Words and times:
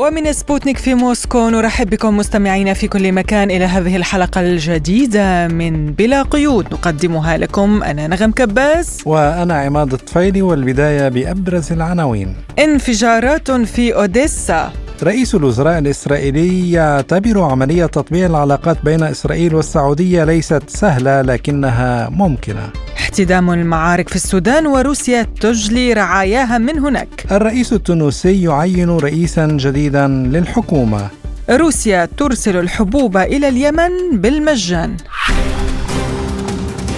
ومن 0.00 0.32
سبوتنيك 0.32 0.78
في 0.78 0.94
موسكو 0.94 1.48
نرحب 1.48 1.90
بكم 1.90 2.16
مستمعينا 2.16 2.74
في 2.74 2.88
كل 2.88 3.12
مكان 3.12 3.50
إلى 3.50 3.64
هذه 3.64 3.96
الحلقة 3.96 4.40
الجديدة 4.40 5.48
من 5.48 5.92
بلا 5.92 6.22
قيود. 6.22 6.66
نقدمها 6.72 7.36
لكم 7.36 7.82
أنا 7.82 8.06
نغم 8.06 8.30
كباس 8.30 9.02
وأنا 9.06 9.54
عماد 9.54 9.92
الطفيلي 9.92 10.42
والبداية 10.42 11.08
بأبرز 11.08 11.72
العناوين. 11.72 12.36
انفجارات 12.58 13.50
في 13.50 13.94
أوديسا. 13.94 14.72
رئيس 15.02 15.34
الوزراء 15.34 15.78
الإسرائيلي 15.78 16.72
يعتبر 16.72 17.42
عملية 17.42 17.86
تطبيع 17.86 18.26
العلاقات 18.26 18.84
بين 18.84 19.02
إسرائيل 19.02 19.54
والسعودية 19.54 20.24
ليست 20.24 20.62
سهلة 20.68 21.22
لكنها 21.22 22.08
ممكنة. 22.08 22.70
احتدام 22.96 23.50
المعارك 23.50 24.08
في 24.08 24.16
السودان 24.16 24.66
وروسيا 24.66 25.22
تجلي 25.40 25.92
رعاياها 25.92 26.58
من 26.58 26.78
هناك. 26.78 27.26
الرئيس 27.30 27.72
التونسي 27.72 28.42
يعين 28.42 28.90
رئيسا 28.90 29.46
جديدا 29.46 30.06
للحكومة. 30.06 31.08
روسيا 31.50 32.08
ترسل 32.16 32.56
الحبوب 32.56 33.16
إلى 33.16 33.48
اليمن 33.48 33.90
بالمجان. 34.12 34.96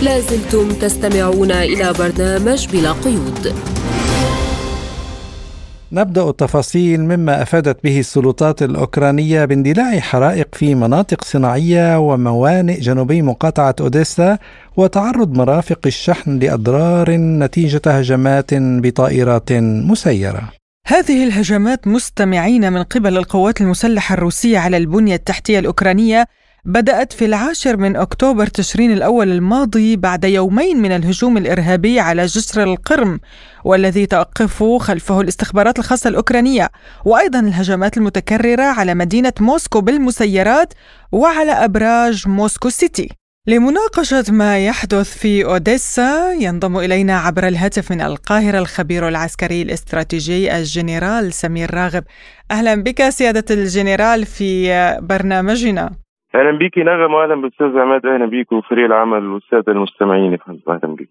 لازلتم 0.02 0.72
تستمعون 0.72 1.50
إلى 1.50 1.92
برنامج 1.98 2.66
بلا 2.72 2.92
قيود. 2.92 3.54
نبدأ 5.94 6.30
التفاصيل 6.30 7.00
مما 7.00 7.42
أفادت 7.42 7.84
به 7.84 8.00
السلطات 8.00 8.62
الأوكرانية 8.62 9.44
باندلاع 9.44 10.00
حرائق 10.00 10.48
في 10.52 10.74
مناطق 10.74 11.24
صناعية 11.24 11.98
وموانئ 11.98 12.80
جنوبي 12.80 13.22
مقاطعة 13.22 13.74
أوديسا 13.80 14.38
وتعرض 14.76 15.36
مرافق 15.36 15.78
الشحن 15.86 16.38
لأضرار 16.38 17.10
نتيجة 17.16 17.80
هجمات 17.86 18.50
بطائرات 18.54 19.52
مسيرة. 19.52 20.52
هذه 20.86 21.24
الهجمات 21.24 21.86
مستمعين 21.86 22.72
من 22.72 22.82
قبل 22.82 23.16
القوات 23.16 23.60
المسلحة 23.60 24.14
الروسية 24.14 24.58
على 24.58 24.76
البنية 24.76 25.14
التحتية 25.14 25.58
الأوكرانية 25.58 26.26
بدأت 26.64 27.12
في 27.12 27.24
العاشر 27.24 27.76
من 27.76 27.96
أكتوبر 27.96 28.46
تشرين 28.46 28.92
الأول 28.92 29.32
الماضي 29.32 29.96
بعد 29.96 30.24
يومين 30.24 30.82
من 30.82 30.92
الهجوم 30.92 31.36
الإرهابي 31.36 32.00
على 32.00 32.26
جسر 32.26 32.62
القرم 32.62 33.20
والذي 33.64 34.06
توقف 34.06 34.62
خلفه 34.62 35.20
الاستخبارات 35.20 35.78
الخاصة 35.78 36.08
الأوكرانية 36.08 36.70
وأيضا 37.04 37.40
الهجمات 37.40 37.96
المتكررة 37.96 38.62
على 38.62 38.94
مدينة 38.94 39.32
موسكو 39.40 39.80
بالمسيرات 39.80 40.74
وعلى 41.12 41.52
أبراج 41.52 42.28
موسكو 42.28 42.68
سيتي 42.68 43.08
لمناقشة 43.46 44.24
ما 44.28 44.66
يحدث 44.66 45.18
في 45.18 45.44
أوديسا 45.44 46.32
ينضم 46.32 46.78
إلينا 46.78 47.18
عبر 47.18 47.48
الهاتف 47.48 47.92
من 47.92 48.00
القاهرة 48.00 48.58
الخبير 48.58 49.08
العسكري 49.08 49.62
الاستراتيجي 49.62 50.56
الجنرال 50.56 51.32
سمير 51.32 51.74
راغب. 51.74 52.04
أهلا 52.50 52.74
بك 52.74 53.08
سيادة 53.08 53.44
الجنرال 53.50 54.26
في 54.26 54.70
برنامجنا. 55.02 56.01
أهلا 56.34 56.58
بيكي 56.58 56.80
نغم 56.80 57.14
واهلا 57.14 57.34
بالاستاذ 57.34 57.78
عماد. 57.78 58.06
أهلا 58.06 58.26
بيك 58.26 58.52
وفريق 58.52 58.84
العمل 58.84 59.26
والسادة 59.26 59.72
المستمعين. 59.72 60.38
أهلا 60.68 60.94
بيك. 60.94 61.08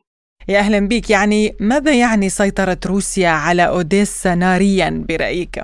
يا 0.50 0.60
أهلا 0.60 0.88
بك 0.88 1.10
يعني 1.10 1.56
ماذا 1.60 1.94
يعني 1.94 2.30
سيطرة 2.30 2.78
روسيا 2.90 3.30
على 3.30 3.68
أوديسا 3.68 4.36
ناريا 4.36 5.06
برأيك؟ 5.10 5.56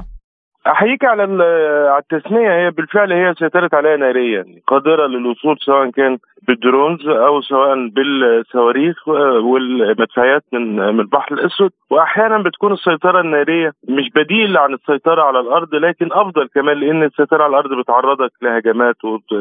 أحييك 0.71 1.05
على 1.05 1.23
على 1.23 1.99
التسمية. 2.11 2.49
هي 2.51 2.71
بالفعل 2.71 3.11
هي 3.13 3.33
سيطرت 3.33 3.73
عليها 3.73 3.97
ناريا 3.97 4.45
قادرة 4.67 5.07
للوصول 5.07 5.57
سواء 5.59 5.89
كان 5.89 6.17
بالدرونز 6.47 7.07
أو 7.07 7.41
سواء 7.41 7.87
بالصواريخ 7.87 9.07
والمدفعيات 9.07 10.43
من 10.53 10.75
من 10.75 10.99
البحر 10.99 11.33
الأسود. 11.35 11.71
وأحيانا 11.89 12.37
بتكون 12.37 12.73
السيطرة 12.73 13.19
النارية 13.21 13.71
مش 13.89 14.09
بديل 14.15 14.57
عن 14.57 14.73
السيطرة 14.73 15.21
على 15.21 15.39
الأرض 15.39 15.75
لكن 15.75 16.09
أفضل 16.11 16.47
كمان 16.55 16.77
لأن 16.77 17.03
السيطرة 17.03 17.43
على 17.43 17.49
الأرض 17.49 17.79
بتعرضك 17.79 18.31
لهجمات 18.41 18.95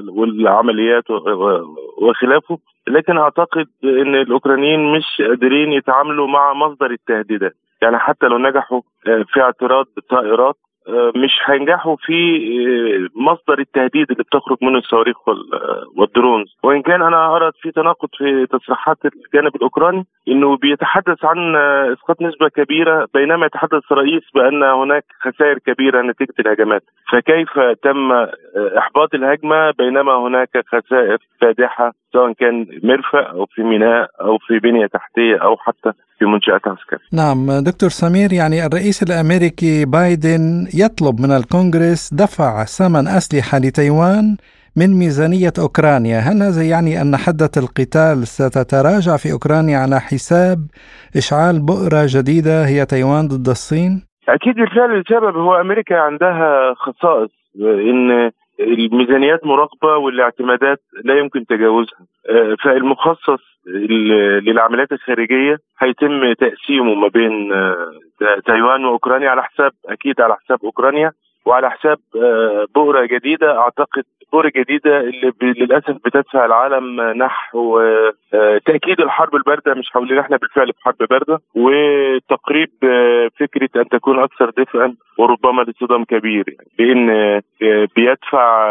والعمليات 0.08 1.04
وخلافه. 2.02 2.58
لكن 2.88 3.18
أعتقد 3.18 3.66
إن 3.84 4.14
الأوكرانيين 4.14 4.92
مش 4.92 5.22
قادرين 5.28 5.72
يتعاملوا 5.72 6.28
مع 6.28 6.52
مصدر 6.52 6.90
التهديدات. 6.90 7.54
يعني 7.82 7.98
حتى 7.98 8.26
لو 8.26 8.38
نجحوا 8.38 8.80
في 9.04 9.42
اعتراض 9.42 9.86
بالطائرات 9.96 10.56
مش 11.16 11.32
هينجحوا 11.44 11.96
في 11.96 13.08
مصدر 13.14 13.58
التهديد 13.58 14.10
اللي 14.10 14.24
بتخرج 14.24 14.56
منه 14.62 14.78
الصواريخ 14.78 15.16
والدرونز. 15.96 16.56
وإن 16.62 16.82
كان 16.82 17.02
أنا 17.02 17.36
أرى 17.36 17.50
في 17.62 17.70
تناقض 17.70 18.08
في 18.18 18.46
تصريحات 18.46 18.98
الجانب 19.04 19.56
الأوكراني 19.56 20.06
إنه 20.28 20.56
بيتحدث 20.56 21.24
عن 21.24 21.56
إسقاط 21.92 22.22
نسبة 22.22 22.48
كبيرة 22.48 23.08
بينما 23.14 23.46
يتحدث 23.46 23.92
الرئيس 23.92 24.22
بأن 24.34 24.62
هناك 24.62 25.04
خسائر 25.20 25.58
كبيرة 25.58 26.02
نتيجة 26.02 26.34
الهجمات. 26.40 26.82
فكيف 27.12 27.58
تم 27.82 28.12
إحباط 28.78 29.14
الهجمة 29.14 29.70
بينما 29.70 30.14
هناك 30.26 30.64
خسائر 30.66 31.18
فادحة 31.40 31.92
سواء 32.12 32.32
كان 32.32 32.66
مرفأ 32.82 33.20
أو 33.22 33.46
في 33.46 33.62
ميناء 33.62 34.08
أو 34.20 34.38
في 34.38 34.58
بنية 34.58 34.86
تحتية 34.86 35.36
أو 35.36 35.56
حتى 35.56 35.92
في 36.18 36.24
منشات 36.24 36.60
عسكرية. 36.68 37.06
نعم 37.12 37.64
دكتور 37.64 37.88
سمير 37.88 38.32
يعني 38.32 38.66
الرئيس 38.66 39.02
الأمريكي 39.02 39.84
بايدن 39.84 40.66
يطلب 40.74 41.20
من 41.20 41.30
الكونغرس 41.30 42.14
دفع 42.14 42.64
ثمن 42.64 43.08
أسلحة 43.08 43.58
لتايوان 43.58 44.36
من 44.76 44.98
ميزانية 44.98 45.52
أوكرانيا، 45.58 46.18
هل 46.18 46.42
هذا 46.42 46.62
يعني 46.62 47.00
أن 47.02 47.16
حدة 47.16 47.50
القتال 47.56 48.26
ستتراجع 48.26 49.16
في 49.16 49.32
أوكرانيا 49.32 49.78
على 49.78 50.00
حساب 50.00 50.58
إشعال 51.16 51.60
بؤرة 51.60 52.02
جديدة 52.06 52.66
هي 52.66 52.86
تايوان 52.86 53.28
ضد 53.28 53.48
الصين؟ 53.48 54.02
أكيد 54.28 54.54
بالفعل 54.54 54.98
السبب 54.98 55.36
هو 55.36 55.60
أمريكا 55.60 55.96
عندها 55.96 56.74
خصائص 56.74 57.30
إن 57.90 58.30
الميزانيات 58.60 59.46
مراقبة 59.46 59.96
والاعتمادات 59.96 60.80
لا 61.04 61.18
يمكن 61.18 61.46
تجاوزها. 61.46 61.98
فالمخصص 62.64 63.42
للعمليات 64.46 64.92
الخارجية 64.92 65.58
هيتم 65.78 66.32
تقسيمه 66.32 66.94
ما 66.94 67.08
بين 67.08 67.52
تايوان 68.46 68.84
وأوكرانيا 68.84 69.30
على 69.30 69.42
حساب 69.42 69.72
أكيد 69.86 70.20
على 70.20 70.36
حساب 70.36 70.58
أوكرانيا. 70.64 71.12
وعلى 71.46 71.70
حساب 71.70 71.98
بؤرة 72.74 73.06
جديدة. 73.06 73.58
أعتقد 73.58 74.04
بؤرة 74.32 74.52
جديدة 74.56 75.00
اللي 75.00 75.32
للأسف 75.42 75.96
بتدفع 76.04 76.44
العالم 76.44 77.00
نحو 77.00 77.80
تأكيد 78.66 79.00
الحرب 79.00 79.34
الباردة. 79.34 79.74
مش 79.74 79.90
حول 79.90 80.18
إحنا 80.18 80.36
بالفعل 80.36 80.66
في 80.72 80.82
حرب 80.84 80.96
باردة. 81.10 81.40
وتقريب 81.54 82.70
فكرة 83.40 83.68
أن 83.76 83.88
تكون 83.88 84.18
أكثر 84.18 84.50
دفئا 84.50 84.94
وربما 85.18 85.62
لصدام 85.62 86.04
كبير. 86.04 86.44
يعني 86.48 86.70
لأن 86.78 87.40
بيدفع 87.96 88.68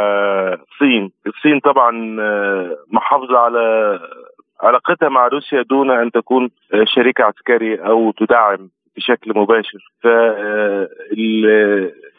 الصين. 0.53 1.11
الصين 1.27 1.59
طبعا 1.59 1.91
محافظة 2.91 3.37
على 3.37 3.99
علاقتها 4.61 5.09
مع 5.09 5.27
روسيا 5.27 5.61
دون 5.61 5.91
أن 5.91 6.11
تكون 6.11 6.49
شريك 6.83 7.21
عسكري 7.21 7.75
أو 7.75 8.11
تدعم 8.11 8.69
بشكل 8.97 9.31
مباشر. 9.35 9.79
ف 10.03 10.07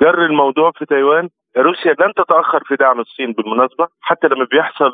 جر 0.03 0.25
الموضوع 0.27 0.71
في 0.71 0.85
تايوان. 0.87 1.29
روسيا 1.59 1.97
لن 2.01 2.13
تتأخر 2.17 2.63
في 2.65 2.77
دعم 2.77 3.01
الصين 3.01 3.33
بالمناسبة 3.33 3.87
حتى 4.01 4.29
لما 4.29 4.47
بيحصل 4.51 4.93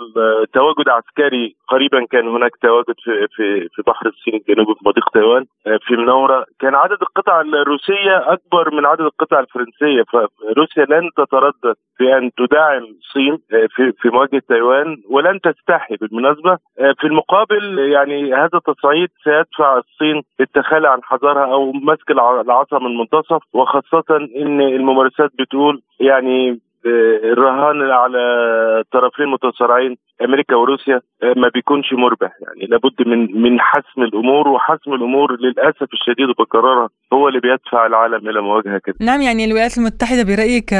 تواجد 0.52 0.88
عسكري 0.88 1.56
قريبا 1.68 2.06
كان 2.10 2.28
هناك 2.28 2.56
تواجد 2.62 2.94
في 3.04 3.26
في 3.36 3.68
في 3.74 3.82
بحر 3.86 4.06
الصين 4.06 4.34
الجنوبي 4.34 4.74
في 4.74 4.88
مضيق 4.88 5.08
تايوان 5.08 5.44
في 5.86 5.96
منورة. 5.96 6.44
كان 6.60 6.74
عدد 6.74 6.98
القطع 7.02 7.40
الروسية 7.40 8.32
أكبر 8.32 8.74
من 8.74 8.86
عدد 8.86 9.00
القطع 9.00 9.40
الفرنسية 9.40 10.02
فروسيا 10.12 10.84
لن 10.84 11.10
تتردد 11.16 11.74
في 11.96 12.18
ان 12.18 12.30
تدعم 12.38 12.82
الصين 12.82 13.38
في 13.74 13.92
في 13.92 14.08
مواجهة 14.08 14.42
تايوان 14.48 14.96
ولن 15.10 15.40
تستحي 15.40 15.96
بالمناسبة. 15.96 16.58
في 17.00 17.04
المقابل 17.06 17.78
يعني 17.78 18.34
هذا 18.34 18.50
التصعيد 18.58 19.08
سيدفع 19.24 19.78
الصين 19.78 20.22
للتخلي 20.40 20.88
عن 20.88 21.02
حذرها 21.02 21.52
أو 21.52 21.72
مسك 21.72 22.10
العصا 22.10 22.78
من 22.78 22.96
منتصف 22.98 23.42
وخاصة 23.52 24.04
إن 24.36 24.60
الممارسات 24.92 25.30
بتقول 25.38 25.82
يعني 26.00 26.60
الرهان 27.32 27.82
على 27.82 28.18
طرفين 28.92 29.26
متصارعين 29.26 29.96
أمريكا 30.24 30.56
وروسيا 30.56 31.00
ما 31.36 31.48
بيكونش 31.54 31.92
مربح 31.92 32.32
يعني 32.40 32.66
لابد 32.66 33.08
من 33.08 33.42
من 33.42 33.60
حسم 33.60 34.02
الأمور 34.02 34.48
وحسم 34.48 34.94
الأمور 34.94 35.36
للأسف 35.40 35.88
الشديد 35.92 36.28
وبكررها 36.28 36.88
هو 37.12 37.28
اللي 37.28 37.40
بيدفع 37.40 37.86
العالم 37.86 38.28
إلى 38.28 38.40
مواجهة 38.40 38.78
كده 38.84 38.94
نعم 39.00 39.22
يعني 39.22 39.44
الولايات 39.44 39.78
المتحدة 39.78 40.22
برأيك 40.22 40.70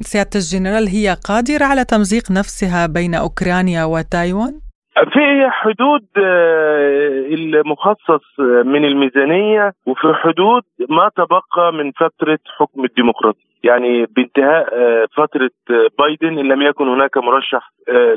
سيادة 0.00 0.30
الجنرال 0.34 0.88
هي 0.88 1.16
قادرة 1.28 1.64
على 1.64 1.84
تمزيق 1.84 2.30
نفسها 2.30 2.86
بين 2.86 3.14
أوكرانيا 3.14 3.84
وتايوان؟ 3.84 4.65
في 5.04 5.50
حدود 5.50 6.06
آه، 6.18 7.26
المخصص 7.30 8.38
من 8.38 8.84
الميزانية 8.84 9.72
وفي 9.86 10.14
حدود 10.14 10.62
ما 10.88 11.10
تبقى 11.16 11.72
من 11.72 11.92
فترة 11.92 12.38
حكم 12.58 12.84
الديمقراطية. 12.84 13.46
يعني 13.64 14.06
بانتهاء 14.06 14.68
آه، 14.74 15.06
فترة 15.16 15.50
آه، 15.70 15.88
بايدن 15.98 16.38
إن 16.38 16.48
لم 16.52 16.62
يكن 16.62 16.88
هناك 16.88 17.16
مرشح 17.16 17.70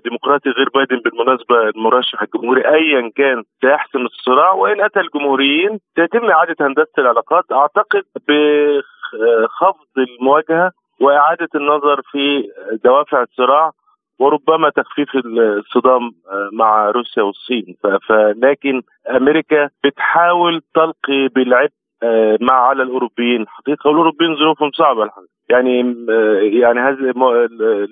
ديمقراطي 0.05 0.49
غير 0.49 0.69
بايدن 0.75 0.97
بالمناسبة 0.97 1.69
المرشح 1.69 2.21
الجمهوري 2.21 2.61
ايا 2.61 3.11
كان 3.15 3.43
سيحسم 3.61 4.05
الصراع 4.05 4.53
وإن 4.53 4.81
أتى 4.81 4.99
الجمهوريين 4.99 5.79
سيتم 5.95 6.29
إعادة 6.29 6.55
هندسة 6.61 6.93
العلاقات. 6.97 7.43
أعتقد 7.51 8.03
بخفض 8.27 9.87
المواجهة 9.97 10.71
وإعادة 11.01 11.49
النظر 11.55 12.01
في 12.11 12.43
دوافع 12.83 13.21
الصراع 13.21 13.71
وربما 14.19 14.69
تخفيف 14.69 15.10
الصدام 15.16 16.04
آه، 16.04 16.50
مع 16.54 16.89
روسيا 16.92 17.24
والصين. 17.24 17.75
فلكن 18.07 18.81
أمريكا 19.10 19.69
بتحاول 19.83 20.62
تلقي 20.75 21.27
بالعبء 21.36 21.71
آه، 22.04 22.38
مع 22.42 22.54
على 22.54 22.83
الأوروبيين. 22.83 23.48
حقيقة 23.48 23.88
والاوروبيين 23.88 24.36
ظروفهم 24.36 24.71
صعبة 24.71 25.04
الحقيقة. 25.04 25.30
يعني 25.50 25.81
آه، 26.10 26.39
يعني 26.42 26.80
هذه 26.80 27.13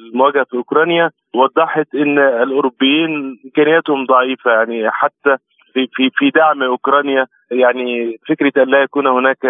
المواجهة 0.08 0.44
في 0.44 0.58
أوكرانيا 0.58 1.12
وضحت 1.36 1.96
إن 1.96 2.20
الأوروبيين 2.20 3.40
إمكانياتهم 3.46 4.06
ضعيفة. 4.06 4.52
يعني 4.52 4.92
حتى 4.92 5.38
في 5.78 5.88
في 5.94 6.10
في 6.16 6.30
دعم 6.30 6.64
أوكرانيا 6.64 7.28
يعني 7.52 8.18
فكرة 8.30 8.64
أن 8.64 8.70
لا 8.70 8.82
يكون 8.82 9.08
هناك 9.08 9.46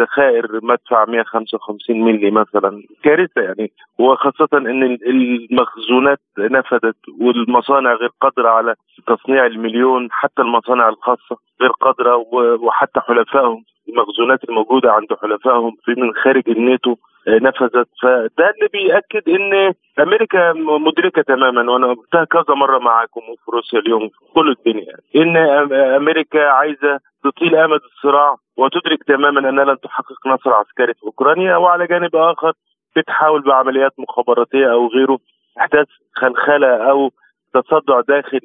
ذخائر 0.00 0.60
مدفع 0.62 1.04
155 1.04 2.00
ملي 2.00 2.30
مثلا 2.30 2.82
كارثة 3.02 3.40
يعني 3.42 3.72
وخاصة 3.98 4.48
إن 4.54 4.98
المخزونات 5.06 6.20
نفذت 6.38 6.96
والمصانع 7.20 7.92
غير 7.92 8.10
قادرة 8.20 8.48
على 8.48 8.74
تصنيع 9.06 9.46
المليون 9.46 10.08
حتى 10.10 10.42
المصانع 10.42 10.88
الخاصة 10.88 11.36
غير 11.60 11.70
قادرة 11.70 12.16
وحتى 12.60 13.00
حلفائهم 13.00 13.64
المخزونات 13.88 14.44
الموجودة 14.48 14.92
عند 14.92 15.08
حلفائهم 15.22 15.76
في 15.84 15.94
من 16.00 16.14
خارج 16.24 16.42
الناتو 16.48 16.96
نفذت. 17.28 17.88
فده 18.02 18.50
اللي 18.50 18.68
بيأكد 18.72 19.28
إن 19.28 19.74
أمريكا 20.00 20.52
مدركة 20.56 21.22
تماما 21.22 21.72
وأنا 21.72 21.86
قلتها 21.86 22.24
كذا 22.24 22.54
مرة 22.54 22.78
معاكم 22.78 23.20
وفي 23.20 23.50
روسيا 23.50 23.78
اليوم 23.78 24.08
في 24.08 24.32
كل 24.34 24.50
الدنيا 24.58 24.96
إن 25.16 25.36
أمريكا 25.72 26.48
عايزة 26.48 27.00
تطيل 27.24 27.56
آمد 27.56 27.80
الصراع 27.84 28.36
وتدرك 28.56 29.04
تماما 29.04 29.48
أنها 29.48 29.64
لن 29.64 29.80
تحقق 29.80 30.26
نصر 30.26 30.52
عسكري 30.52 30.94
في 30.94 31.02
أوكرانيا 31.04 31.56
وعلى 31.56 31.86
جانب 31.86 32.16
آخر 32.16 32.52
بتحاول 32.96 33.42
بعمليات 33.42 33.92
مخابراتية 33.98 34.72
أو 34.72 34.88
غيره 34.88 35.18
أحداث 35.60 35.86
خلخلة 36.14 36.90
أو 36.90 37.10
تصدع 37.54 38.00
داخل 38.00 38.40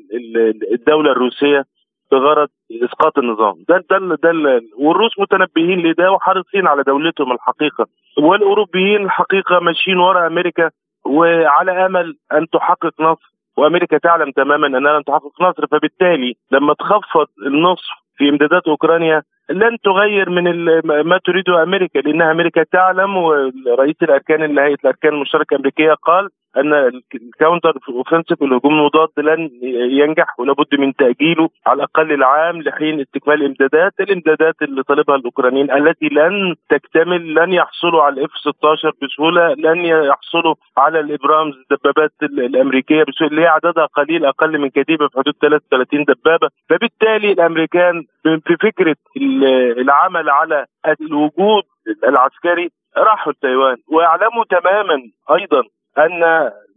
الدولة 0.73 1.11
الروسية 1.11 1.65
بغرض 2.11 2.47
إسقاط 2.83 3.17
النظام. 3.17 3.55
ده 3.69 3.83
ده 3.89 3.97
ده 4.23 4.61
والروس 4.79 5.19
متنبهين 5.19 5.79
لده 5.79 6.11
وحريصين 6.11 6.67
على 6.67 6.83
دولتهم 6.83 7.31
الحقيقة. 7.31 7.85
والأوروبيين 8.17 9.05
الحقيقة 9.05 9.59
ماشيين 9.59 9.97
ورا 9.97 10.27
أمريكا 10.27 10.69
وعلى 11.05 11.85
أمل 11.85 12.15
أن 12.33 12.47
تحقق 12.53 13.01
نصر. 13.01 13.31
وأمريكا 13.57 13.97
تعلم 13.97 14.31
تماما 14.31 14.67
أنها 14.67 14.97
لن 14.97 15.03
تحقق 15.03 15.41
نصر. 15.41 15.67
فبالتالي 15.67 16.33
لما 16.51 16.73
تخفض 16.73 17.27
النصف 17.45 17.87
في 18.17 18.29
امدادات 18.29 18.67
أوكرانيا 18.67 19.23
لن 19.49 19.77
تغير 19.83 20.29
من 20.29 20.43
ما 20.85 21.19
تريده 21.25 21.63
أمريكا 21.63 21.99
لأن 21.99 22.21
أمريكا 22.21 22.63
تعلم 22.63 23.17
ورئيس 23.17 23.95
الأركان 24.01 24.43
اللي 24.43 24.61
هيئه 24.61 24.77
الأركان 24.83 25.13
المشتركة 25.13 25.53
الأمريكية 25.53 25.93
قال 25.93 26.29
أن 26.57 27.01
الكاونتر 27.15 27.77
أوفنسيف 27.89 28.43
الهجوم 28.43 28.73
المضاد 28.73 29.09
لن 29.17 29.49
ينجح 29.91 30.39
ولابد 30.39 30.79
من 30.79 30.95
تأجيله 30.95 31.49
على 31.67 31.77
الأقل 31.77 32.11
العام 32.11 32.61
لحين 32.61 32.99
استكمال 32.99 33.35
الامدادات، 33.35 33.93
الإمدادات 33.99 34.55
اللي 34.61 34.83
طالبها 34.83 35.15
الأوكرانيين 35.15 35.71
التي 35.71 36.09
لن 36.11 36.55
تكتمل 36.69 37.33
لن 37.35 37.53
يحصلوا 37.53 38.03
على 38.03 38.13
الاف 38.13 38.29
16 38.31 38.91
بسهولة، 39.01 39.53
لن 39.53 39.85
يحصلوا 39.85 40.55
على 40.77 40.99
الإبرامز 40.99 41.53
الدبابات 41.71 42.11
الأمريكية 42.23 43.03
بسهولة 43.03 43.31
اللي 43.31 43.41
هي 43.41 43.47
عددها 43.47 43.85
قليل 43.85 44.25
أقل 44.25 44.57
من 44.59 44.69
كتيبه 44.69 45.07
في 45.07 45.19
حدود 45.19 45.33
33 45.41 46.03
دبابة، 46.03 46.49
فبالتالي 46.69 47.31
الأمريكان 47.31 48.03
في 48.23 48.55
فكره 48.61 48.95
العمل 49.43 50.29
على 50.29 50.65
الوجود 51.01 51.63
العسكري 52.03 52.69
راحوا 52.97 53.31
لتايوان 53.33 53.77
ويعلموا 53.91 54.43
تماما 54.49 54.97
أيضا 55.31 55.63
أن 55.97 56.19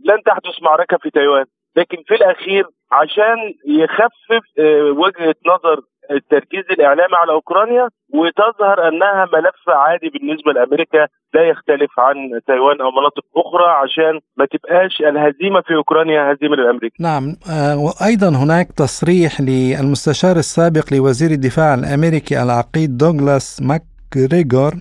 لن 0.04 0.22
تحدث 0.26 0.62
معركة 0.62 0.96
في 0.96 1.10
تايوان 1.10 1.44
لكن 1.76 2.02
في 2.06 2.14
الأخير 2.14 2.64
عشان 2.92 3.54
يخفف 3.66 4.42
آه، 4.58 4.82
وجهة 4.82 5.34
نظر 5.46 5.80
التركيز 6.10 6.64
الإعلامي 6.70 7.14
على 7.14 7.32
أوكرانيا 7.32 7.88
وتظهر 8.14 8.88
أنها 8.88 9.28
ملف 9.34 9.68
عادي 9.68 10.08
بالنسبة 10.08 10.52
لأمريكا 10.52 11.08
لا 11.34 11.42
يختلف 11.48 11.90
عن 11.98 12.16
تايوان 12.46 12.80
أو 12.80 12.90
مناطق 12.90 13.24
أخرى 13.36 13.68
عشان 13.82 14.20
ما 14.36 14.46
تبقاش 14.52 15.00
الهزيمة 15.00 15.60
في 15.60 15.74
أوكرانيا 15.74 16.32
هزيمة 16.32 16.56
للأمريكا. 16.56 16.94
نعم 17.00 17.36
آه، 17.50 17.76
وأيضا 17.78 18.28
هناك 18.28 18.72
تصريح 18.72 19.40
للمستشار 19.40 20.36
السابق 20.36 20.94
لوزير 20.94 21.30
الدفاع 21.30 21.74
الأمريكي 21.74 22.42
العقيد 22.42 22.96
دوغلاس 22.96 23.62
ماكريغور 23.62 24.72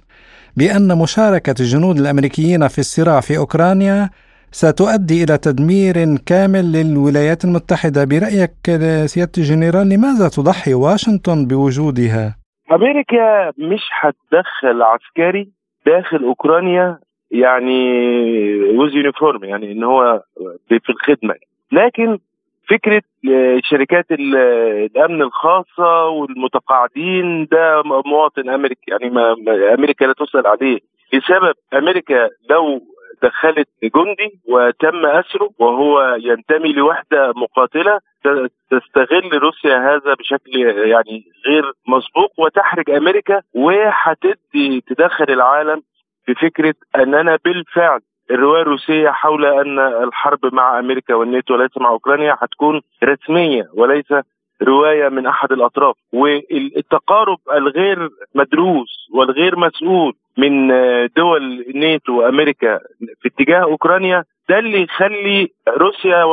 بأن 0.57 0.97
مشاركة 0.97 1.55
الجنود 1.59 1.97
الأمريكيين 1.97 2.67
في 2.67 2.79
الصراع 2.79 3.19
في 3.19 3.37
أوكرانيا 3.37 4.09
ستؤدي 4.51 5.23
إلى 5.23 5.37
تدمير 5.37 5.93
كامل 6.25 6.65
للولايات 6.73 7.45
المتحدة. 7.45 8.05
برأيك 8.05 8.55
سيادة 9.05 9.31
الجنرال 9.37 9.89
لماذا 9.89 10.27
تضحي 10.37 10.73
واشنطن 10.73 11.45
بوجودها؟ 11.47 12.35
أمريكا 12.71 13.51
مش 13.57 13.83
هتدخل 14.01 14.81
عسكري 14.81 15.49
داخل 15.85 16.23
أوكرانيا 16.23 16.97
يعني 17.31 17.81
with 18.77 18.95
uniform 18.95 19.43
يعني 19.43 19.71
إن 19.71 19.83
هو 19.83 20.23
في 20.69 20.89
الخدمة. 20.89 21.35
لكن 21.71 22.17
فكرة 22.69 23.01
شركات 23.69 24.05
الأمن 24.11 25.21
الخاصة 25.21 26.05
والمتقاعدين 26.05 27.47
ده 27.51 27.81
مواطن 28.05 28.49
أمريكي 28.49 28.81
يعني 28.91 29.09
ما 29.09 29.35
أمريكا 29.77 30.05
لا 30.05 30.13
تسأل 30.13 30.47
عليه. 30.47 30.79
لسبب 31.13 31.53
أمريكا 31.73 32.29
لو 32.49 32.81
دخلت 33.23 33.67
جندي 33.83 34.39
وتم 34.47 35.05
أسره 35.05 35.49
وهو 35.59 36.17
ينتمي 36.19 36.73
لوحدة 36.73 37.33
مقاتلة 37.35 37.99
تستغل 38.71 39.33
روسيا 39.33 39.77
هذا 39.77 40.13
بشكل 40.13 40.55
يعني 40.87 41.23
غير 41.47 41.71
مسبوق 41.87 42.31
وتحرج 42.37 42.89
أمريكا 42.89 43.41
وهتدي 43.55 44.81
تدخل 44.87 45.25
العالم 45.29 45.81
بفكره 46.27 46.75
أننا 46.95 47.37
بالفعل 47.45 47.99
الروايه 48.31 48.61
الروسية 48.61 49.09
حول 49.09 49.45
أن 49.45 49.79
الحرب 49.79 50.53
مع 50.53 50.79
أمريكا 50.79 51.13
والناتو 51.15 51.53
وليس 51.53 51.77
مع 51.77 51.89
أوكرانيا 51.89 52.37
هتكون 52.41 52.81
رسمية 53.03 53.63
وليس 53.73 54.13
رواية 54.63 55.09
من 55.09 55.27
أحد 55.27 55.51
الأطراف. 55.51 55.95
والتقارب 56.13 57.37
الغير 57.53 58.09
مدروس 58.35 59.07
والغير 59.13 59.59
مسؤول 59.59 60.13
من 60.39 60.67
دول 61.17 61.65
الناتو 61.69 62.13
وأمريكا 62.19 62.79
في 63.21 63.27
اتجاه 63.29 63.63
أوكرانيا 63.63 64.23
ده 64.49 64.59
اللي 64.59 64.81
يخلي 64.81 65.47
روسيا 65.69 66.23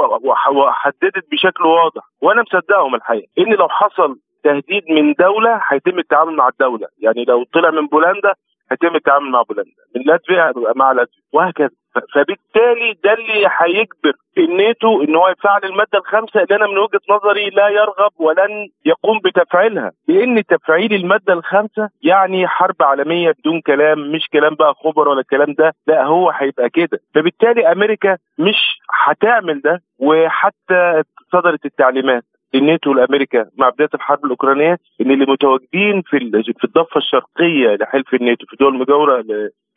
وحددت 0.50 1.24
بشكل 1.32 1.64
واضح. 1.64 2.02
وأنا 2.22 2.42
مصدقهم 2.42 2.94
الحقيقة. 2.94 3.26
إن 3.38 3.52
لو 3.54 3.68
حصل 3.68 4.16
تهديد 4.44 4.82
من 4.90 5.12
دولة 5.12 5.60
هيتم 5.68 5.98
التعامل 5.98 6.36
مع 6.36 6.48
الدولة. 6.48 6.86
يعني 6.98 7.24
لو 7.24 7.44
طلع 7.54 7.70
من 7.70 7.86
بولندا 7.86 8.32
هيتم 8.70 8.96
التعامل 8.96 9.30
مع 9.30 9.42
بولندا. 9.42 9.70
من 9.96 10.02
لاتفيا 10.06 10.52
مع 10.76 10.92
لاتفيا. 10.92 11.22
وهكذا. 11.32 11.70
فبالتالي 12.14 12.96
ده 13.04 13.12
اللي 13.12 13.48
هيجبر 13.58 14.12
الناتو 14.38 15.02
إن 15.02 15.16
هو 15.16 15.28
يفعل 15.28 15.60
المادة 15.64 15.98
الخامسة 15.98 16.42
اللي 16.42 16.56
أنا 16.56 16.66
من 16.66 16.78
وجهة 16.78 17.00
نظري 17.10 17.50
لا 17.50 17.68
يرغب 17.68 18.10
ولن 18.18 18.68
يقوم 18.84 19.18
بتفعيلها. 19.24 19.92
لأن 20.08 20.44
تفعيل 20.46 20.94
المادة 20.94 21.32
الخامسة 21.32 21.88
يعني 22.02 22.48
حرب 22.48 22.74
عالمية 22.80 23.32
بدون 23.38 23.60
كلام 23.60 23.98
مش 24.12 24.28
كلام 24.32 24.54
بقى 24.54 24.74
خبر 24.74 25.08
ولا 25.08 25.20
الكلام 25.20 25.52
ده. 25.58 25.72
لا 25.86 26.04
هو 26.04 26.30
هيبقى 26.30 26.70
كده. 26.70 26.98
فبالتالي 27.14 27.72
أمريكا 27.72 28.16
مش 28.38 28.78
هتعمل 29.04 29.60
ده 29.60 29.82
وحتى 29.98 31.02
صدرت 31.32 31.64
التعليمات. 31.66 32.24
الناتو 32.58 32.90
والامريكا 32.90 33.46
مع 33.58 33.68
بداية 33.68 33.88
الحرب 33.94 34.24
الأوكرانية 34.24 34.78
إن 35.00 35.10
اللي 35.10 35.26
متواجدين 35.26 36.02
في 36.02 36.42
في 36.58 36.64
الضفة 36.64 36.98
الشرقية 36.98 37.76
لحلف 37.80 38.14
الناتو 38.14 38.46
في 38.46 38.56
دول 38.60 38.78
مجاوره 38.78 39.24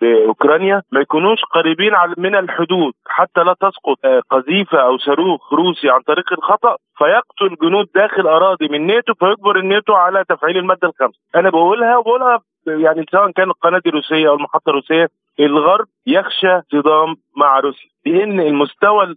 لأوكرانيا 0.01 0.81
ما 0.91 0.99
يكونوش 1.01 1.39
قريبين 1.53 1.91
من 2.17 2.35
الحدود 2.35 2.93
حتى 3.07 3.43
لا 3.43 3.53
تسقط 3.53 4.05
آه، 4.05 4.21
قذيفة 4.29 4.77
أو 4.81 4.97
صاروخ 4.97 5.53
روسي 5.53 5.89
عن 5.89 6.01
طريق 6.01 6.33
الخطأ 6.33 6.77
فيقتل 6.97 7.55
جنود 7.61 7.87
داخل 7.95 8.27
أراضي 8.27 8.67
من 8.67 8.75
الناتو 8.75 9.13
فيجبر 9.13 9.59
الناتو 9.59 9.93
على 9.93 10.23
تفعيل 10.29 10.57
المادة 10.57 10.87
الخامسة. 10.87 11.19
أنا 11.35 11.49
بقولها 11.49 11.97
وبقولها 11.97 12.39
يعني 12.67 13.05
سواء 13.11 13.31
كانت 13.31 13.49
القناة 13.49 13.81
دي 13.85 13.89
روسيه 13.89 14.29
أو 14.29 14.35
المحطة 14.35 14.69
الروسية 14.69 15.07
الغرب 15.39 15.85
يخشى 16.07 16.61
صدام 16.71 17.15
مع 17.37 17.59
روسيا 17.59 17.89
لأن 18.05 18.39
المستوى 18.39 19.15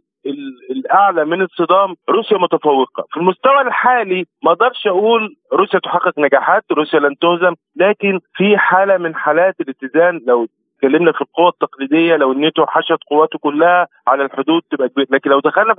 الأعلى 0.71 1.25
من 1.25 1.43
الصدام 1.43 1.95
روسيا 2.11 2.39
متفوقة. 2.39 3.05
في 3.11 3.17
المستوى 3.17 3.61
الحالي 3.61 4.25
ما 4.45 4.53
أقدرش 4.53 4.87
أقول 4.87 5.37
روسيا 5.53 5.79
تحقق 5.79 6.19
نجاحات 6.19 6.65
روسيا 6.73 6.99
لن 7.01 7.17
تهزم 7.19 7.55
لكن 7.77 8.21
في 8.35 8.59
حالة 8.59 8.97
من 8.99 9.15
حالات 9.15 9.55
الاتزان 9.61 10.21
لو 10.27 10.47
اتكلمنا 10.77 11.13
في 11.13 11.21
القوة 11.21 11.49
التقليدية 11.49 12.17
لو 12.17 12.33
الناتو 12.33 12.67
حشد 12.67 12.99
قواته 13.11 13.39
كلها 13.39 13.87
على 14.07 14.25
الحدود 14.25 14.63
تبقى 14.71 14.89
كبيرة. 14.89 15.07
لكن 15.11 15.31
لو 15.31 15.41
دخلنا 15.41 15.75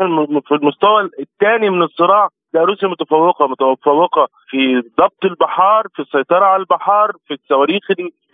في 0.45 0.51
المستوى 0.55 1.09
الثاني 1.19 1.69
من 1.69 1.83
الصراع 1.83 2.29
لا 2.53 2.61
روسيا 2.63 2.87
متفوقة 2.87 3.47
متفوقة 3.47 4.27
في 4.49 4.83
ضبط 4.99 5.25
البحار 5.25 5.87
في 5.95 6.01
السيطرة 6.01 6.45
على 6.45 6.59
البحار 6.61 7.11
في 7.27 7.33
الصواريخ 7.33 7.83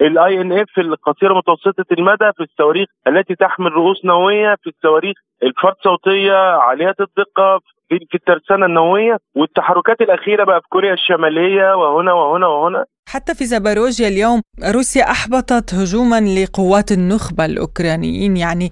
ال 0.01 0.41
INF 0.41 0.77
القصيرة 0.79 1.33
متوسطة 1.37 1.85
المدى 1.91 2.31
في 2.37 2.43
الصواريخ 2.43 2.87
التي 3.07 3.35
تحمل 3.35 3.71
رؤوس 3.71 4.05
نووية 4.05 4.55
في 4.63 4.69
الصواريخ 4.69 5.17
الفرط 5.43 5.75
صوتية 5.83 6.33
عالية 6.57 6.95
الدقة 6.99 7.59
في 7.89 8.15
الترسانة 8.15 8.65
النووية 8.65 9.17
والتحركات 9.35 10.01
الأخيرة 10.01 10.43
بقى 10.43 10.61
في 10.61 10.67
كوريا 10.69 10.93
الشمالية 10.93 11.75
وهنا 11.75 12.13
وهنا 12.13 12.47
وهنا. 12.47 12.85
حتى 13.09 13.35
في 13.35 13.45
زاباروجيا 13.45 14.07
اليوم 14.07 14.41
روسيا 14.75 15.03
أحبطت 15.11 15.73
هجوما 15.73 16.19
لقوات 16.21 16.91
النخبة 16.91 17.45
الأوكرانيين 17.45 18.37
يعني 18.37 18.69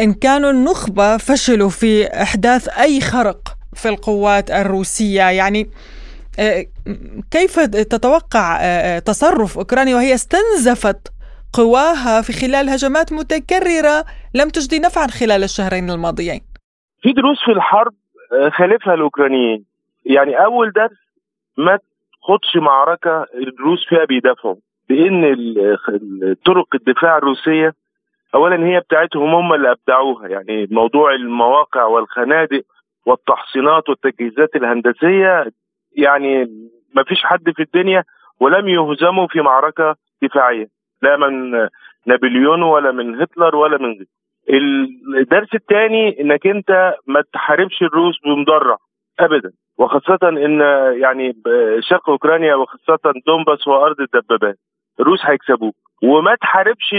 إن 0.00 0.12
كانوا 0.14 0.50
النخبة 0.50 1.16
فشلوا 1.16 1.68
في 1.68 2.06
إحداث 2.22 2.68
أي 2.78 3.00
خرق. 3.00 3.38
في 3.74 3.88
القوات 3.88 4.50
الروسية. 4.50 5.30
يعني 5.30 5.70
آه، 6.38 6.64
كيف 7.30 7.60
تتوقع 7.94 8.56
آه، 8.56 8.96
آه، 8.96 8.98
تصرف 8.98 9.58
أوكرانيا 9.58 9.94
وهي 9.94 10.14
استنزفت 10.14 11.12
قواها 11.52 12.22
في 12.22 12.32
خلال 12.32 12.68
هجمات 12.68 13.12
متكررة 13.12 14.04
لم 14.34 14.48
تجدي 14.48 14.78
نفعا 14.78 15.06
خلال 15.06 15.42
الشهرين 15.44 15.90
الماضيين؟ 15.90 16.40
في 17.02 17.12
دروس 17.12 17.38
في 17.44 17.52
الحرب 17.52 17.92
خالفها 18.52 18.94
الأوكرانيين. 18.94 19.64
يعني 20.04 20.44
أول 20.44 20.72
درس 20.72 20.98
ما 21.58 21.78
تخدش 22.22 22.56
معركة 22.56 23.26
الروس 23.34 23.88
فيها 23.88 24.04
بيدافعوا 24.04 24.56
لأن 24.90 25.36
طرق 26.46 26.66
الدفاع 26.74 27.18
الروسية 27.18 27.74
أولا 28.34 28.66
هي 28.66 28.80
بتاعتهم 28.80 29.34
هم 29.34 29.52
اللي 29.52 29.70
أبدعوها. 29.72 30.28
يعني 30.28 30.68
موضوع 30.70 31.14
المواقع 31.14 31.84
والخنادق 31.84 32.62
والتحصينات 33.06 33.88
والتجهيزات 33.88 34.56
الهندسية 34.56 35.50
يعني 35.96 36.44
ما 36.94 37.02
فيش 37.04 37.24
حد 37.24 37.50
في 37.56 37.62
الدنيا 37.62 38.04
ولم 38.40 38.68
يهزموا 38.68 39.26
في 39.26 39.40
معركة 39.40 39.96
دفاعية 40.22 40.66
لا 41.02 41.16
من 41.16 41.50
نابليون 42.06 42.62
ولا 42.62 42.92
من 42.92 43.20
هتلر 43.22 43.56
ولا 43.56 43.78
من 43.78 43.92
غيره. 43.92 44.06
الدرس 45.20 45.54
الثاني 45.54 46.20
إنك 46.20 46.46
أنت 46.46 46.94
ما 47.06 47.22
تحاربش 47.32 47.82
الروس 47.82 48.14
بمدرع 48.24 48.76
ابدا 49.20 49.50
وخاصة 49.78 50.18
إن 50.22 50.60
يعني 51.00 51.36
شرق 51.80 52.10
أوكرانيا 52.10 52.54
وخاصة 52.54 52.98
دونباس 53.26 53.68
وأرض 53.68 53.96
الدبابات 54.00 54.58
الروس 55.00 55.20
هيكسبوك. 55.24 55.74
وما 56.02 56.34
تحاربش 56.34 56.94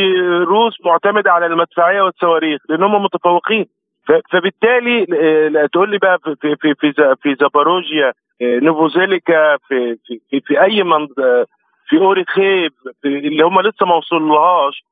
روس 0.47 0.77
معتمدة 0.85 1.31
على 1.31 1.45
المدفعية 1.45 2.01
والصواريخ 2.01 2.61
لأن 2.69 2.83
هم 2.83 3.03
متفوقين. 3.03 3.65
فبالتالي 4.07 5.05
آه، 5.13 5.65
تقول 5.65 5.91
لي 5.91 5.97
بقى 5.97 6.19
في 6.19 6.55
في 6.55 6.73
في 6.75 7.15
في 7.21 7.35
زاباروجيا 7.35 8.13
آه، 8.41 8.59
نوفوزيليكا 8.59 9.57
في 9.57 9.97
في 10.29 10.41
في, 10.41 10.61
أي 10.61 10.83
منطقه 10.83 11.47
في 11.87 11.97
أوريخيب 11.97 12.71
اللي 13.05 13.43
هم 13.43 13.61
لسه 13.61 13.85
ما 13.85 13.95
وصلوهاش 13.95 14.83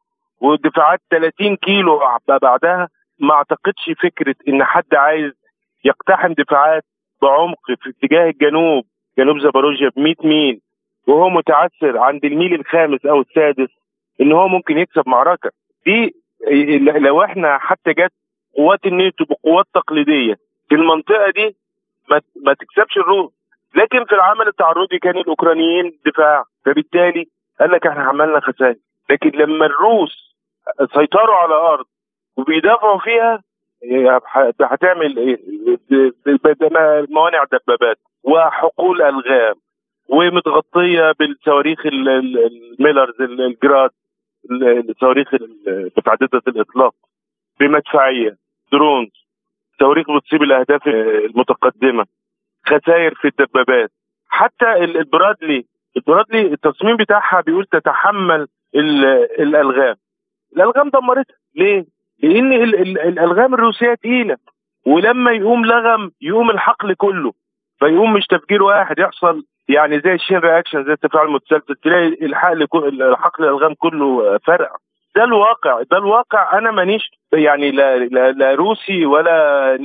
ودفاعات 0.42 1.00
30 1.12 1.56
كيلو 1.56 2.02
بعدها 2.42 2.90
ما 3.20 3.34
أعتقدش 3.34 3.92
فكرة 4.04 4.36
إن 4.48 4.64
حد 4.64 4.96
عايز 4.96 5.32
يقتحم 5.86 6.34
دفاعات 6.34 6.84
بعمق 7.22 7.60
في 7.66 7.90
اتجاه 7.90 8.30
الجنوب 8.30 8.86
جنوب 9.18 9.40
زاباروجيا 9.40 9.90
ب 9.90 10.00
100 10.00 10.16
ميل 10.24 10.62
وهو 11.08 11.30
متعثر 11.30 11.98
عند 11.98 12.26
الميل 12.26 12.54
الخامس 12.54 13.06
أو 13.06 13.22
السادس 13.22 13.70
إن 14.22 14.32
هو 14.32 14.48
ممكن 14.48 14.78
يكسب 14.78 15.04
معركة. 15.10 15.52
دي 15.86 16.14
لو 17.00 17.24
إحنا 17.24 17.58
حتى 17.58 17.94
جت 17.94 18.12
قوات 18.58 18.86
الناتو 18.86 19.26
بقوات 19.26 19.66
تقليدية. 19.74 20.36
في 20.70 20.76
المنطقة 20.76 21.32
دي 21.32 21.56
ما, 22.46 22.54
تكسبش 22.54 22.98
الروس. 22.98 23.32
لكن 23.76 24.06
في 24.06 24.16
العمل 24.16 24.48
التعرضي 24.48 25.00
كان 25.00 25.18
الأوكرانيين 25.18 26.00
دفاع. 26.06 26.44
فبالتالي 26.66 27.28
قال 27.60 27.72
لك 27.72 27.88
إحنا 27.88 28.04
عملنا 28.04 28.40
خسائر. 28.40 28.76
لكن 29.10 29.30
لما 29.30 29.66
الروس 29.66 30.36
سيطروا 30.94 31.36
على 31.36 31.54
أرض 31.54 31.86
وبيدافعوا 32.38 33.00
فيها 33.00 33.44
هتعمل 34.62 35.18
إيه؟ 35.18 35.40
موانع 37.10 37.44
دبابات 37.44 37.98
وحقول 38.24 39.02
ألغام 39.02 39.56
ومتغطية 40.10 41.12
بالصواريخ 41.20 41.80
الميلرز 41.86 43.22
الجراد 43.22 43.90
الصواريخ 44.90 45.28
متعدده 45.98 46.42
الإطلاق. 46.48 46.94
بمدفعية 47.60 48.38
درونز 48.72 49.10
صواريخ 49.80 50.06
بتصيب 50.12 50.44
الأهداف 50.44 50.88
المتقدمة 50.88 52.06
خسائر 52.66 53.14
في 53.16 53.28
الدبابات. 53.28 53.92
حتى 54.30 54.74
البرادلي 54.74 55.66
البرادلي 55.98 56.42
التصميم 56.42 56.96
بتاعها 56.98 57.42
بيقول 57.42 57.66
تتحمل 57.66 58.48
الألغام. 59.40 59.96
الألغام 60.56 60.90
دمرتها. 60.90 61.36
ليه؟ 61.56 61.86
لأن 62.24 62.54
الألغام 62.54 63.54
الروسية 63.54 63.94
تقيلة 63.94 64.38
ولما 64.86 65.32
يقوم 65.32 65.66
لغم 65.66 66.12
يقوم 66.22 66.50
الحقل 66.50 66.94
كله. 66.94 67.34
فيقوم 67.80 68.14
مش 68.14 68.26
تفجير 68.26 68.64
واحد 68.64 69.00
يحصل 69.00 69.44
يعني 69.70 70.00
زي 70.00 70.14
ال 70.14 70.18
chain 70.18 70.38
reaction 70.38 70.84
زي 70.86 70.92
التفاعل 70.92 71.28
المتسلسل 71.28 71.76
تلاقي 71.76 72.08
الحقل 72.08 72.68
الحقل 73.02 73.44
الألغام 73.44 73.74
كله 73.74 74.38
فرق 74.38 74.72
ده 75.20 75.26
الواقع 75.26 75.82
ده 75.92 75.98
الواقع 75.98 76.58
أنا 76.58 76.72
مانيش 76.72 77.12
يعني 77.34 77.72
لا, 77.72 77.98
لا, 77.98 78.32
لا 78.32 78.56
روسي 78.56 79.06
ولا 79.06 79.78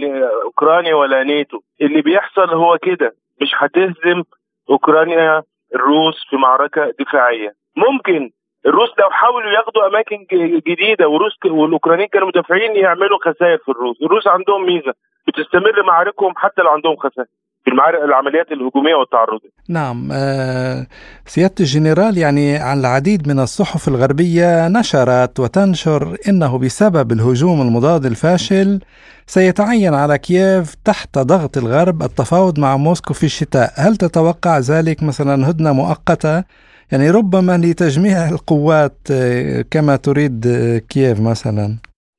أوكراني 0.45 0.95
ولا 0.95 1.23
نيتو 1.23 1.61
اللي 1.81 2.03
بيحصل 2.03 2.51
هو 2.51 2.79
كده 2.83 3.15
مش 3.43 3.51
هتهزم 3.55 4.23
أوكرانيا 4.71 5.43
الروس 5.75 6.27
في 6.31 6.37
معركة 6.37 6.93
دفاعية. 7.01 7.53
ممكن 7.77 8.31
الروس 8.67 8.91
لو 8.99 9.11
حاولوا 9.11 9.51
ياخدوا 9.51 9.87
أماكن 9.87 10.27
جديدة 10.67 11.09
والروس 11.09 11.39
والأوكرانيين 11.45 12.09
كانوا 12.09 12.29
مدافعين 12.29 12.77
يعملوا 12.77 13.19
خسائر 13.25 13.59
في 13.59 13.69
الروس. 13.69 14.03
الروس 14.03 14.27
عندهم 14.27 14.67
ميزة 14.67 14.95
بتستمر 15.29 15.83
معاركهم 15.83 16.33
حتى 16.37 16.63
لو 16.63 16.71
عندهم 16.71 16.97
خسائر. 16.97 17.29
في 17.65 17.71
العمليات 18.05 18.53
الهجومية 18.53 18.95
والتعرضية. 18.95 19.51
نعم 19.69 20.09
آه 20.13 20.87
سيادة 21.25 21.55
الجنرال 21.61 22.19
يعني 22.19 22.57
عن 22.57 22.81
العديد 22.81 23.29
من 23.29 23.39
الصحف 23.41 23.89
الغربية 23.89 24.69
نشرت 24.69 25.41
وتنشر 25.41 26.17
إنه 26.29 26.59
بسبب 26.59 27.13
الهجوم 27.13 27.61
المضاد 27.61 28.05
الفاشل 28.05 28.81
سيتعين 29.27 29.95
على 29.95 30.19
كييف 30.19 30.75
تحت 30.85 31.19
ضغط 31.19 31.57
الغرب 31.57 32.03
التفاوض 32.03 32.61
مع 32.61 32.77
موسكو 32.77 33.15
في 33.15 33.25
الشتاء، 33.25 33.69
هل 33.77 33.97
تتوقع 33.97 34.59
ذلك 34.59 35.03
مثلا 35.03 35.51
هدنة 35.51 35.73
مؤقتة 35.73 36.45
يعني 36.93 37.11
ربما 37.11 37.57
لتجميع 37.57 38.29
القوات 38.35 38.99
آه، 39.13 39.65
كما 39.71 39.97
تريد 39.97 40.47
آه، 40.47 40.79
كييف 40.79 41.21
مثلا؟ 41.31 41.67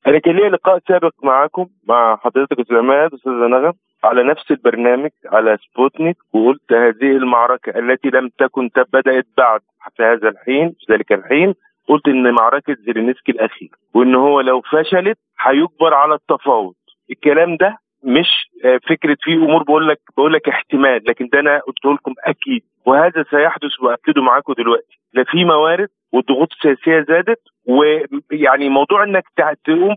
أنا 0.06 0.18
كان 0.18 0.36
لي 0.36 0.48
لقاء 0.48 0.78
سابق 0.88 1.12
معكم 1.24 1.66
مع 1.88 2.16
حضرتك 2.16 2.60
أستاذ 2.60 2.76
عماد 2.76 3.14
أستاذ 3.14 3.32
نغم 3.32 3.72
على 4.06 4.22
نفس 4.22 4.50
البرنامج 4.50 5.10
على 5.26 5.58
سبوتنيك 5.64 6.16
وقلت 6.32 6.72
هذه 6.72 7.10
المعركة 7.16 7.78
التي 7.78 8.08
لم 8.08 8.28
تكن 8.38 8.70
بدأت 8.92 9.26
بعد 9.38 9.60
في 9.96 10.02
هذا 10.02 10.28
الحين 10.28 10.74
في 10.80 10.92
ذلك 10.92 11.12
الحين. 11.12 11.54
قلت 11.88 12.08
إن 12.08 12.32
معركة 12.32 12.76
زيلينسكي 12.86 13.32
الأخيرة 13.32 13.70
وإن 13.94 14.14
هو 14.14 14.40
لو 14.40 14.60
فشلت 14.60 15.18
هيجبر 15.40 15.94
على 15.94 16.14
التفاوض. 16.14 16.74
الكلام 17.10 17.56
ده 17.56 17.78
مش 18.04 18.28
آه، 18.64 18.80
فكرة 18.88 19.16
في 19.20 19.32
أمور 19.34 19.62
بقول 19.62 19.88
لك 19.88 19.98
بقول 20.16 20.32
لك 20.32 20.48
احتمال 20.48 21.02
لكن 21.08 21.28
ده 21.32 21.40
أنا 21.40 21.58
قلت 21.58 21.84
لكم 21.84 22.14
أكيد. 22.24 22.62
وهذا 22.86 23.24
سيحدث 23.30 23.80
وأكده 23.82 24.22
معاكم 24.22 24.52
دلوقتي. 24.52 24.98
لا 25.14 25.24
في 25.24 25.44
موارد 25.44 25.88
والضغوط 26.12 26.48
السياسية 26.52 27.00
زادت 27.08 27.40
ويعني 27.66 28.68
موضوع 28.68 29.04
إنك 29.04 29.24
تقوم 29.64 29.94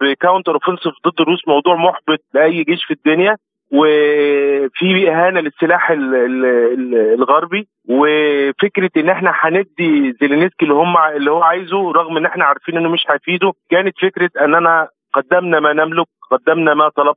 ب 0.00 0.07
counter 0.07 0.54
offensive 0.54 0.92
ضد 1.06 1.20
الروس 1.20 1.48
موضوع 1.48 1.76
محبط 1.76 2.18
لأي 2.34 2.62
جيش 2.64 2.84
في 2.84 2.94
الدنيا 2.94 3.36
وفي 3.72 5.10
إهانة 5.10 5.40
للسلاح 5.40 5.90
الغربي 5.90 7.68
وفكرة 7.88 8.90
إن 8.96 9.08
إحنا 9.08 9.32
هندي 9.40 10.12
زيلينسكي 10.20 10.62
اللي 10.64 10.74
هم 10.74 10.96
اللي 10.98 11.30
هو 11.30 11.42
عايزه 11.42 11.92
رغم 11.92 12.16
إن 12.16 12.26
إحنا 12.26 12.44
عارفين 12.44 12.76
إنه 12.76 12.88
مش 12.88 13.04
هيفيده 13.10 13.52
كانت 13.70 13.94
فكرة 14.02 14.30
اننا 14.44 14.88
قدمنا 15.12 15.60
ما 15.60 15.72
نملك 15.72 16.06
قدمنا 16.30 16.74
ما 16.74 16.88
طلب 16.88 17.14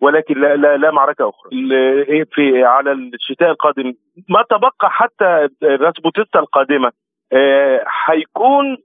ولكن 0.00 0.40
لا 0.40 0.56
لا, 0.56 0.76
لا 0.76 0.90
معركة 0.90 1.28
أخرى. 1.28 1.50
في 2.32 2.64
على 2.64 2.92
الشتاء 2.92 3.50
القادم 3.50 3.92
ما 4.28 4.42
تبقى 4.50 4.90
حتى 4.90 5.48
راسبوتيستا 5.62 6.38
القادمة 6.38 6.92
هيكون 8.06 8.76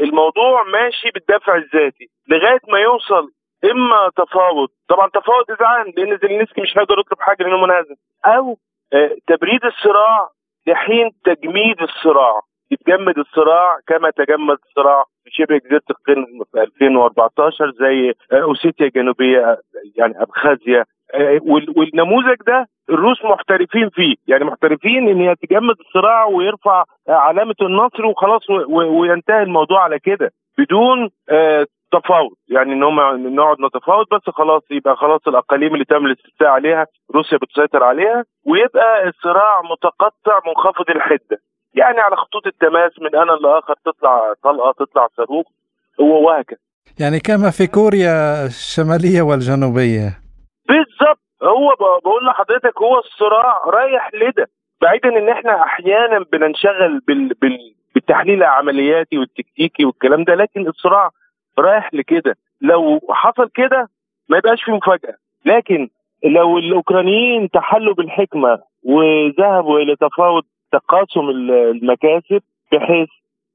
الموضوع 0.00 0.62
ماشي 0.62 1.10
بالدفع 1.10 1.56
الذاتي 1.56 2.08
لغاية 2.28 2.60
ما 2.68 2.78
يوصل 2.78 3.30
إما 3.64 4.10
تفاوض. 4.16 4.68
طبعا 4.88 5.08
تفاوض 5.08 5.50
اذعان 5.50 5.92
لأن 5.96 6.18
زيلينسكي 6.18 6.60
مش 6.60 6.78
هيقدر 6.78 6.98
يطلب 6.98 7.20
حاجة 7.20 7.42
لأنه 7.42 7.56
منهزم. 7.56 7.94
أو 8.26 8.58
آه، 8.92 9.16
تبريد 9.26 9.64
الصراع 9.64 10.28
لحين 10.66 11.10
تجميد 11.24 11.82
الصراع. 11.82 12.40
يتجمد 12.70 13.18
الصراع 13.18 13.78
كما 13.86 14.10
تجمد 14.10 14.58
الصراع 14.68 15.04
في 15.24 15.30
شبه 15.30 15.58
جزيرة 15.58 15.82
القرم 15.90 16.26
في 16.52 16.62
2014 16.62 17.70
زي 17.70 18.14
آه، 18.32 18.42
أوسيتيا 18.42 18.86
الجنوبية 18.86 19.58
يعني 19.96 20.22
أبخازيا. 20.22 20.84
والنموذج 21.76 22.36
ده 22.46 22.68
الروس 22.90 23.24
محترفين 23.24 23.88
فيه. 23.90 24.14
يعني 24.26 24.44
محترفين 24.44 25.08
إن 25.08 25.20
يتجمد 25.20 25.74
الصراع 25.80 26.24
ويرفع 26.24 26.84
علامة 27.08 27.54
النصر 27.62 28.06
وخلاص 28.06 28.42
وينتهي 28.68 29.42
الموضوع 29.42 29.82
على 29.82 29.98
كده 29.98 30.32
بدون 30.58 31.10
تفاوض. 31.92 32.30
يعني 32.48 32.72
إن 32.72 32.82
هم 32.82 33.00
نقعد 33.34 33.56
نتفاوض 33.60 34.06
بس 34.12 34.30
خلاص 34.34 34.62
يبقى 34.70 34.96
خلاص 34.96 35.20
الأقاليم 35.28 35.74
اللي 35.74 35.84
تم 35.84 36.06
الاستفتاء 36.06 36.48
عليها 36.48 36.86
روسيا 37.14 37.38
بتسيطر 37.38 37.82
عليها 37.84 38.24
ويبقى 38.46 39.08
الصراع 39.08 39.62
متقطع 39.72 40.40
منخفض 40.46 40.90
الحدة. 40.90 41.38
يعني 41.74 42.00
على 42.00 42.16
خطوط 42.16 42.46
التماس 42.46 42.92
من 43.00 43.16
أنا 43.16 43.32
لآخر 43.32 43.74
تطلع 43.84 44.34
طلقة 44.44 44.72
تطلع 44.78 45.06
صاروخ 45.16 45.46
وهكذا. 45.98 46.58
يعني 47.00 47.18
كما 47.20 47.50
في 47.50 47.66
كوريا 47.66 48.46
الشمالية 48.46 49.22
والجنوبية. 49.22 50.25
بالظبط. 50.68 51.20
هو 51.42 51.74
بقول 52.04 52.26
لحضرتك 52.26 52.78
هو 52.82 52.98
الصراع 52.98 53.62
رايح 53.66 54.10
لده. 54.14 54.46
بعيدا 54.82 55.08
إن 55.08 55.28
إحنا 55.28 55.62
أحيانا 55.62 56.24
بننشغل 56.32 57.00
بال... 57.08 57.28
بال... 57.28 57.58
بالتحليل 57.94 58.38
العملياتي 58.42 59.18
والتكتيكي 59.18 59.84
والكلام 59.84 60.24
ده 60.24 60.34
لكن 60.34 60.68
الصراع 60.68 61.10
رايح 61.58 61.94
لكده. 61.94 62.36
لو 62.60 63.00
حصل 63.10 63.50
كده 63.54 63.88
ما 64.28 64.38
يبقاش 64.38 64.64
في 64.64 64.70
مفاجأة. 64.72 65.14
لكن 65.44 65.88
لو 66.24 66.58
الأوكرانيين 66.58 67.50
تحلوا 67.50 67.94
بالحكمة 67.94 68.58
وذهبوا 68.84 69.78
إلى 69.78 69.96
تفاوض 69.96 70.42
تقاسم 70.72 71.30
المكاسب 71.30 72.42
بحيث 72.72 73.08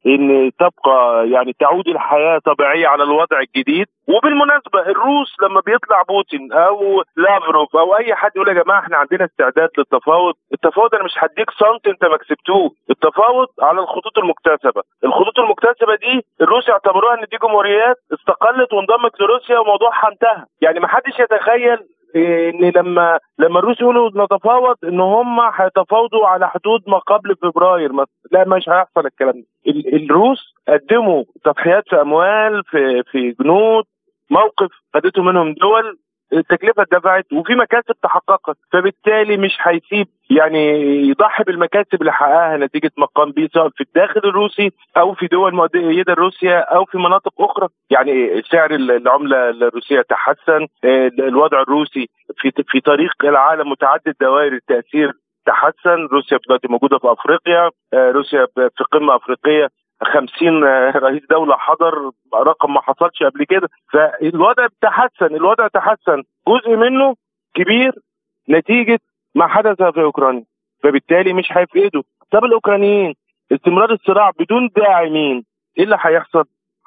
إن 0.08 0.52
تبقى 0.60 1.30
يعني 1.30 1.54
تعود 1.60 1.88
الحياة 1.88 2.40
طبيعية 2.46 2.88
على 2.88 3.04
الوضع 3.04 3.40
الجديد. 3.40 3.88
وبالمناسبة 4.08 4.80
الروس 4.80 5.36
لما 5.44 5.62
بيطلع 5.66 6.02
بوتين 6.02 6.54
أو 6.54 7.04
لافروف 7.18 7.76
أو 7.76 7.98
أي 7.98 8.16
حد 8.16 8.32
يقول 8.36 8.48
يا 8.48 8.64
جماعة 8.64 8.80
إحنا 8.80 8.98
عندنا 8.98 9.26
استعداد 9.26 9.70
للتفاوض 9.78 10.34
التفاوض 10.54 10.96
أنا 10.96 11.04
مش 11.04 11.12
هديك 11.18 11.50
سنت 11.52 11.88
أنت 11.88 12.06
ما 12.06 12.18
كسبتوه. 12.18 12.72
التفاوض 12.90 13.48
على 13.62 13.80
الخطوط 13.80 14.18
المكتسبة. 14.18 14.82
الخطوط 15.04 15.40
المكتسبة 15.40 15.96
دي 15.96 16.26
الروس 16.42 16.70
يعتبروها 16.70 17.14
إن 17.14 17.26
دي 17.32 17.38
جمهوريات 17.44 17.96
استقلت 18.14 18.74
وانضمت 18.74 19.22
لروسيا 19.22 19.60
وموضوعها 19.60 20.08
انتهى. 20.12 20.46
يعني 20.62 20.80
ما 20.80 20.88
حدش 20.88 21.20
يتخيل 21.20 21.78
ان 22.16 22.72
لما 22.76 23.20
لما 23.40 23.60
الروس 23.60 23.82
يقولوا 23.82 24.10
نتفاوض 24.26 24.76
إن 24.84 25.00
هم 25.00 25.40
هيتفاوضوا 25.40 26.28
على 26.28 26.50
حدود 26.50 26.82
ما 26.88 26.98
قبل 26.98 27.36
فبراير 27.36 27.92
لا 28.32 28.48
مش 28.48 28.70
هيحصل 28.70 29.06
الكلام 29.06 29.34
ده. 29.42 29.72
الروس 29.94 30.54
قدموا 30.68 31.24
تضحيات 31.44 31.84
في 31.90 32.02
أموال 32.02 32.64
في 32.64 33.04
في 33.12 33.32
جنود 33.40 33.84
موقف 34.30 34.70
خدته 34.94 35.24
منهم 35.24 35.54
دول 35.54 35.98
التكلفة 36.34 36.82
اتدفعت 36.84 37.26
وفي 37.34 37.56
مكاسب 37.56 37.96
تحققت 38.04 38.58
فبالتالي 38.74 39.38
مش 39.38 39.58
هيسيب 39.62 40.08
يعني 40.30 40.68
يضحي 41.08 41.44
بالمكاسب 41.44 42.02
اللي 42.02 42.14
حققها 42.14 42.58
نتيجة 42.58 42.92
ما 42.98 43.06
قام 43.06 43.32
به 43.32 43.50
سواء 43.54 43.70
في 43.70 43.82
الداخل 43.82 44.22
الروسي 44.26 44.72
أو 44.98 45.14
في 45.14 45.28
دول 45.28 45.56
مؤيده 45.56 46.14
لروسيا 46.14 46.60
أو 46.60 46.86
في 46.86 46.98
مناطق 46.98 47.42
أخرى. 47.42 47.68
يعني 47.90 48.42
سعر 48.52 48.72
العملة 48.76 49.50
الروسية 49.50 50.02
تحسن 50.02 50.68
الوضع 51.20 51.62
الروسي 51.62 52.10
في 52.38 52.52
في 52.68 52.80
طريق 52.80 53.14
العالم 53.24 53.70
متعدد 53.72 54.14
دوائر 54.22 54.54
التأثير 54.54 55.12
تحسن. 55.46 56.06
روسيا 56.12 56.40
دلوقتي 56.48 56.68
موجودة 56.68 56.98
في 56.98 57.12
أفريقيا 57.12 57.70
روسيا 57.94 58.48
في 58.56 58.84
قمة 58.92 59.16
أفريقية 59.16 59.68
50 60.04 60.64
رئيس 60.96 61.22
دولة 61.30 61.58
حضر 61.58 62.12
رقم 62.36 62.74
ما 62.74 62.82
حصلش 62.82 63.24
قبل 63.24 63.44
كده. 63.46 63.70
فالوضع 63.94 64.68
تحسن 64.82 65.36
الوضع 65.36 65.68
تحسن. 65.68 66.24
جزء 66.48 66.76
منه 66.76 67.16
كبير 67.56 67.94
نتيجة 68.50 69.00
ما 69.36 69.48
حدث 69.48 69.82
في 69.84 70.02
أوكرانيا. 70.02 70.44
فبالتالي 70.84 71.34
مش 71.34 71.48
هيفقدوا 71.52 72.04
طب 72.32 72.46
الأوكرانيين 72.46 73.14
استمرار 73.52 73.92
الصراع 73.92 74.32
بدون 74.40 74.70
داعمين 74.76 75.44
إيه 75.78 75.84
اللي 75.84 75.98
هيحصل؟ 76.00 76.44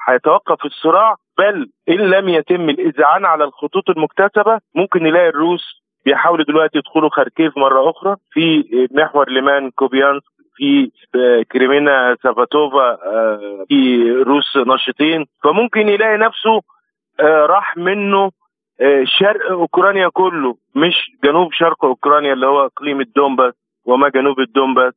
هيتوقف 0.08 0.64
الصراع؟ 0.64 1.16
بل 1.38 1.70
إن 1.88 1.94
لم 2.10 2.28
يتم 2.28 2.68
الإذعان 2.70 3.24
على 3.24 3.44
الخطوط 3.44 3.90
المكتسبة 3.90 4.60
ممكن 4.74 5.02
نلاقي 5.02 5.28
الروس 5.28 5.82
بيحاولوا 6.04 6.44
دلوقتي 6.44 6.78
يدخلوا 6.78 7.10
خاركيف 7.10 7.58
مرة 7.58 7.90
أخرى 7.90 8.16
في 8.32 8.64
محور 8.92 9.30
ليمان 9.30 9.70
كوبيانسك. 9.70 10.33
في 10.56 10.90
كريمينا 11.52 12.16
سفاتوفا 12.22 12.98
آه، 13.06 13.64
في 13.68 14.10
روس 14.12 14.56
ناشطين. 14.56 15.26
فممكن 15.44 15.88
يلاقي 15.88 16.16
نفسه 16.16 16.60
آه، 17.20 17.46
راح 17.46 17.76
منه 17.76 18.30
آه، 18.80 19.04
شرق 19.04 19.50
أوكرانيا 19.50 20.08
كله 20.08 20.56
مش 20.74 21.10
جنوب 21.24 21.52
شرق 21.52 21.84
أوكرانيا 21.84 22.32
اللي 22.32 22.46
هو 22.46 22.66
إقليم 22.66 23.00
الدونباس 23.00 23.54
وما 23.86 24.08
جنوب 24.08 24.40
الدونباس. 24.40 24.92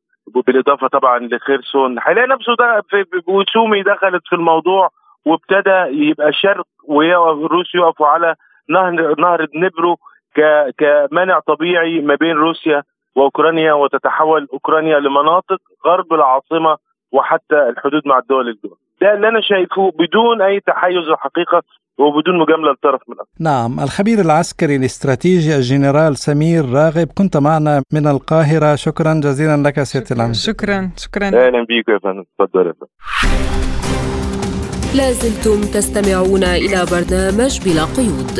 بالاضافه 0.46 0.86
طبعا 0.88 1.18
لخيرسون 1.18 1.98
هيلاقي 2.06 2.28
نفسه 2.28 2.54
ده 2.58 2.82
وسومي 3.26 3.82
دخلت 3.82 4.22
في 4.26 4.34
الموضوع 4.34 4.90
وابتدى 5.26 6.06
يبقى 6.08 6.28
الشرق 6.28 6.64
والروس 6.88 7.74
يقفوا 7.74 8.06
على 8.06 8.34
نهر 8.70 9.14
نهر 9.20 9.44
دنيبرو 9.44 9.96
كمانع 10.78 11.38
طبيعي 11.38 12.00
ما 12.00 12.14
بين 12.14 12.36
روسيا 12.36 12.82
وأوكرانيا 13.18 13.72
وتتحول 13.72 14.48
أوكرانيا 14.52 14.98
لمناطق 14.98 15.60
غرب 15.86 16.12
العاصمة 16.12 16.72
وحتى 17.12 17.58
الحدود 17.70 18.02
مع 18.06 18.18
الدول 18.18 18.48
الدول 18.48 18.76
ده 19.00 19.14
اللي 19.14 19.28
أنا 19.28 19.40
شايفه 19.40 19.92
بدون 20.00 20.42
أي 20.42 20.60
تحيز 20.60 21.06
الحقيقة 21.14 21.62
وبدون 21.98 22.38
مجاملة 22.38 22.72
لطرف 22.72 23.00
من 23.08 23.14
الأطراف. 23.14 23.40
نعم 23.40 23.80
الخبير 23.80 24.18
العسكري 24.20 24.76
الاستراتيجي 24.76 25.56
الجنرال 25.56 26.16
سمير 26.16 26.64
راغب 26.72 27.08
كنت 27.18 27.36
معنا 27.36 27.82
من 27.92 28.06
القاهرة. 28.06 28.74
شكرا 28.74 29.14
جزيلا 29.14 29.56
لك 29.68 29.82
سيادة 29.82 30.06
العميد 30.16 30.34
شكرا 30.34 30.90
شكرا. 30.96 31.26
أهلا 31.26 31.62
بك 31.62 31.88
يا 31.88 31.98
فندم. 32.04 32.24
تفضل 32.38 32.66
يا 32.66 32.72
فندم. 32.72 32.92
لازلتم 34.98 35.60
تستمعون 35.74 36.44
إلى 36.44 36.78
برنامج 36.92 37.52
بلا 37.64 37.84
قيود. 37.96 38.36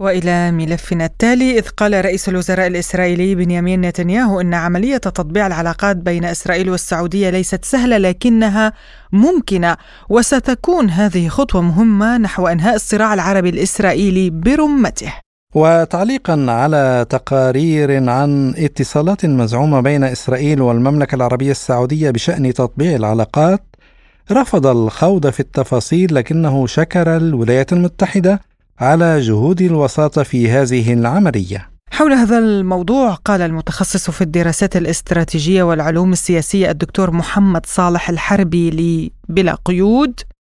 وإلى 0.00 0.50
ملفنا 0.50 1.04
التالي 1.04 1.58
إذ 1.58 1.68
قال 1.68 2.04
رئيس 2.04 2.28
الوزراء 2.28 2.66
الإسرائيلي 2.66 3.34
بنيامين 3.34 3.80
نتنياهو 3.80 4.40
إن 4.40 4.54
عملية 4.54 4.96
تطبيع 4.96 5.46
العلاقات 5.46 5.96
بين 5.96 6.24
إسرائيل 6.24 6.70
والسعودية 6.70 7.30
ليست 7.30 7.64
سهلة 7.64 7.98
لكنها 7.98 8.72
ممكنة 9.12 9.76
وستكون 10.08 10.90
هذه 10.90 11.28
خطوة 11.28 11.62
مهمة 11.62 12.18
نحو 12.18 12.46
إنهاء 12.46 12.74
الصراع 12.74 13.14
العربي 13.14 13.48
الإسرائيلي 13.48 14.30
برمته. 14.30 15.12
وتعليقا 15.54 16.46
على 16.48 17.06
تقارير 17.08 18.10
عن 18.10 18.54
اتصالات 18.56 19.26
مزعومة 19.26 19.80
بين 19.80 20.04
إسرائيل 20.04 20.62
والمملكة 20.62 21.14
العربية 21.14 21.50
السعودية 21.50 22.10
بشأن 22.10 22.54
تطبيع 22.54 22.96
العلاقات 22.96 23.62
رفض 24.32 24.66
الخوض 24.66 25.30
في 25.30 25.40
التفاصيل 25.40 26.14
لكنه 26.14 26.66
شكر 26.66 27.16
الولايات 27.16 27.72
المتحدة 27.72 28.49
على 28.82 29.18
جهود 29.18 29.60
الوساطة 29.60 30.22
في 30.22 30.48
هذه 30.48 30.94
العملية. 30.98 31.60
حول 31.92 32.12
هذا 32.12 32.38
الموضوع 32.38 33.14
قال 33.28 33.40
المتخصص 33.40 34.10
في 34.10 34.22
الدراسات 34.22 34.76
الاستراتيجية 34.76 35.62
والعلوم 35.62 36.10
السياسية 36.12 36.70
الدكتور 36.70 37.10
محمد 37.10 37.66
صالح 37.66 38.10
الحربي 38.10 39.12
بلا 39.28 39.54
قيود. 39.68 40.14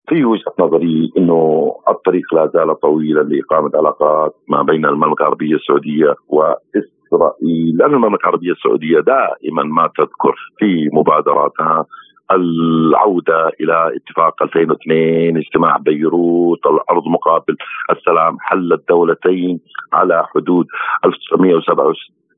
في 0.09 0.25
وجهة 0.25 0.55
نظري 0.61 1.13
إنه 1.19 1.73
الطريق 1.89 2.35
لا 2.35 2.51
زال 2.55 2.81
طويلا 2.81 3.21
لإقامة 3.21 3.71
علاقات 3.75 4.35
ما 4.49 4.63
بين 4.63 4.87
المملكة 4.87 5.23
العربية 5.23 5.55
السعودية 5.55 6.15
وإسرائيل، 6.29 7.77
لأن 7.77 7.95
المملكة 7.95 8.23
العربية 8.23 8.53
السعودية 8.53 9.01
دائما 9.01 9.63
ما 9.63 9.91
تذكر 9.97 10.35
في 10.59 10.89
مبادراتها 10.93 11.87
العودة 12.33 13.49
إلى 13.61 13.97
اتفاق 13.97 14.43
2002 14.43 15.37
اجتماع 15.37 15.77
بيروت 15.77 16.67
الأرض 16.67 17.03
مقابل 17.07 17.57
السلام 17.91 18.37
حل 18.41 18.73
الدولتين 18.73 19.61
على 19.93 20.25
حدود 20.35 20.67
1967 21.05 21.95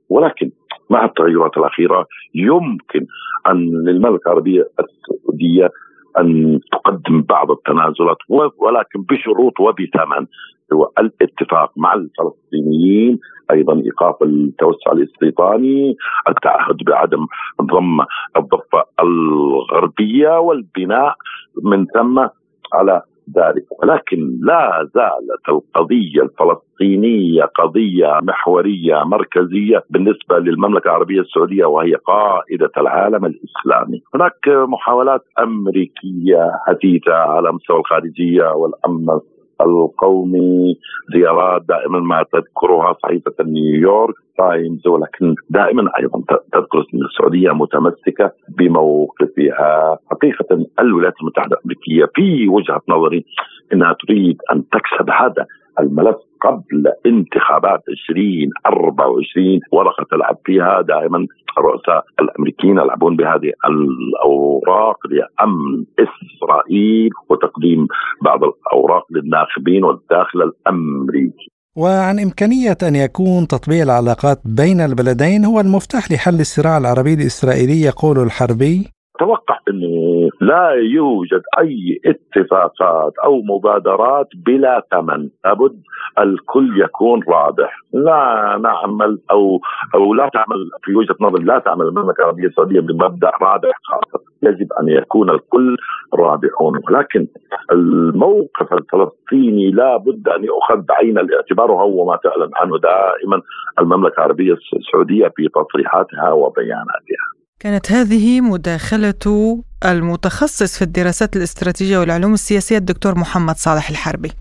ولكن 0.09 0.51
مع 0.91 1.05
التغيرات 1.05 1.57
الأخيرة 1.57 2.07
يمكن 2.35 3.07
أن 3.49 3.85
للمملكة 3.87 4.27
العربية 4.27 4.69
السعودية 4.81 5.71
أن 6.19 6.61
تقدم 6.73 7.23
بعض 7.23 7.51
التنازلات 7.51 8.17
ولكن 8.59 9.03
بشروط 9.03 9.61
وبثمن 9.61 10.27
هو 10.73 10.91
الاتفاق 10.99 11.73
مع 11.77 11.95
الفلسطينيين 11.95 13.19
أيضا 13.51 13.75
إيقاف 13.75 14.23
التوسع 14.23 14.93
الاستيطاني، 14.93 15.97
التعهد 16.29 16.77
بعدم 16.87 17.27
ضم 17.63 18.01
الضفة 18.37 18.85
الغربية 19.01 20.39
والبناء 20.39 21.15
من 21.63 21.87
ثم 21.87 22.27
على 22.73 23.03
ذلك 23.37 23.65
ولكن 23.83 24.39
لا 24.43 24.89
زالت 24.95 25.49
القضية 25.49 26.23
الفلسطينية 26.23 27.43
قضية 27.43 28.21
محورية 28.23 29.03
مركزية 29.05 29.83
بالنسبة 29.91 30.39
للمملكة 30.39 30.89
العربية 30.89 31.21
السعودية 31.21 31.65
وهي 31.65 31.95
قائدة 31.95 32.71
العالم 32.79 33.25
الإسلامي. 33.25 34.03
هناك 34.15 34.49
محاولات 34.49 35.21
أمريكية 35.39 36.51
حديثه 36.67 37.15
على 37.15 37.53
مستوى 37.53 37.79
الخارجية 37.79 38.45
والأمن 38.45 39.21
القومي 39.61 40.79
زيارات 41.15 41.63
دائما 41.69 42.01
ما 42.01 42.25
تذكرها 42.33 42.97
صحيفة 43.03 43.35
نيويورك 43.41 44.15
تايمز 44.39 44.87
ولكن 44.87 45.35
دائما 45.51 45.91
أيضا 45.99 46.23
تذكر 46.53 46.79
ان 46.95 47.01
السعودية 47.03 47.51
متمسكة 47.51 48.33
بموقفها. 48.59 49.99
حقيقة 50.11 50.67
الولايات 50.81 51.15
المتحدة 51.21 51.57
الأمريكية 51.57 52.05
في 52.15 52.49
وجهة 52.49 52.83
نظري 52.89 53.25
إنها 53.73 53.97
تريد 54.07 54.39
أن 54.53 54.65
تكسب 54.69 55.11
هذا 55.11 55.47
الملف 55.81 56.17
قبل 56.41 56.93
انتخابات 57.07 57.83
2024 57.89 59.61
ورقه 59.73 60.05
تلعب 60.11 60.39
فيها 60.45 60.83
دائما 60.83 61.27
الرؤساء 61.59 62.05
الأمريكيين 62.21 62.79
يلعبون 62.79 63.17
بهذه 63.17 63.53
الأوراق 63.69 64.99
لأمن 65.07 65.85
إسرائيل 65.99 67.11
وتقديم 67.31 67.87
بعض 68.25 68.41
الأوراق 68.45 69.07
للناخبين 69.11 69.85
والداخل 69.85 70.43
الأمريكي. 70.43 71.49
وعن 71.77 72.19
إمكانية 72.19 72.77
أن 72.83 72.97
يكون 72.97 73.47
تطبيع 73.47 73.83
العلاقات 73.83 74.39
بين 74.45 74.81
البلدين 74.81 75.45
هو 75.45 75.61
المفتاح 75.61 76.13
لحل 76.13 76.41
الصراع 76.41 76.79
العربي 76.79 77.15
الإسرائيلي 77.15 77.81
يقول 77.81 78.19
الحربي 78.19 78.94
أتوقع 79.17 79.59
أنه 79.69 80.29
لا 80.41 80.71
يوجد 80.71 81.43
أي 81.59 82.01
اتفاقات 82.07 83.13
أو 83.25 83.43
مبادرات 83.43 84.29
بلا 84.47 84.83
ثمن، 84.91 85.29
لابد 85.45 85.83
الكل 86.19 86.81
يكون 86.83 87.21
رابح، 87.29 87.81
لا 87.93 88.59
نعمل 88.63 89.19
أو 89.31 89.61
أو 89.95 90.15
لا 90.15 90.29
تعمل 90.29 90.71
في 90.83 90.95
وجهة 90.95 91.17
نظري 91.21 91.45
لا 91.45 91.59
تعمل 91.59 91.87
المملكة 91.87 92.21
العربية 92.21 92.47
السعودية 92.47 92.81
بمبدأ 92.81 93.33
رابح 93.43 93.75
خاص، 93.85 94.23
يجب 94.43 94.73
أن 94.73 94.89
يكون 94.89 95.31
الكل 95.31 95.77
رابحون، 96.15 96.81
ولكن 96.89 97.27
الموقف 97.73 98.73
الفلسطيني 98.73 99.71
لا 99.71 99.97
بد 99.97 100.29
أن 100.29 100.45
يؤخذ 100.45 100.77
بعين 100.77 101.19
الاعتبار 101.19 101.71
وهو 101.71 102.07
ما 102.07 102.17
تعلن 102.17 102.51
عنه 102.55 102.79
دائما 102.79 103.43
المملكة 103.79 104.19
العربية 104.19 104.57
السعودية 104.77 105.29
في 105.37 105.49
تصريحاتها 105.49 106.33
وبياناتها. 106.33 107.44
كانت 107.61 107.93
هذه 107.93 108.41
مداخلة 108.41 109.63
المتخصص 109.85 110.77
في 110.77 110.83
الدراسات 110.83 111.37
الاستراتيجية 111.37 111.99
والعلوم 111.99 112.35
السياسية 112.35 112.79
الدكتور 112.79 113.19
محمد 113.19 113.57
صالح 113.57 113.91
الحربي. 113.91 114.33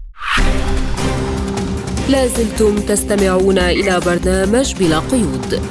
لازلتم 2.09 2.75
تستمعون 2.75 3.57
إلى 3.57 3.99
برنامج 3.99 4.75
بلا 4.75 4.99
قيود. 4.99 5.61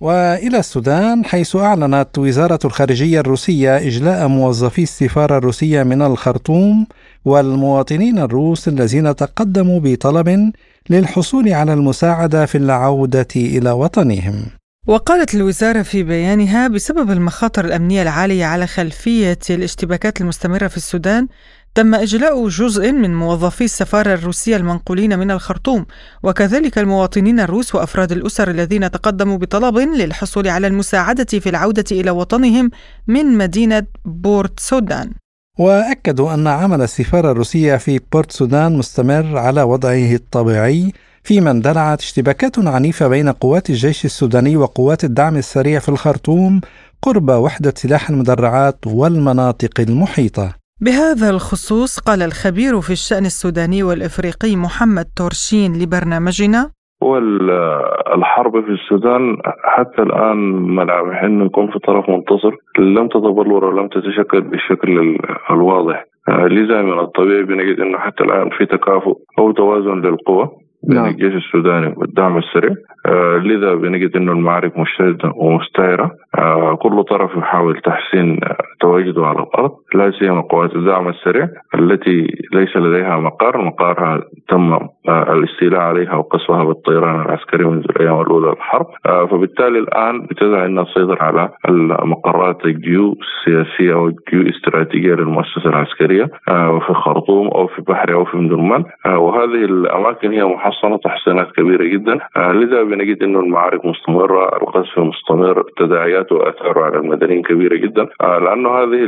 وإلى 0.00 0.58
السودان 0.58 1.24
حيث 1.24 1.56
أعلنت 1.56 2.18
وزارة 2.18 2.58
الخارجية 2.64 3.20
الروسية 3.20 3.76
إجلاء 3.76 4.28
موظفي 4.28 4.82
السفارة 4.82 5.38
الروسية 5.38 5.82
من 5.82 6.02
الخرطوم 6.02 6.86
والمواطنين 7.24 8.18
الروس 8.18 8.68
الذين 8.68 9.16
تقدموا 9.16 9.80
بطلب 9.80 10.52
للحصول 10.90 11.52
على 11.52 11.72
المساعدة 11.72 12.46
في 12.46 12.58
العودة 12.58 13.28
إلى 13.36 13.70
وطنهم. 13.70 14.59
وقالت 14.86 15.34
الوزارة 15.34 15.82
في 15.82 16.02
بيانها 16.02 16.68
بسبب 16.68 17.10
المخاطر 17.10 17.64
الأمنية 17.64 18.02
العالية 18.02 18.44
على 18.44 18.66
خلفية 18.66 19.38
الاشتباكات 19.50 20.20
المستمرة 20.20 20.68
في 20.68 20.76
السودان 20.76 21.28
تم 21.74 21.94
إجلاء 21.94 22.48
جزء 22.48 22.92
من 22.92 23.14
موظفي 23.14 23.64
السفارة 23.64 24.14
الروسية 24.14 24.56
المنقولين 24.56 25.18
من 25.18 25.30
الخرطوم 25.30 25.86
وكذلك 26.22 26.78
المواطنين 26.78 27.40
الروس 27.40 27.74
وأفراد 27.74 28.12
الأسر 28.12 28.50
الذين 28.50 28.90
تقدموا 28.90 29.36
بطلب 29.36 29.78
للحصول 29.78 30.48
على 30.48 30.66
المساعدة 30.66 31.38
في 31.38 31.48
العودة 31.48 31.84
إلى 31.92 32.10
وطنهم 32.10 32.70
من 33.06 33.38
مدينة 33.38 33.86
بورت 34.04 34.60
سودان. 34.60 35.10
وأكدوا 35.58 36.34
أن 36.34 36.46
عمل 36.46 36.82
السفارة 36.82 37.32
الروسية 37.32 37.76
في 37.76 38.00
بورت 38.12 38.32
سودان 38.32 38.76
مستمر 38.76 39.38
على 39.38 39.62
وضعه 39.62 40.14
الطبيعي 40.14 40.92
فيما 41.24 41.50
اندلعت 41.50 42.00
اشتباكات 42.00 42.58
عنيفة 42.58 43.08
بين 43.08 43.28
قوات 43.28 43.70
الجيش 43.70 44.04
السوداني 44.04 44.56
وقوات 44.56 45.04
الدعم 45.04 45.36
السريع 45.36 45.78
في 45.78 45.88
الخرطوم 45.88 46.60
قرب 47.02 47.28
وحدة 47.28 47.72
سلاح 47.76 48.10
المدرعات 48.10 48.78
والمناطق 48.86 49.74
المحيطة. 49.88 50.54
بهذا 50.80 51.30
الخصوص 51.30 51.98
قال 51.98 52.22
الخبير 52.22 52.80
في 52.80 52.90
الشأن 52.90 53.24
السوداني 53.24 53.82
والإفريقي 53.82 54.56
محمد 54.56 55.06
تورشين 55.16 55.82
لبرنامجنا 55.82 56.70
والحرب 57.02 58.52
في 58.64 58.70
السودان 58.70 59.36
حتى 59.64 60.02
الآن 60.02 60.36
ملامح 60.76 61.22
أنه 61.22 61.44
يكون 61.44 61.70
في 61.72 61.78
طرف 61.78 62.08
منتصر 62.08 62.56
لم 62.78 63.08
تتبلور 63.08 63.64
ولم 63.64 63.88
تتشكل 63.88 64.40
بالشكل 64.40 65.18
الواضح 65.50 66.04
لذا 66.28 66.82
من 66.82 66.98
الطبيعي 66.98 67.42
بنجد 67.42 67.80
أنه 67.80 67.98
حتى 67.98 68.24
الآن 68.24 68.50
في 68.58 68.66
تكافؤ 68.66 69.14
أو 69.38 69.52
توازن 69.52 70.00
للقوى 70.00 70.48
بين 70.82 70.96
نعم. 70.96 71.06
الجيش 71.06 71.34
السوداني 71.34 71.94
والدعم 71.96 72.38
السريع. 72.38 72.74
آه 73.06 73.36
لذا 73.36 73.74
بنجد 73.74 74.16
إنه 74.16 74.32
المعارك 74.32 74.78
مشتدة 74.78 75.32
ومستعره 75.36 76.10
آه 76.38 76.74
كل 76.74 77.04
طرف 77.04 77.30
يحاول 77.36 77.80
تحسين 77.80 78.40
تواجده 78.80 79.26
على 79.26 79.38
الأرض 79.38 79.70
لا 79.94 80.10
سيما 80.18 80.40
قوات 80.40 80.76
الدعم 80.76 81.08
السريع 81.08 81.48
التي 81.74 82.26
ليس 82.52 82.76
لديها 82.76 83.16
مقر. 83.18 83.64
مقارها 83.64 84.20
تم 84.48 84.72
آه 84.72 84.88
الاستيلاء 85.08 85.80
عليها 85.80 86.14
وقصفها 86.14 86.64
بالطيران 86.64 87.20
العسكري 87.20 87.64
منذ 87.64 87.84
الأيام 87.90 88.20
الأولى 88.20 88.46
للحرب 88.48 88.86
آه 89.06 89.26
فبالتالي 89.26 89.78
الآن 89.78 90.26
بتدعي 90.26 90.66
انها 90.66 90.84
تسيطر 90.84 91.22
على 91.22 91.48
المقرات 91.68 92.64
الجيو 92.64 93.16
السياسية 93.20 93.94
أو 93.94 94.06
الجيو 94.06 94.40
الاستراتيجيه 94.40 95.14
للمؤسسة 95.14 95.66
العسكرية 95.70 96.30
آه 96.48 96.78
في 96.78 96.90
الخرطوم 96.90 97.48
أو 97.48 97.66
في 97.66 97.82
بحري 97.82 98.14
أو 98.14 98.24
في 98.24 98.36
مدرمان 98.36 98.84
آه 99.06 99.18
وهذه 99.18 99.64
الأماكن 99.64 100.32
هي 100.32 100.44
محصنة 100.44 100.96
تحصينات 100.96 101.52
كبيرة 101.52 101.84
جدا. 101.84 102.18
لذا 102.36 102.82
بنجد 102.82 103.22
انه 103.22 103.40
المعارك 103.40 103.84
مستمرة 103.84 104.44
القذف 104.62 104.98
مستمر 104.98 105.64
تداعياته 105.76 106.36
واثاره 106.36 106.80
على 106.80 106.96
المدنيين 106.96 107.42
كبيرة 107.42 107.76
جدا. 107.76 108.06
لأنه 108.20 108.68
هذه 108.70 109.04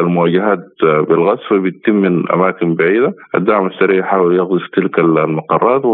المواجهات 0.00 0.58
بالغزف 0.82 1.52
بتتم 1.52 1.94
من 1.94 2.32
أماكن 2.32 2.74
بعيدة. 2.74 3.14
الدعم 3.34 3.66
السريع 3.66 3.98
يحاول 3.98 4.36
يقذف 4.36 4.68
تلك 4.72 4.98
المقرات 5.02 5.84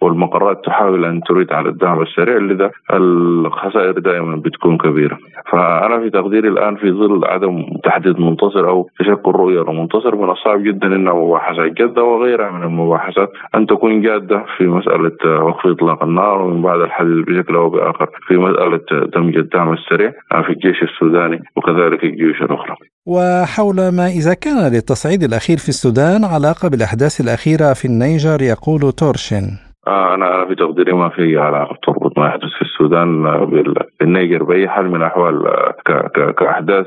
والمقرات 0.00 0.64
تحاول 0.64 1.04
أن 1.04 1.20
تريد 1.28 1.52
على 1.52 1.68
الدعم 1.68 2.02
السريع 2.02 2.36
لذا 2.36 2.70
الخسائر 2.92 3.98
دائما 3.98 4.36
بتكون 4.36 4.78
كبيرة 4.78 5.18
فأنا 5.52 6.00
في 6.00 6.10
تقديري 6.10 6.48
الآن 6.48 6.76
في 6.76 6.92
ظل 6.92 7.24
عدم 7.24 7.64
تحديد 7.84 8.20
منتصر 8.20 8.68
أو 8.68 8.88
تشكل 8.98 9.30
رؤية 9.30 9.60
لمنتصر 9.60 10.16
من 10.16 10.30
الصعب 10.30 10.62
جدا 10.62 10.86
إن 10.86 11.04
مباحثات 11.04 11.72
جده 11.72 12.04
وغيرها 12.04 12.50
من 12.50 12.62
المباحثات 12.62 13.28
أن 13.54 13.66
تكون 13.66 14.02
جادة 14.02 14.44
في 14.56 14.66
مسألة 14.66 15.44
وقف 15.44 15.66
إطلاق 15.66 16.02
النار 16.02 16.42
ومن 16.42 16.62
بعد 16.62 16.80
الحديث 16.80 17.24
بشكل 17.26 17.54
أو 17.54 17.70
بآخر 17.70 18.08
في 18.26 18.36
مسألة 18.36 19.06
دمج 19.14 19.36
الدعم 19.36 19.72
السريع 19.72 20.10
في 20.30 20.50
الجيش 20.52 20.82
السوداني 20.82 21.40
وكذلك 21.56 22.04
الجيوش 22.04 22.42
الأخرى. 22.42 22.76
وحول 23.06 23.76
ما 23.76 24.06
إذا 24.06 24.34
كان 24.34 24.72
للتصعيد 24.72 25.22
الأخير 25.22 25.56
في 25.56 25.68
السودان 25.68 26.24
علاقة 26.24 26.68
بالأحداث 26.68 27.20
الأخيرة 27.20 27.72
في 27.72 27.84
النيجر 27.84 28.41
يقول 28.42 28.92
تورشن. 28.92 29.44
آه 29.86 30.14
أنا 30.14 30.46
في 30.48 30.54
تقديري 30.54 30.92
ما 30.92 31.08
في 31.08 31.38
علاقه 31.38 31.76
تربط 31.82 32.18
ما 32.18 32.26
يحدث 32.26 32.50
في 32.58 32.62
السودان 32.62 33.22
بالنيجر 34.00 34.42
بأي 34.42 34.68
حال 34.68 34.90
من 34.90 34.96
الأحوال 34.96 35.42
كأحداث 36.36 36.86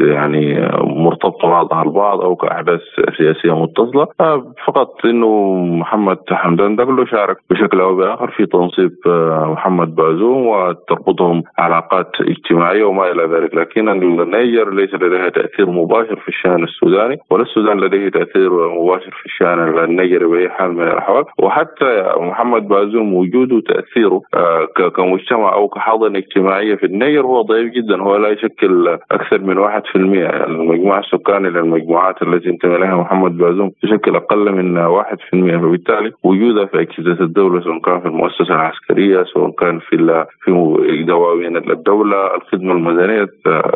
يعني 0.00 0.68
مرتبطة 0.80 1.48
بعضها 1.84 2.06
البعض 2.06 2.20
أو 2.20 2.36
كأحداث 2.36 2.80
سياسية 3.18 3.62
متصلة. 3.62 4.06
آه 4.20 4.52
فقط 4.66 5.04
إنه 5.04 5.54
محمد 5.80 6.18
حمدان 6.30 6.76
دقلو 6.76 7.06
شارك 7.06 7.36
بشكل 7.50 7.80
أو 7.80 7.96
بآخر 7.96 8.30
في 8.30 8.46
تنصيب 8.46 8.92
آه 9.06 9.52
محمد 9.52 9.94
بازوم 9.94 10.46
وتربطهم 10.46 11.42
علاقات 11.58 12.10
اجتماعية 12.20 12.84
وما 12.84 13.10
إلى 13.10 13.24
ذلك. 13.24 13.54
لكن 13.54 13.88
النيجر 13.88 14.70
ليس 14.70 14.94
لديها 14.94 15.28
تأثير 15.28 15.70
مباشر 15.70 16.16
في 16.16 16.28
الشأن 16.28 16.64
السوداني 16.64 17.16
ولا 17.30 17.42
السودان 17.42 17.80
لديه 17.80 18.08
تأثير 18.08 18.68
مباشر 18.68 19.10
في 19.10 19.26
الشأن 19.26 19.78
النيجري 19.78 20.26
بأي 20.26 20.48
حال 20.48 20.72
من 20.72 20.82
الأحوال. 20.82 21.24
وحتى 21.38 22.12
محمد 22.16 22.68
بازوم 22.68 23.14
وجوده 23.14 23.56
وتاثيره 23.56 24.20
كمجتمع 24.96 25.52
أو 25.54 25.68
كحاضنة 25.68 26.18
اجتماعية 26.18 26.74
في 26.74 26.86
النير 26.86 27.26
هو 27.26 27.42
ضعيف 27.42 27.72
جدا. 27.72 28.02
هو 28.02 28.16
لا 28.16 28.28
يشكل 28.28 28.98
أكثر 29.12 29.38
من 29.38 29.58
1% 29.58 29.68
يعني 29.96 30.44
المجموع 30.44 30.98
السكاني 30.98 31.50
للمجموعات 31.66 32.22
التي 32.22 32.50
انتمى 32.50 32.78
لها 32.78 32.96
محمد 32.96 33.36
بازوم 33.38 33.70
تشكل 33.82 34.16
أقل 34.16 34.52
من 34.52 34.88
1% 34.88 35.02
فبالتالي 35.32 36.12
وجودها 36.22 36.64
في 36.64 36.80
أجهزة 36.80 37.24
الدولة 37.24 37.60
سواء 37.60 37.78
كان 37.78 38.00
في 38.00 38.06
المؤسسة 38.06 38.54
العسكرية 38.54 39.24
سواء 39.24 39.50
كان 39.50 39.78
في 39.78 40.24
في 40.44 41.02
دواوين 41.02 41.56
الدولة 41.56 42.36
الخدمة 42.36 42.72
المدنية 42.72 43.28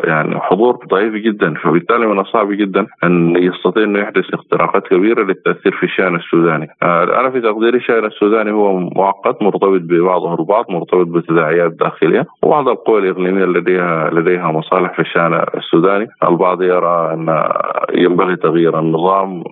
يعني 0.03 0.39
حضور 0.39 0.77
ضعيف 0.91 1.13
جدا. 1.13 1.53
فبالتالي 1.53 2.07
من 2.07 2.19
الصعب 2.19 2.51
جدا 2.51 2.87
أن 3.03 3.35
يستطيع 3.35 3.83
أنه 3.83 3.99
يحدث 3.99 4.33
اختراقات 4.33 4.87
كبيرة 4.87 5.23
للتأثير 5.23 5.71
في 5.71 5.83
الشأن 5.83 6.15
السوداني. 6.15 6.67
أنا 6.83 7.29
في 7.29 7.41
تقديري 7.41 7.77
الشأن 7.77 8.05
السوداني 8.05 8.51
هو 8.51 8.79
معقد 8.79 9.35
مرتبط 9.41 9.81
ببعضه 9.81 10.33
البعض 10.39 10.65
مرتبط 10.69 11.07
بتداعيات 11.07 11.71
داخلية 11.71 12.25
وبعض 12.43 12.67
القوى 12.67 12.99
الإقليمية 12.99 13.45
لديها 13.45 14.09
لديها 14.13 14.51
مصالح 14.51 14.93
في 14.93 14.99
الشأن 14.99 15.45
السوداني. 15.57 16.07
البعض 16.29 16.61
يرى 16.61 17.13
أن 17.13 17.29
ينبغي 17.93 18.35
تغيير 18.35 18.79
النظام 18.79 19.43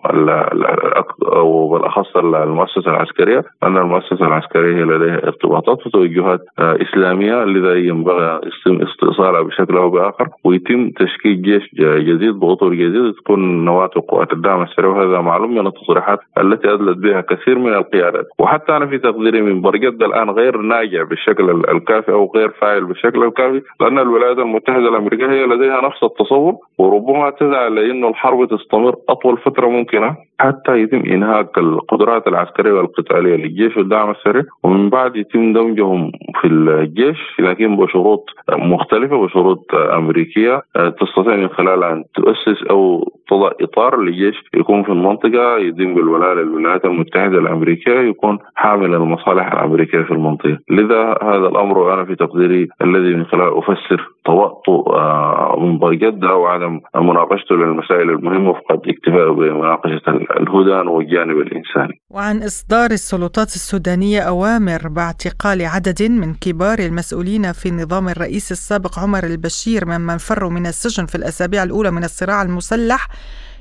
وبالاخص 1.36 2.18
المؤسسة 2.18 2.92
العسكرية 2.92 3.44
ان 3.64 3.78
المؤسسة 3.78 4.28
العسكرية 4.28 4.84
لديها 4.84 5.24
ارتباطات 5.28 5.88
وتوجهات 5.88 6.40
إسلامية 6.60 7.44
لذا 7.44 7.76
ينبغي 7.76 8.40
استئصالها 8.68 9.42
بشكل 9.42 9.78
أو 9.78 9.90
بآخر 9.90 10.28
ويتم 10.44 10.90
تشكيل 10.90 11.42
جيش 11.42 11.64
جديد 11.80 12.40
بأطر 12.40 12.74
جديد 12.74 13.14
تكون 13.14 13.66
نواة 13.66 13.90
قوات 14.08 14.34
الدعم 14.34 14.62
السريع 14.62 14.90
وهذا 14.90 15.22
معلوم 15.22 15.56
من 15.56 15.68
التصريحات 15.68 16.20
التي 16.38 16.74
أدلت 16.74 16.98
بها 16.98 17.22
كثير 17.22 17.60
من 17.60 17.74
القيادات. 17.74 18.28
وحتى 18.40 18.78
أنا 18.78 18.86
في 18.86 18.98
تقديري 18.98 19.42
من 19.42 19.62
برجد 19.62 20.04
الآن 20.04 20.30
غير 20.30 20.58
ناجع 20.58 21.04
بالشكل 21.04 21.50
الكافي 21.50 22.12
أو 22.12 22.32
غير 22.36 22.50
فاعل 22.50 22.86
بالشكل 22.86 23.24
الكافي 23.24 23.62
لأن 23.82 24.00
الولايات 24.00 24.38
المتحدة 24.38 24.90
الأمريكية 24.90 25.30
هي 25.30 25.46
لديها 25.46 25.82
نفس 25.82 26.04
التصور 26.04 26.54
وربما 26.78 27.30
تسعى 27.30 27.70
لأنه 27.70 28.10
الحرب 28.20 28.48
تستمر 28.48 28.96
أطول 29.10 29.38
فترة 29.38 29.68
ممكنة 29.68 30.16
حتى 30.40 30.82
يتم 30.82 30.98
إنهاك 30.98 31.58
القدرات 31.58 32.28
العسكرية 32.28 32.72
والقتالية 32.72 33.36
للجيش 33.36 33.78
والدعم 33.78 34.12
السريع 34.12 34.44
ومن 34.64 34.90
بعد 34.90 35.16
يتم 35.16 35.54
دمجهم 35.54 36.12
في 36.42 36.48
الجيش 36.48 37.40
لكن 37.40 37.76
بشروط 37.76 38.26
مختلفة 38.50 39.26
بشروط 39.26 39.76
أمريكية. 39.76 40.62
تستطيع 40.76 41.36
من 41.36 41.50
خلالها 41.50 41.94
أن 41.94 42.04
تؤسس 42.16 42.64
أو 42.70 43.12
تضع 43.30 43.52
إطار 43.62 44.02
لجيش 44.02 44.36
يكون 44.54 44.84
في 44.84 44.90
المنطقة 44.90 45.58
يدين 45.58 45.96
بالولاء 45.96 46.34
للولايات 46.34 46.86
المتحدة 46.86 47.38
الأمريكية 47.40 48.00
يكون 48.00 48.38
حامل 48.56 48.94
المصالح 48.96 49.52
الأمريكية 49.52 50.02
في 50.02 50.12
المنطقة، 50.12 50.58
لذا 50.70 51.18
هذا 51.24 51.48
الأمر 51.48 51.94
أنا 51.94 52.06
في 52.06 52.16
تقديري 52.16 52.68
الذي 52.82 53.16
من 53.16 53.26
خلاله 53.26 53.60
أفسر 53.60 54.10
تواطؤ 54.26 54.96
آه، 54.96 55.56
من 55.60 55.98
جده 55.98 56.36
وعدم 56.36 56.80
مناقشته 56.96 57.56
للمسائل 57.56 58.09
المهمه 58.10 58.54
فقد 58.54 58.80
اكتفاء 58.88 59.32
بمناقشة 59.34 60.08
الهدان 60.42 60.88
والجانب 60.88 61.38
الإنساني. 61.38 62.02
وعن 62.10 62.44
إصدار 62.44 62.92
السلطات 62.92 63.48
السودانية 63.48 64.20
أوامر 64.20 64.88
باعتقال 64.88 65.66
عدد 65.66 66.04
من 66.04 66.34
كبار 66.34 66.80
المسؤولين 66.80 67.52
في 67.52 67.72
نظام 67.72 68.10
الرئيس 68.10 68.52
السابق 68.52 69.00
عمر 69.00 69.24
البشير 69.24 69.86
ممن 69.86 70.18
فروا 70.18 70.50
من 70.50 70.66
السجن 70.68 71.06
في 71.06 71.16
الأسابيع 71.16 71.64
الأولى 71.64 71.92
من 71.92 72.04
الصراع 72.04 72.42
المسلح 72.42 73.08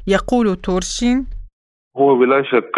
يقول 0.07 0.57
تورشين 0.57 1.27
هو 1.99 2.15
بلا 2.19 2.43
شك 2.43 2.73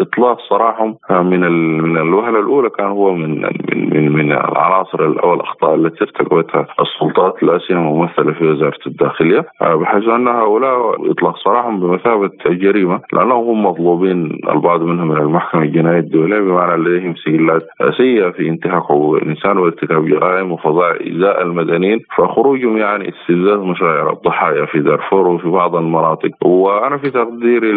اطلاق 0.00 0.38
سراحهم 0.48 0.96
من 1.10 1.40
من 1.82 1.96
الوهلة 1.96 2.40
الأولى 2.40 2.70
كان 2.70 2.86
هو 2.86 3.14
من 3.14 3.40
من 3.40 3.90
من, 3.94 4.12
من 4.12 4.32
العناصر 4.32 5.04
أو 5.04 5.34
الأخطاء 5.34 5.74
التي 5.74 6.04
ارتكبتها 6.04 6.66
السلطات 6.80 7.42
لا 7.42 7.58
سيما 7.58 7.80
ممثلة 7.80 8.32
في 8.32 8.44
وزارة 8.48 8.78
الداخلية. 8.86 9.46
بحيث 9.60 10.08
أن 10.08 10.28
هؤلاء 10.28 11.10
اطلاق 11.10 11.36
سراحهم 11.44 11.80
بمثابة 11.80 12.30
جريمة 12.46 13.00
لأنهم 13.12 13.48
هم 13.48 13.66
مطلوبين 13.66 14.38
البعض 14.50 14.82
منهم 14.82 15.08
من 15.08 15.16
المحكمة 15.16 15.62
الجنائية 15.62 15.98
الدولية 15.98 16.40
بمعنى 16.40 16.82
لديهم 16.82 17.14
سجلات 17.14 17.66
سيئه 17.96 18.30
في 18.30 18.48
انتهاك 18.48 18.82
حقوق 18.82 19.16
الإنسان 19.16 19.58
وارتكاب 19.58 20.06
جرائم 20.06 20.52
وفظائع 20.52 21.00
ايذاء 21.00 21.42
المدنيين. 21.42 22.00
فخروجهم 22.16 22.76
يعني 22.76 23.08
استفزاز 23.08 23.58
مشاعر 23.58 24.12
الضحايا 24.12 24.64
في 24.66 24.80
دارفور 24.80 25.28
وفي 25.28 25.48
بعض 25.48 25.76
المناطق. 25.76 26.30
وأنا 26.46 26.98
في 26.98 27.10
تقديري 27.10 27.70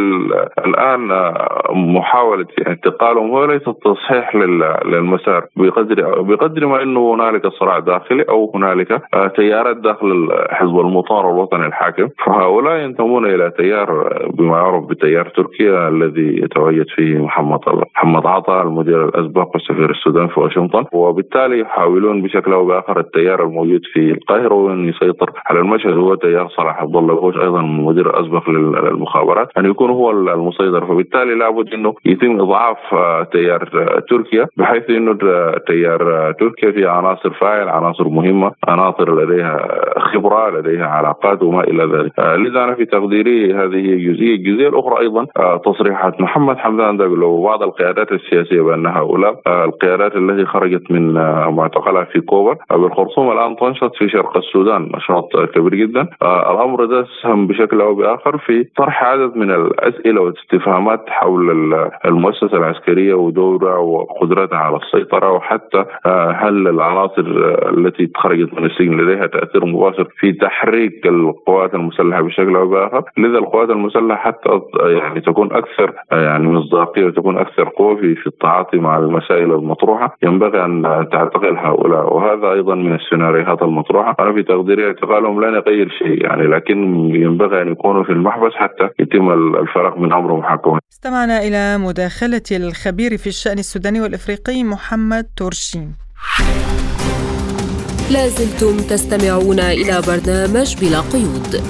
الآن 0.65 1.33
محاولة 1.69 2.45
انتقالهم 2.67 3.29
هو 3.31 3.45
ليس 3.45 3.63
تصحيح 3.63 4.35
للمسار. 4.85 5.45
بقدر 5.55 6.21
بقدر 6.21 6.67
ما 6.67 6.83
إنه 6.83 7.13
هنالك 7.13 7.47
صراع 7.47 7.79
داخلي 7.79 8.23
أو 8.29 8.51
هنالك 8.55 8.91
آه، 9.13 9.27
تيارات 9.27 9.77
داخل 9.77 10.29
حزب 10.49 10.79
المطار 10.79 11.29
الوطني 11.29 11.65
الحاكم. 11.65 12.09
فهؤلاء 12.25 12.77
ينتمون 12.77 13.25
إلى 13.25 13.51
تيار 13.57 14.19
بما 14.33 14.57
يعرف 14.57 14.83
بتيار 14.85 15.29
تركيا 15.29 15.87
الذي 15.87 16.43
يتواجد 16.43 16.85
فيه 16.95 17.17
محمد 17.17 17.59
محمد 17.95 18.25
عطا 18.25 18.61
المدير 18.61 19.05
الأسبق 19.05 19.49
والسفير 19.53 19.89
السودان 19.91 20.27
في 20.27 20.39
واشنطن. 20.39 20.85
وبالتالي 20.91 21.59
يحاولون 21.59 22.21
بشكل 22.21 22.53
أو 22.53 22.65
بآخر 22.65 22.99
التيار 22.99 23.43
الموجود 23.43 23.81
في 23.93 24.11
القاهرة 24.11 24.53
وأن 24.53 24.89
يسيطر 24.89 25.31
على 25.45 25.59
المشهد. 25.59 25.93
هو 25.93 26.15
تيار 26.15 26.47
صلاح 26.47 26.81
عبد 26.81 26.95
الله 26.95 27.13
أيضا 27.43 27.59
المدير 27.59 28.09
الأسبق 28.09 28.49
للمخابرات. 28.49 29.47
أن 29.57 29.65
يكون 29.65 29.89
هو 29.89 30.11
المسيطر 30.33 30.85
فبالتالي 30.85 31.35
لابد 31.35 31.73
إنه 31.73 31.93
يتم 32.05 32.41
إضعاف 32.41 32.77
آه، 32.93 33.23
تيار 33.23 33.69
آه، 33.75 33.99
تركيا 34.09 34.47
بحيث 34.57 34.89
إنه 34.89 35.13
تيار 35.67 36.01
آه، 36.13 36.31
تركيا 36.31 36.71
فيه 36.71 36.87
عناصر 36.87 37.33
فاعل 37.33 37.69
عناصر 37.69 38.07
مهمة 38.09 38.51
عناصر 38.67 39.23
لديها 39.23 39.67
خبرة 39.99 40.49
لديها 40.59 40.85
علاقات 40.85 41.43
وما 41.43 41.63
إلى 41.63 41.83
ذلك. 41.83 42.19
لذا 42.19 42.63
أنا 42.63 42.75
في 42.75 42.85
تقديري 42.85 43.53
هذه 43.53 44.11
جزئية. 44.11 44.35
الجزئية 44.35 44.67
الأخرى 44.67 44.99
أيضا 44.99 45.25
تصريحات 45.57 46.21
محمد 46.21 46.57
حمدان 46.57 46.97
داغلو 46.97 47.27
وبعض 47.27 47.63
القيادات 47.63 48.11
السياسية 48.11 48.61
بان 48.61 48.85
هؤلاء 48.85 49.41
القيادات 49.47 50.15
التي 50.15 50.45
خرجت 50.45 50.91
من 50.91 51.13
معتقلها 51.55 52.03
في 52.03 52.21
كوبا 52.21 52.57
بالخرطوم 52.71 53.31
الآن 53.31 53.55
تنشط 53.55 53.95
في 53.95 54.09
شرق 54.09 54.37
السودان. 54.37 54.91
نشاط 54.95 55.29
كبير 55.55 55.75
جدا. 55.75 56.07
الأمر 56.23 56.85
ده 56.85 57.05
سهم 57.21 57.47
بشكل 57.47 57.81
أو 57.81 57.95
بآخر 57.95 58.37
في 58.37 58.63
طرح 58.77 59.03
عدد 59.03 59.35
من 59.35 59.51
الأسئلة 59.51 60.12
واستفهامات 60.21 61.09
حول 61.09 61.73
المؤسسة 62.05 62.57
العسكرية 62.57 63.13
ودورها 63.13 63.77
وقدرتها 63.77 64.57
على 64.57 64.77
السيطرة 64.77 65.31
وحتى 65.31 65.85
آه، 66.05 66.31
هل 66.31 66.67
العناصر 66.67 67.23
التي 67.77 68.11
خرجت 68.15 68.53
من 68.53 68.65
السجن 68.65 68.97
لديها 69.01 69.27
تأثير 69.27 69.65
مباشر 69.65 70.07
في 70.19 70.33
تحريك 70.33 71.07
القوات 71.07 71.75
المسلحة 71.75 72.21
بشكل 72.21 72.55
أو 72.55 72.69
بآخر، 72.69 73.03
لذا 73.17 73.37
القوات 73.37 73.69
المسلحة 73.69 74.15
حتى 74.15 74.61
يعني 74.79 75.21
تكون 75.21 75.53
أكثر 75.53 75.93
يعني 76.11 76.47
مصداقية 76.47 77.05
وتكون 77.05 77.37
أكثر 77.37 77.69
قوة 77.69 77.95
في 77.95 78.15
في 78.15 78.27
التعاطي 78.27 78.77
مع 78.77 78.97
المسائل 78.97 79.51
المطروحة. 79.51 80.17
ينبغي 80.23 80.65
أن 80.65 81.07
تعتقل 81.11 81.57
هؤلاء. 81.57 82.13
وهذا 82.13 82.51
أيضا 82.51 82.75
من 82.75 82.95
السيناريوهات 82.95 83.61
المطروحة، 83.61 84.15
أنا 84.19 84.33
في 84.33 84.43
تقديري 84.43 84.87
اعتقالهم 84.87 85.45
لن 85.45 85.53
يغير 85.53 85.89
شيء 85.89 86.23
يعني 86.25 86.47
لكن 86.47 86.77
ينبغي 87.15 87.61
أن 87.61 87.71
يكونوا 87.71 88.03
في 88.03 88.11
المحبس 88.11 88.53
حتى 88.53 88.89
يتم 88.99 89.31
الفرق 89.59 89.97
من 90.03 90.13
أمر 90.13 90.37
محكم 90.37 90.79
استمعنا 90.93 91.41
إلى 91.41 91.77
مداخلة 91.77 92.41
الخبير 92.51 93.17
في 93.17 93.27
الشأن 93.27 93.59
السوداني 93.59 94.01
والإفريقي 94.01 94.63
محمد 94.63 95.27
تورشين. 95.35 95.93
لازلتم 98.11 98.77
تستمعون 98.77 99.59
إلى 99.59 100.01
برنامج 100.07 100.75
بلا 100.81 100.99
قيود. 100.99 101.63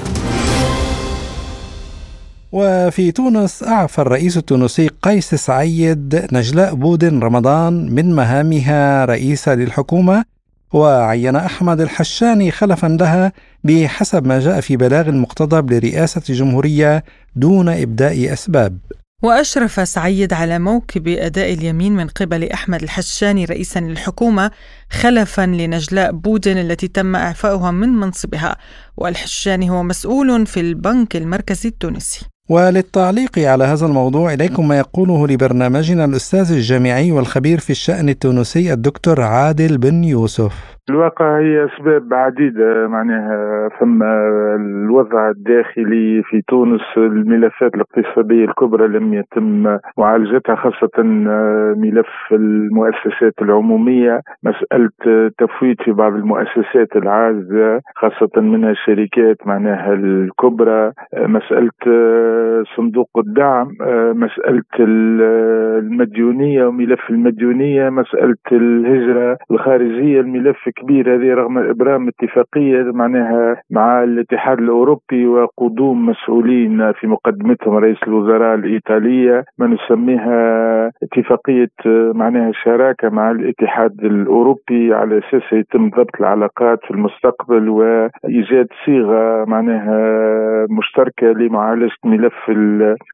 وفي 2.52 3.12
تونس 3.12 3.62
أعفى 3.62 3.98
الرئيس 3.98 4.36
التونسي 4.36 4.90
قيس 5.02 5.34
سعيد 5.34 6.26
نجلاء 6.32 6.74
بودن 6.74 7.20
رمضان 7.20 7.94
من 7.94 8.14
مهامها 8.14 9.04
رئيسة 9.04 9.54
للحكومة. 9.54 10.33
وعين 10.72 11.36
أحمد 11.36 11.80
الحشاني 11.80 12.50
خلفا 12.50 12.86
لها 12.86 13.32
بحسب 13.64 14.26
ما 14.26 14.40
جاء 14.40 14.60
في 14.60 14.76
بلاغ 14.76 15.08
المقتضب 15.08 15.72
لرئاسة 15.72 16.22
الجمهورية 16.28 17.04
دون 17.36 17.68
إبداء 17.68 18.32
أسباب. 18.32 18.78
وأشرف 19.22 19.88
سعيد 19.88 20.32
على 20.32 20.58
موكب 20.58 21.08
أداء 21.08 21.52
اليمين 21.52 21.92
من 21.96 22.08
قبل 22.08 22.50
أحمد 22.50 22.82
الحشاني 22.82 23.44
رئيسا 23.44 23.78
للحكومة 23.78 24.50
خلفا 24.90 25.46
لنجلاء 25.46 26.12
بودن 26.12 26.58
التي 26.58 26.88
تم 26.88 27.16
إعفاؤها 27.16 27.70
من 27.70 27.88
منصبها 27.88 28.56
والحشاني 28.96 29.70
هو 29.70 29.82
مسؤول 29.82 30.46
في 30.46 30.60
البنك 30.60 31.16
المركزي 31.16 31.68
التونسي. 31.68 32.33
وللتعليق 32.48 33.38
على 33.38 33.64
هذا 33.64 33.86
الموضوع 33.86 34.32
إليكم 34.32 34.68
ما 34.68 34.78
يقوله 34.78 35.26
لبرنامجنا 35.26 36.04
الأستاذ 36.04 36.52
الجامعي 36.52 37.12
والخبير 37.12 37.60
في 37.60 37.70
الشأن 37.70 38.08
التونسي 38.08 38.72
الدكتور 38.72 39.20
عادل 39.20 39.78
بن 39.78 40.04
يوسف. 40.04 40.52
الواقع 40.90 41.38
هي 41.38 41.64
أسباب 41.64 42.14
عديدة 42.14 42.88
معناها 42.88 43.68
ثم 43.80 44.02
الوضع 44.02 45.30
الداخلي 45.30 46.22
في 46.22 46.42
تونس 46.48 46.80
الملفات 46.96 47.74
الاقتصادية 47.74 48.44
الكبرى 48.44 48.88
لم 48.88 49.14
يتم 49.14 49.78
معالجتها 49.98 50.54
خاصة 50.56 51.02
ملف 51.76 52.06
المؤسسات 52.32 53.34
العمومية 53.42 54.20
مسألة 54.42 54.90
تفويت 55.38 55.82
في 55.82 55.92
بعض 55.92 56.12
المؤسسات 56.14 56.96
العازة 56.96 57.80
خاصة 57.96 58.40
منها 58.40 58.70
الشركات 58.70 59.46
معناها 59.46 59.92
الكبرى 59.94 60.92
مسألة 61.16 61.70
صندوق 62.76 63.08
الدعم 63.18 63.68
مسألة 64.14 64.62
المديونية 64.78 66.64
وملف 66.66 67.10
المديونية 67.10 67.90
مسألة 67.90 68.36
الهجرة 68.52 69.38
الخارجية 69.50 70.20
الملف 70.20 70.68
كبير 70.76 71.14
هذه 71.14 71.34
رغم 71.34 71.58
إبرام 71.58 72.08
اتفاقية 72.08 72.82
معناها 72.82 73.56
مع 73.70 74.02
الاتحاد 74.02 74.58
الأوروبي 74.58 75.26
وقدوم 75.26 76.06
مسؤولين 76.06 76.92
في 76.92 77.06
مقدمتهم 77.06 77.74
رئيس 77.76 77.98
الوزراء 78.06 78.54
الإيطالية 78.54 79.44
ما 79.58 79.66
نسميها 79.66 80.90
اتفاقية 81.02 81.70
معناها 82.14 82.52
شراكة 82.64 83.08
مع 83.08 83.30
الاتحاد 83.30 84.04
الأوروبي 84.04 84.94
على 84.94 85.18
أساس 85.18 85.52
يتم 85.52 85.90
ضبط 85.90 86.20
العلاقات 86.20 86.78
في 86.84 86.90
المستقبل 86.90 87.68
وإيجاد 87.68 88.66
صيغة 88.84 89.44
معناها 89.44 90.66
مشتركة 90.70 91.26
لمعالجة 91.26 91.94
ملف 92.04 92.50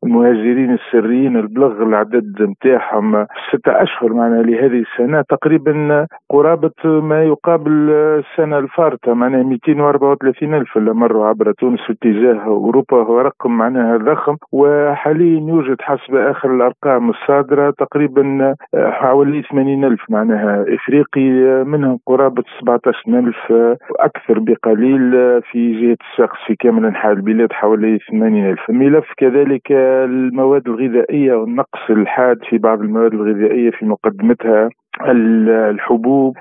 المهاجرين 0.04 0.70
السريين 0.72 1.36
البلغ 1.36 1.82
العدد 1.82 2.42
نتاعهم 2.42 3.26
ستة 3.52 3.82
أشهر 3.82 4.12
معناها 4.12 4.42
لهذه 4.42 4.84
السنة 4.92 5.22
تقريبا 5.28 6.06
قرابة 6.30 6.84
ما 6.84 7.22
يقابل 7.50 7.90
السنة 7.90 8.58
الفارطة 8.58 9.14
معناها 9.14 9.42
234 9.42 10.54
ألف 10.54 10.76
اللي 10.76 10.94
مروا 10.94 11.26
عبر 11.26 11.52
تونس 11.52 11.80
في 11.80 11.92
اتجاه 11.92 12.44
أوروبا 12.44 12.96
هو 12.96 13.20
رقم 13.20 13.50
معناها 13.50 13.96
ضخم. 13.96 14.36
وحاليا 14.52 15.40
يوجد 15.40 15.76
حسب 15.80 16.14
آخر 16.14 16.54
الأرقام 16.54 17.10
الصادرة 17.10 17.70
تقريبا 17.70 18.54
حوالي 18.74 19.42
80 19.42 19.84
ألف 19.84 20.00
معناها 20.10 20.64
إفريقي 20.74 21.30
منهم 21.64 21.98
قرابة 22.06 22.42
17 22.60 22.98
ألف 23.08 23.52
أكثر 24.00 24.38
بقليل 24.38 25.12
في 25.42 25.80
جهة 25.80 25.96
الشخص 26.12 26.38
في 26.46 26.54
كامل 26.56 26.86
أنحاء 26.86 27.12
البلاد 27.12 27.52
حوالي 27.52 27.98
80 28.10 28.50
ألف. 28.50 28.70
ملف 28.70 29.12
كذلك 29.16 29.72
المواد 29.72 30.68
الغذائية 30.68 31.34
والنقص 31.34 31.90
الحاد 31.90 32.38
في 32.50 32.58
بعض 32.58 32.80
المواد 32.80 33.12
الغذائية 33.14 33.70
في 33.70 33.84
مقدمتها 33.84 34.68
الحبوب 35.08 36.36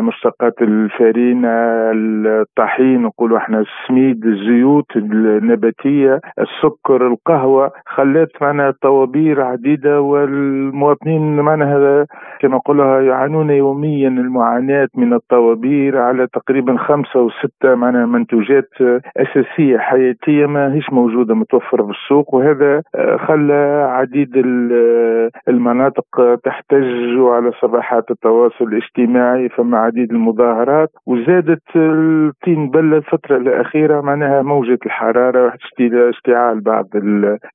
مشتقات 0.00 0.62
الفارينة 0.62 1.48
الطحين 1.94 3.02
نقولوا 3.02 3.38
إحنا 3.38 3.60
السميد 3.60 4.24
الزيوت 4.26 4.96
النباتية 4.96 6.20
السكر 6.38 7.06
القهوة 7.06 7.70
خلات 7.86 8.28
معنا 8.40 8.74
طوابير 8.82 9.42
عديدة 9.42 10.00
والمواطنين 10.00 11.40
معنا 11.40 12.06
كما 12.40 12.56
نقولها 12.56 13.00
يعانون 13.00 13.50
يوميا 13.50 14.08
المعاناة 14.08 14.88
من 14.94 15.12
الطوابير 15.14 15.98
على 15.98 16.26
تقريبا 16.26 16.76
خمسة 16.76 17.20
وستة 17.20 17.74
معنا 17.74 18.06
منتوجات 18.06 18.68
أساسية 19.16 19.78
حياتية 19.78 20.46
ما 20.46 20.74
هيش 20.74 20.92
موجودة 20.92 21.34
متوفرة 21.34 21.82
في 21.84 21.90
السوق 21.90 22.34
وهذا 22.34 22.82
خلى 23.26 23.88
عديد 23.90 24.32
المناطق 25.48 26.34
تحتج 26.44 27.18
على 27.18 27.52
صباح 27.62 27.94
صفحات 27.98 28.10
التواصل 28.10 28.64
الاجتماعي 28.64 29.48
فما 29.48 29.78
عديد 29.78 30.12
المظاهرات 30.12 30.90
وزادت 31.06 31.62
الطين 31.76 32.70
بلة 32.70 32.96
الفترة 32.96 33.36
الأخيرة 33.36 34.00
معناها 34.00 34.42
موجة 34.42 34.78
الحرارة 34.86 35.52
اشتعال 35.80 36.60
بعض 36.60 36.86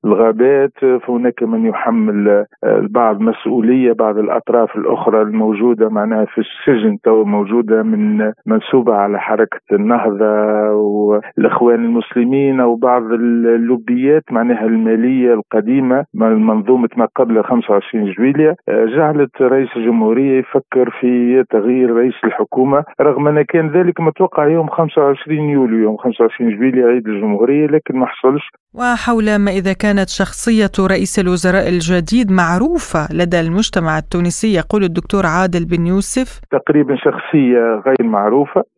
الغابات. 0.04 0.72
فهناك 1.06 1.42
من 1.42 1.66
يحمل 1.66 2.44
البعض 2.64 3.20
مسؤولية 3.20 3.92
بعض 3.92 4.18
الأطراف 4.18 4.76
الأخرى 4.76 5.22
الموجودة 5.22 5.88
معناها 5.88 6.24
في 6.24 6.40
السجن 6.40 6.98
تو 7.04 7.24
موجودة 7.24 7.82
من 7.82 8.32
منسوبة 8.46 8.94
على 8.94 9.20
حركة 9.20 9.60
النهضة 9.72 10.70
والإخوان 10.72 11.84
المسلمين 11.84 12.60
أو 12.60 12.76
بعض 12.76 13.02
اللوبيات 13.02 14.22
معناها 14.30 14.64
المالية 14.66 15.34
القديمة 15.34 16.04
من 16.14 16.46
منظومة 16.46 16.88
ما 16.96 17.08
قبل 17.16 17.44
25 17.44 18.10
جويلية 18.10 18.56
جعلت 18.68 19.42
رئيس 19.42 19.68
الجمهورية 19.76 20.23
يفكر 20.38 20.90
في 21.00 21.44
تغيير 21.50 21.90
رئيس 21.90 22.14
الحكومة 22.24 22.84
رغم 23.00 23.28
أن 23.28 23.42
كان 23.42 23.70
ذلك 23.70 24.00
متوقع 24.00 24.48
يوم 24.48 24.68
25 24.68 25.50
يوليو 25.50 25.78
يوم 25.78 25.96
25 25.96 26.56
جويلية 26.56 26.84
عيد 26.84 27.08
الجمهورية 27.08 27.66
لكن 27.66 27.98
ما 27.98 28.06
حصلش. 28.06 28.50
وحول 28.74 29.38
ما 29.38 29.50
إذا 29.50 29.72
كانت 29.72 30.08
شخصية 30.08 30.86
رئيس 30.90 31.18
الوزراء 31.18 31.68
الجديد 31.68 32.32
معروفة 32.32 33.12
لدى 33.12 33.40
المجتمع 33.40 33.98
التونسي 33.98 34.54
يقول 34.54 34.84
الدكتور 34.84 35.26
عادل 35.26 35.64
بن 35.64 35.86
يوسف 35.86 36.40
تقريبا 36.50 36.96
شخصية 36.96 37.82
غير 37.86 38.02
معروفة. 38.02 38.60
آه، 38.60 38.73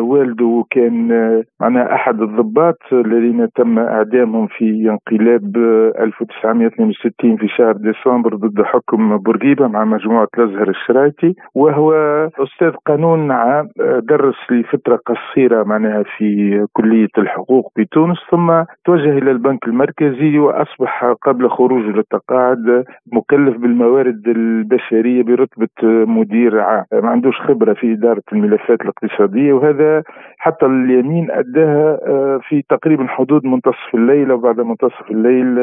والده 0.00 0.64
كان 0.70 1.12
آه، 1.12 1.42
معنا 1.60 1.94
أحد 1.94 2.20
الضباط 2.20 2.78
الذين 2.92 3.48
تم 3.54 3.78
إعدامهم 3.78 4.46
في 4.46 4.90
انقلاب 4.90 5.56
1962 6.00 7.32
آه، 7.32 7.36
في 7.36 7.48
شهر 7.48 7.72
ديسمبر 7.72 8.34
ضد 8.34 8.62
حكم 8.62 9.16
بورقيبة 9.16 9.66
مع 9.68 9.84
مجموعة 9.84 10.28
الأزهر 10.38 10.68
الشرايطي 10.68 11.34
وهو 11.54 11.92
أستاذ 12.38 12.70
قانون 12.86 13.30
عام 13.30 13.68
درس 14.02 14.34
لفترة 14.50 15.00
قصيرة 15.06 15.62
معناها 15.62 16.02
في 16.16 16.60
كلية 16.72 17.08
الحقوق 17.18 17.72
بتونس 17.78 18.18
ثم 18.30 18.62
توجه 18.84 19.18
إلى 19.18 19.30
البنك 19.30 19.68
المركزي 19.68 20.38
وأصبح 20.38 21.14
قبل 21.22 21.48
خروجه 21.48 21.96
للتقاعد 21.96 22.84
مكلف 23.12 23.56
بالموارد 23.56 24.28
البشرية 24.28 25.22
برتبة 25.22 25.68
مدير 26.06 26.60
عام. 26.60 26.84
ما 26.92 27.08
عندوش 27.10 27.40
خبرة 27.40 27.74
في 27.74 27.92
إدارة 27.92 28.22
الملفات 28.32 28.80
الاقتصادية 28.80 29.52
وهذا 29.60 30.02
حتى 30.38 30.66
اليمين 30.66 31.30
أداها 31.30 31.98
آه، 32.06 32.40
في 32.48 32.62
تقريبا 32.68 33.06
حدود 33.06 33.44
منتصف 33.44 33.94
الليل 33.94 34.32
وبعد 34.32 34.60
منتصف 34.60 35.10
الليل 35.10 35.58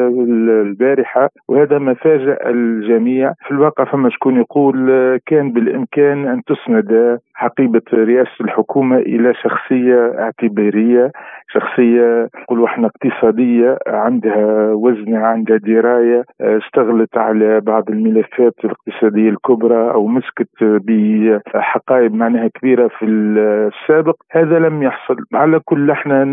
البارحة. 0.66 1.30
وهذا 1.48 1.78
ما 1.78 1.94
فاجأ 1.94 2.38
الجميع. 2.46 3.32
في 3.44 3.50
الواقع 3.50 3.84
فما 3.84 4.10
شكون 4.10 4.36
يقول 4.40 4.90
آه، 4.90 5.20
كان 5.26 5.52
بالإمكان 5.52 6.26
أن 6.26 6.42
تسند 6.44 7.18
حقيبة 7.38 7.82
رئاسة 7.92 8.40
الحكومة 8.40 8.96
إلى 8.96 9.34
شخصية 9.34 10.14
اعتبارية 10.18 11.12
شخصية 11.48 12.28
نقولوا 12.42 12.66
إحنا 12.66 12.86
اقتصادية 12.86 13.78
عندها 13.86 14.72
وزن 14.72 15.14
عندها 15.14 15.56
دراية 15.56 16.24
آه، 16.40 16.56
اشتغلت 16.56 17.18
على 17.18 17.60
بعض 17.60 17.90
الملفات 17.90 18.54
الاقتصادية 18.64 19.30
الكبرى 19.30 19.90
أو 19.90 20.06
مسكت 20.06 20.48
بحقائب 20.62 22.14
معناها 22.14 22.48
كبيرة 22.48 22.88
في 22.88 23.04
السابق. 23.04 24.16
هذا 24.30 24.58
لم 24.58 24.82
يحصل. 24.82 25.16
على 25.34 25.60
كل 25.64 25.90
إحنا 25.90 26.24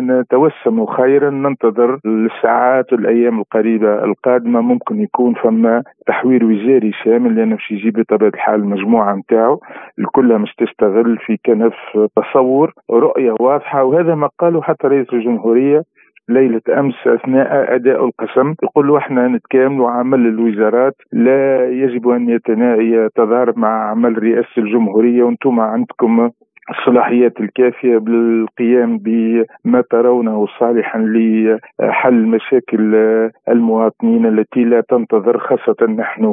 نتوسم 0.00 0.86
خيرا 0.86 1.30
ننتظر 1.30 1.98
الساعات 2.06 2.92
والأيام 2.92 3.40
القريبة 3.40 4.04
القادمة 4.04 4.60
ممكن 4.60 5.00
يكون 5.00 5.34
فما 5.34 5.82
تحوير 6.06 6.44
وزاري 6.44 6.92
شامل 7.04 7.36
لأنه 7.36 7.54
باش 7.54 7.70
يجيب 7.70 8.00
بطبيعة 8.00 8.28
الحال 8.28 8.60
المجموعة 8.60 9.14
نتاعو. 9.14 9.60
الكل 9.98 10.41
مش 10.42 10.54
تستغل 10.54 11.18
في 11.18 11.36
كنف 11.46 11.74
تصور 12.16 12.72
رؤية 12.90 13.34
واضحة 13.40 13.84
وهذا 13.84 14.14
ما 14.14 14.28
قاله 14.38 14.62
حتى 14.62 14.86
رئيس 14.86 15.06
الجمهورية 15.12 15.82
ليلة 16.28 16.60
أمس 16.68 16.94
أثناء 17.06 17.74
أداء 17.74 18.04
القسم. 18.04 18.54
يقول 18.62 18.96
إحنا 18.96 19.28
نتكامل 19.28 19.84
عمل 19.84 20.26
الوزارات 20.26 20.94
لا 21.12 21.68
يجب 21.70 22.08
أن 22.08 22.38
يتضارب 22.80 23.58
مع 23.58 23.90
عمل 23.90 24.22
رئاسة 24.22 24.56
الجمهورية 24.58 25.22
وأنتم 25.22 25.60
عندكم 25.60 26.30
الصلاحيات 26.70 27.40
الكافية 27.40 27.98
بالقيام 27.98 28.98
بما 28.98 29.80
ترونه 29.90 30.46
صالحا 30.58 30.98
لحل 30.98 32.26
مشاكل 32.26 32.94
المواطنين 33.48 34.26
التي 34.26 34.64
لا 34.64 34.80
تنتظر 34.80 35.38
خاصة 35.38 35.86
نحن 35.86 36.24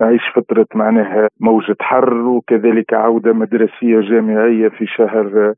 نعيش 0.00 0.22
فترة 0.34 0.66
معناها 0.74 1.28
موجه 1.40 1.76
حر 1.80 2.14
وكذلك 2.14 2.94
عودة 2.94 3.32
مدرسية 3.32 4.00
جامعية 4.00 4.68
في 4.68 4.86
شهر 4.86 5.54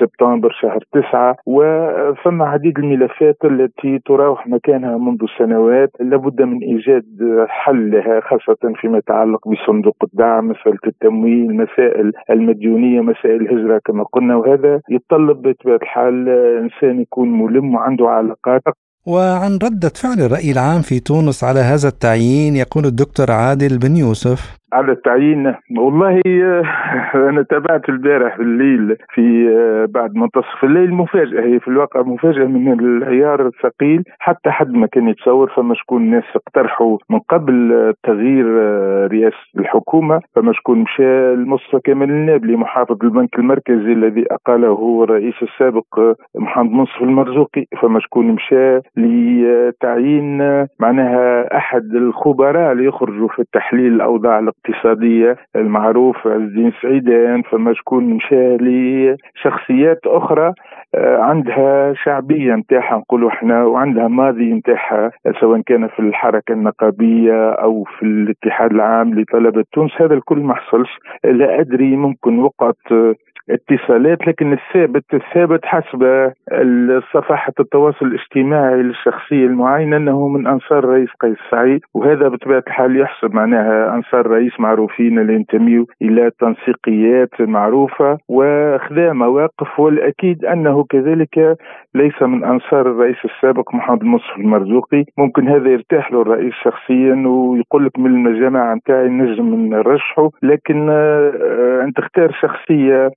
سبتمبر 0.00 0.50
شهر 0.60 0.78
تسعة. 0.92 1.36
وفما 1.46 2.44
عديد 2.44 2.78
الملفات 2.78 3.36
التي 3.44 3.98
تراوح 4.06 4.46
مكانها 4.46 4.98
منذ 4.98 5.18
سنوات 5.38 5.90
لابد 6.00 6.42
من 6.42 6.58
إيجاد 6.62 7.04
حل 7.48 7.90
لها 7.90 8.20
خاصة 8.20 8.72
فيما 8.80 8.98
يتعلق 8.98 9.48
بصندوق 9.48 9.96
الدعم 10.04 10.48
مسألة 10.48 10.78
التمويل 10.86 11.56
مسائل 11.56 12.12
المديونية 12.30 13.00
مسائل 13.00 13.40
الهجره 13.40 13.69
الهجرة 13.70 13.80
كما 13.84 14.04
قلنا 14.12 14.36
وهذا 14.36 14.80
يتطلب 14.90 15.36
بطبيعة 15.42 15.76
الحال 15.82 16.28
إنسان 16.62 17.00
يكون 17.00 17.28
ملم 17.42 17.74
وعنده 17.74 18.08
علاقات 18.08 18.62
وعن 19.06 19.58
ردة 19.62 19.88
فعل 19.88 20.20
الرأي 20.20 20.52
العام 20.52 20.82
في 20.82 21.00
تونس 21.00 21.44
على 21.44 21.60
هذا 21.60 21.88
التعيين 21.88 22.56
يقول 22.56 22.86
الدكتور 22.86 23.30
عادل 23.30 23.78
بن 23.78 23.96
يوسف 23.96 24.59
على 24.72 24.92
التعيين. 24.92 25.54
والله 25.78 26.20
أنا 27.30 27.42
تابعت 27.42 27.88
البارح 27.88 28.38
بالليل 28.38 28.96
في 29.14 29.48
بعد 29.94 30.14
منتصف 30.14 30.64
الليل 30.64 30.94
مفاجأة. 30.94 31.42
هي 31.42 31.60
في 31.60 31.68
الواقع 31.68 32.02
مفاجأة 32.02 32.44
من 32.44 32.80
العيار 32.80 33.46
الثقيل. 33.46 34.04
حتى 34.18 34.50
حد 34.50 34.70
ما 34.70 34.86
كان 34.86 35.08
يتصور 35.08 35.50
فما 35.56 35.74
شكون 35.74 36.02
الناس 36.02 36.24
اقترحوا 36.36 36.98
من 37.10 37.18
قبل 37.18 37.94
تغيير 38.02 38.46
رئاسة 39.12 39.36
الحكومة. 39.58 40.20
فما 40.36 40.52
شكون 40.52 40.78
مشى 40.78 41.34
لمصطفى 41.34 41.80
كامل 41.84 42.10
النابلي 42.10 42.56
محافظ 42.56 42.96
البنك 43.04 43.38
المركزي 43.38 43.92
الذي 43.92 44.24
أقاله 44.30 45.04
الرئيس 45.04 45.34
السابق 45.42 46.16
محمد 46.36 46.70
منصف 46.70 47.02
المرزوقي. 47.02 47.64
فما 47.82 48.00
شكون 48.00 48.26
مشى 48.26 48.80
لتعيين 48.96 50.38
معناها 50.80 51.56
أحد 51.56 51.94
الخبراء 51.94 52.72
اللي 52.72 52.84
يخرجوا 52.84 53.28
في 53.28 53.38
التحليل 53.38 53.92
الأوضاع 53.94 54.38
الاقتصادية 54.68 55.36
المعروف 55.56 56.26
عز 56.26 56.40
الدين 56.40 56.72
سعيدان 56.82 57.42
فما 57.42 57.74
شكون 57.74 58.04
مشى 58.04 58.56
لشخصيات 58.56 60.00
أخرى 60.06 60.52
آه، 60.94 61.16
عندها 61.18 61.94
شعبية 61.94 62.54
نتاعها 62.54 62.98
نقولوا 62.98 63.30
إحنا 63.30 63.64
وعندها 63.64 64.08
ماضي 64.08 64.52
نتاعها 64.52 65.10
سواء 65.40 65.60
كان 65.60 65.88
في 65.88 65.98
الحركة 65.98 66.52
النقابية 66.52 67.50
أو 67.50 67.84
في 67.84 68.02
الاتحاد 68.02 68.72
العام 68.72 69.20
لطلبة 69.20 69.64
تونس. 69.72 69.90
هذا 70.00 70.14
الكل 70.14 70.38
ما 70.38 70.54
حصلش 70.54 70.98
لا 71.24 71.60
أدري 71.60 71.96
ممكن 71.96 72.38
وقعت 72.38 72.76
اتصالات 73.50 74.26
لكن 74.26 74.52
الثابت 74.52 75.04
الثابت 75.14 75.64
حسب 75.64 76.32
صفحة 77.14 77.52
التواصل 77.60 78.06
الاجتماعي 78.06 78.82
للشخصية 78.82 79.46
المعينة 79.46 79.96
أنه 79.96 80.28
من 80.28 80.46
أنصار 80.46 80.78
الرئيس 80.78 81.08
قيس 81.20 81.36
سعيد 81.50 81.80
وهذا 81.94 82.28
بطبيعة 82.28 82.62
الحال 82.66 83.00
يحسب 83.00 83.34
معناها 83.34 83.94
أنصار 83.94 84.20
الرئيس 84.20 84.60
معروفين 84.60 85.18
اللي 85.18 85.34
ينتميوا 85.34 85.84
إلى 86.02 86.30
تنسيقيات 86.40 87.40
معروفة 87.40 88.18
وخذا 88.28 89.12
مواقف 89.12 89.80
والأكيد 89.80 90.44
أنه 90.44 90.84
كذلك 90.84 91.56
ليس 91.94 92.22
من 92.22 92.44
أنصار 92.44 92.80
الرئيس 92.80 93.16
السابق 93.24 93.74
محمد 93.74 94.02
المصطفى 94.02 94.36
المرزوقي. 94.40 95.04
ممكن 95.18 95.48
هذا 95.48 95.68
يرتاح 95.68 96.12
له 96.12 96.22
الرئيس 96.22 96.54
شخصيا 96.64 97.14
ويقول 97.26 97.86
لك 97.86 97.98
من 97.98 98.26
الجماعة 98.26 98.74
نتاعي 98.74 99.08
نجم 99.08 99.54
نرشحه 99.54 100.30
لكن 100.42 100.90
آه، 100.90 101.82
أنت 101.84 102.00
تختار 102.00 102.32
شخصية 102.32 103.10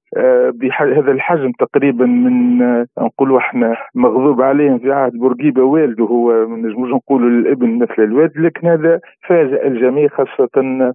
بهذا 0.53 1.11
الحجم 1.11 1.51
تقريبا 1.51 2.05
من 2.05 2.57
نقولوا 2.99 3.39
إحنا 3.39 3.75
مغضوب 3.95 4.41
عليهم 4.41 4.79
في 4.79 4.91
عهد 4.91 5.11
بورقيبة 5.13 5.63
والده 5.63 6.05
هو 6.05 6.47
ما 6.47 6.57
نجموش 6.57 6.89
نقولوا 6.89 7.29
الابن 7.29 7.79
مثل 7.79 8.03
الوالد 8.03 8.37
لكن 8.37 8.67
هذا 8.67 8.99
فاجأ 9.27 9.67
الجميع 9.67 10.07
خاصة 10.07 10.49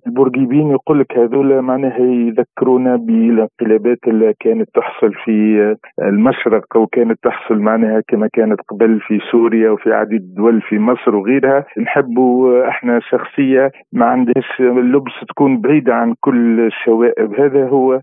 البورقيبيين 0.06 0.70
يقول 0.70 1.00
لك 1.00 1.18
هذول 1.18 1.62
معناها 1.62 1.98
يذكرونا 2.00 2.96
بالانقلابات 2.96 3.98
اللي 4.06 4.34
كانت 4.40 4.68
تحصل 4.74 5.12
في 5.24 5.76
المشرق 6.02 6.76
وكانت 6.76 7.18
تحصل 7.22 7.58
معناها 7.58 8.02
كما 8.08 8.28
كانت 8.32 8.60
قبل 8.68 9.00
في 9.00 9.18
سوريا 9.30 9.70
وفي 9.70 9.92
عديد 9.92 10.20
الدول 10.20 10.60
في 10.60 10.78
مصر 10.78 11.16
وغيرها. 11.16 11.64
نحبوا 11.78 12.68
إحنا 12.68 13.00
شخصية 13.00 13.70
ما 13.92 14.06
عندهاش 14.06 14.60
اللبس 14.60 15.12
تكون 15.28 15.60
بعيدة 15.60 15.94
عن 15.94 16.14
كل 16.20 16.60
الشوائب. 16.60 17.40
هذا 17.40 17.68
هو 17.68 18.00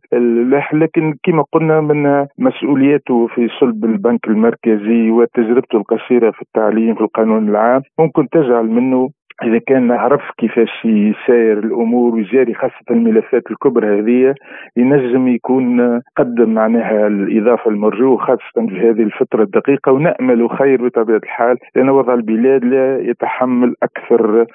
لكن 0.73 1.14
كما 1.24 1.43
قلنا 1.51 1.82
من 1.82 2.26
مسؤولياته 2.38 3.28
في 3.28 3.47
صلب 3.59 3.86
البنك 3.86 4.28
المركزي 4.28 5.11
وتجربته 5.11 5.78
القصيرة 5.78 6.32
في 6.32 6.41
التعليم 6.41 6.95
في 6.95 7.01
القانون 7.01 7.49
العام 7.49 7.82
ممكن 7.99 8.30
تجعل 8.30 8.66
منه 8.66 9.09
إذا 9.44 9.60
كان 9.68 9.92
عرف 9.92 10.22
كيفاش 10.38 10.86
يساير 10.86 11.60
الأمور 11.60 12.16
ويجاري 12.16 12.54
خاصة 12.54 12.86
الملفات 12.92 13.44
الكبرى 13.52 14.00
هذه 14.00 14.36
ينجم 14.78 15.28
يكون 15.28 16.02
قدم 16.18 16.50
معناها 16.54 17.08
الإضافة 17.08 17.72
المرجوة 17.72 18.18
خاصة 18.18 18.68
في 18.70 18.80
هذه 18.80 19.04
الفترة 19.04 19.44
الدقيقة 19.44 19.92
ونأمل 19.92 20.50
خير 20.50 20.88
بطبيعة 20.88 21.18
الحال 21.18 21.58
لأن 21.76 21.90
وضع 21.90 22.14
البلاد 22.14 22.66
لا 22.66 23.00
يتحمل 23.02 23.76
أكثر 23.84 24.46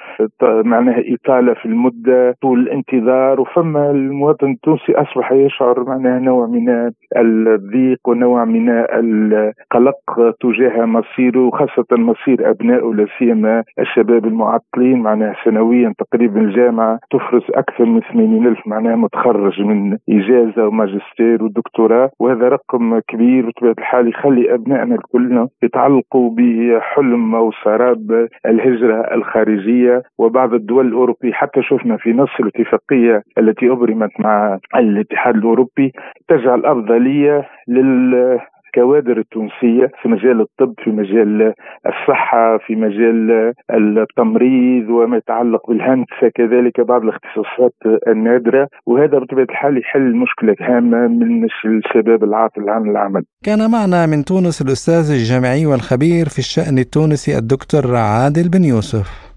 معناها 0.43 1.03
إطالة 1.15 1.55
في 1.55 1.67
المدة 1.67 2.37
طول 2.43 2.61
الانتظار 2.61 3.41
وفما 3.41 3.91
المواطن 3.91 4.51
التونسي 4.51 4.93
أصبح 4.95 5.33
يشعر 5.33 5.85
معناها 5.85 6.19
نوع 6.19 6.47
من 6.47 6.91
الضيق 7.17 8.09
ونوع 8.09 8.45
من 8.45 8.69
القلق 8.71 10.35
تجاه 10.41 10.85
مصيره 10.85 11.41
وخاصة 11.47 11.87
مصير 11.93 12.51
ابنائه 12.51 12.95
لا 12.95 13.07
سيما 13.19 13.65
الشباب 13.79 14.27
المعطل. 14.27 14.70
متعطلين 14.71 14.99
معناها 15.03 15.35
سنويا 15.45 15.95
تقريبا 15.99 16.41
الجامعة 16.41 16.99
تفرز 17.11 17.43
أكثر 17.55 17.85
من 17.85 18.01
80 18.01 18.47
ألف 18.47 18.67
معناها 18.67 18.97
متخرج 18.97 19.63
من 19.63 19.99
إجازة 20.11 20.67
وماجستير 20.67 21.45
ودكتوراه 21.45 22.11
وهذا 22.21 22.49
رقم 22.49 22.99
كبير 22.99 23.49
بطبيعة 23.49 23.75
الحال 23.79 24.09
يخلي 24.09 24.55
أبنائنا 24.55 24.99
كلنا 25.13 25.49
يتعلقوا 25.63 26.31
بحلم 26.37 27.35
أو 27.35 27.53
سراب 27.65 28.29
الهجرة 28.47 29.15
الخارجية. 29.15 30.03
وبعض 30.19 30.55
الدول 30.55 30.87
الأوروبية 30.87 31.33
حتى 31.33 31.63
شفنا 31.63 31.97
في 31.97 32.13
نص 32.13 32.41
الاتفاقية 32.41 33.23
التي 33.39 33.71
أبرمت 33.71 34.11
مع 34.21 34.59
الاتحاد 34.77 35.37
الأوروبي 35.37 35.93
تجعل 36.29 36.65
أفضلية 36.65 37.49
لل 37.69 38.39
الكوادر 38.71 39.19
التونسية 39.19 39.87
في 40.03 40.09
مجال 40.09 40.41
الطب 40.41 40.75
في 40.85 40.91
مجال 40.91 41.53
الصحة 41.87 42.59
في 42.67 42.77
مجال 42.77 43.53
التمريض 43.71 44.91
وما 44.91 45.17
يتعلق 45.17 45.71
بالهندسة 45.71 46.29
كذلك 46.35 46.81
بعض 46.81 47.03
الاختصاصات 47.03 47.75
النادرة 48.09 48.69
وهذا 48.87 49.19
بطبيعة 49.19 49.47
الحال 49.51 49.79
يحل 49.79 50.17
مشكله 50.17 50.57
هامه 50.61 51.09
من 51.09 51.45
الشباب 51.45 52.25
العاطل 52.25 52.69
عن 52.69 52.91
العمل. 52.91 53.23
كان 53.45 53.71
معنا 53.71 54.07
من 54.07 54.25
تونس 54.25 54.63
الأستاذ 54.63 55.11
الجامعي 55.11 55.67
والخبير 55.67 56.27
في 56.29 56.39
الشأن 56.39 56.79
التونسي 56.79 57.39
الدكتور 57.39 57.97
عادل 57.97 58.49
بن 58.49 58.65
يوسف. 58.65 59.31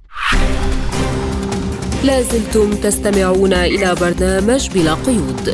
لازلتم 2.05 2.69
تستمعون 2.83 3.53
إلى 3.53 3.89
برنامج 4.01 4.63
بلا 4.73 4.93
قيود. 5.07 5.45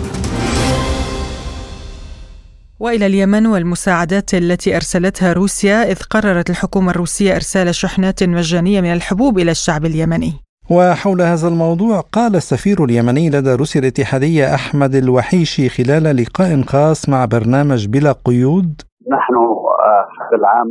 وإلى 2.80 3.06
اليمن 3.06 3.46
والمساعدات 3.48 4.34
التي 4.34 4.76
أرسلتها 4.76 5.34
روسيا 5.34 5.84
إذ 5.92 6.00
قررت 6.14 6.50
الحكومة 6.50 6.92
الروسية 6.92 7.36
إرسال 7.36 7.76
شحنات 7.76 8.24
مجانية 8.24 8.82
من 8.82 8.94
الحبوب 8.94 9.38
إلى 9.38 9.52
الشعب 9.52 9.86
اليمني. 9.86 10.32
وحول 10.72 11.22
هذا 11.22 11.48
الموضوع 11.48 12.00
قال 12.00 12.36
السفير 12.36 12.84
اليمني 12.84 13.30
لدى 13.30 13.54
روسيا 13.56 13.82
الاتحادية 13.82 14.46
أحمد 14.56 14.96
الوحيشي 14.96 15.70
خلال 15.70 16.04
لقاء 16.18 16.62
خاص 16.62 17.10
مع 17.10 17.26
برنامج 17.26 17.88
بلا 17.88 18.12
قيود 18.26 18.82
نحن 19.16 19.36
آه، 19.36 20.06
هذا 20.22 20.38
العام 20.42 20.70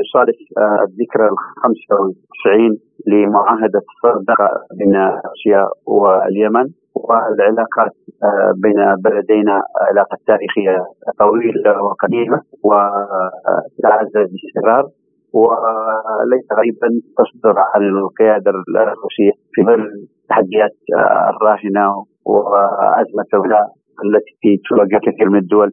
يصادف 0.00 0.38
آه، 0.58 0.84
الذكرى 0.88 1.24
ال 1.32 1.36
95 1.62 2.78
لمعاهدة 3.06 3.82
الصداقه 3.90 4.48
بين 4.78 4.94
روسيا 4.96 5.62
واليمن 5.86 6.66
والعلاقات 7.08 7.92
آه، 8.24 8.52
بين 8.56 8.94
بلدينا 9.04 9.62
علاقة 9.90 10.16
تاريخية 10.26 10.84
طويلة 11.18 11.82
وقديمة 11.82 12.40
وتعزز 12.64 14.28
باستمرار 14.32 14.84
وليس 15.32 16.46
غريبا 16.58 16.88
تصدر 17.18 17.54
عن 17.74 17.82
القيادة 17.82 18.50
الروسية 18.50 19.32
في 19.52 19.62
ظل 19.62 20.06
التحديات 20.22 20.76
آه، 20.96 21.30
الراهنة 21.30 22.04
وأزمة 22.24 23.26
الغذاء 23.34 23.66
التي 24.04 24.62
تواجه 24.68 25.00
كثير 25.06 25.28
من 25.30 25.38
الدول 25.38 25.72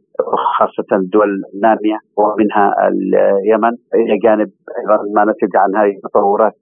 خاصة 0.58 0.96
الدول 0.96 1.42
النامية 1.54 1.98
ومنها 2.16 2.88
اليمن. 2.88 3.74
إلى 3.94 4.18
جانب 4.24 4.50
أيضا 4.78 4.96
ما 5.14 5.24
نتج 5.24 5.56
عن 5.56 5.76
هذه 5.76 5.90
التطورات 5.96 6.52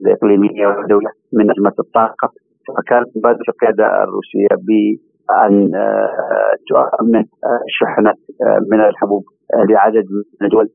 الإقليمية 0.00 0.66
والدولة 0.66 1.10
من 1.32 1.50
أزمة 1.50 1.72
الطاقة. 1.78 2.32
فكانت 2.66 3.16
مبادرة 3.16 3.48
القيادة 3.48 4.02
الروسية 4.04 4.48
بأن 4.66 5.74
آه، 5.74 6.54
تؤمن 6.68 7.24
آه، 7.44 7.60
شحنة 7.80 8.10
آه، 8.10 8.60
من 8.70 8.80
الحبوب 8.80 9.24
لعدد 9.70 10.06
من 10.40 10.46
الدول 10.46 10.68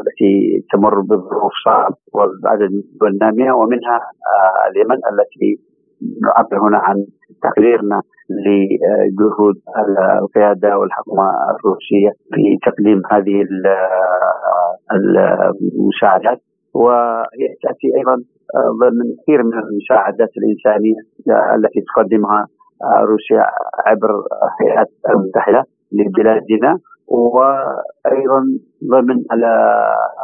التي 0.00 0.64
تمر 0.72 1.00
بظروف 1.00 1.52
صعبة 1.64 1.96
وعدد 2.14 2.70
من 2.72 2.82
الدول 2.92 3.10
النامية 3.10 3.52
ومنها 3.52 4.00
اليمن 4.70 4.96
التي 5.12 5.60
نعبر 6.22 6.68
هنا 6.68 6.78
عن 6.78 6.96
تقديرنا 7.42 8.02
لجهود 8.30 9.54
القيادة 10.22 10.78
والحكومة 10.78 11.30
الروسية 11.50 12.10
في 12.34 12.58
تقديم 12.70 13.02
هذه 13.12 13.44
المساعدات. 14.92 16.40
وهي 16.82 17.46
تأتي 17.62 17.88
أيضا 17.98 18.16
ضمن 18.82 19.06
كثير 19.22 19.42
من 19.42 19.58
المساعدات 19.58 20.30
الإنسانية 20.40 20.98
التي 21.56 21.80
تقدمها 21.88 22.46
روسيا 23.10 23.44
عبر 23.86 24.10
الهيئات 24.44 24.90
المتحدة 25.10 25.64
لبلادنا 25.92 26.78
وأيضا 27.08 28.40
ضمن 28.92 29.16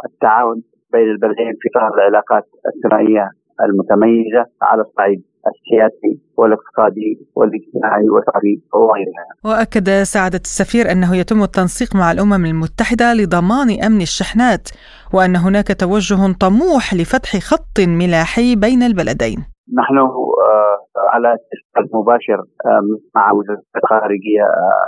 التعاون 0.05 0.63
بين 0.93 1.09
البلدين 1.11 1.53
في 1.61 1.69
إطار 1.69 1.95
العلاقات 1.95 2.45
الثنائية 2.75 3.29
المتميزة 3.63 4.45
على 4.63 4.83
الصعيد 4.83 5.23
السياسي 5.53 6.21
والاقتصادي 6.37 7.27
والاجتماعي 7.35 8.09
والثقافي 8.11 8.61
وغيرها. 8.75 9.25
وأكد 9.45 9.89
سعادة 9.89 10.41
السفير 10.45 10.93
أنه 10.93 11.17
يتم 11.17 11.43
التنسيق 11.43 11.97
مع 11.97 12.13
الأمم 12.13 12.47
المتحدة 12.47 13.15
لضمان 13.15 13.69
أمن 13.87 14.01
الشحنات 14.01 14.69
وأن 15.15 15.37
هناك 15.37 15.69
توجه 15.81 16.33
طموح 16.41 16.95
لفتح 16.95 17.31
خط 17.39 17.77
ملاحي 17.81 18.57
بين 18.57 18.83
البلدين. 18.83 19.39
نحن 19.79 19.99
آه، 19.99 20.79
على 21.13 21.29
اتصال 21.35 22.01
مباشر 22.01 22.45
مع 23.15 23.33
وزارة 23.33 23.63
الخارجية 23.77 24.45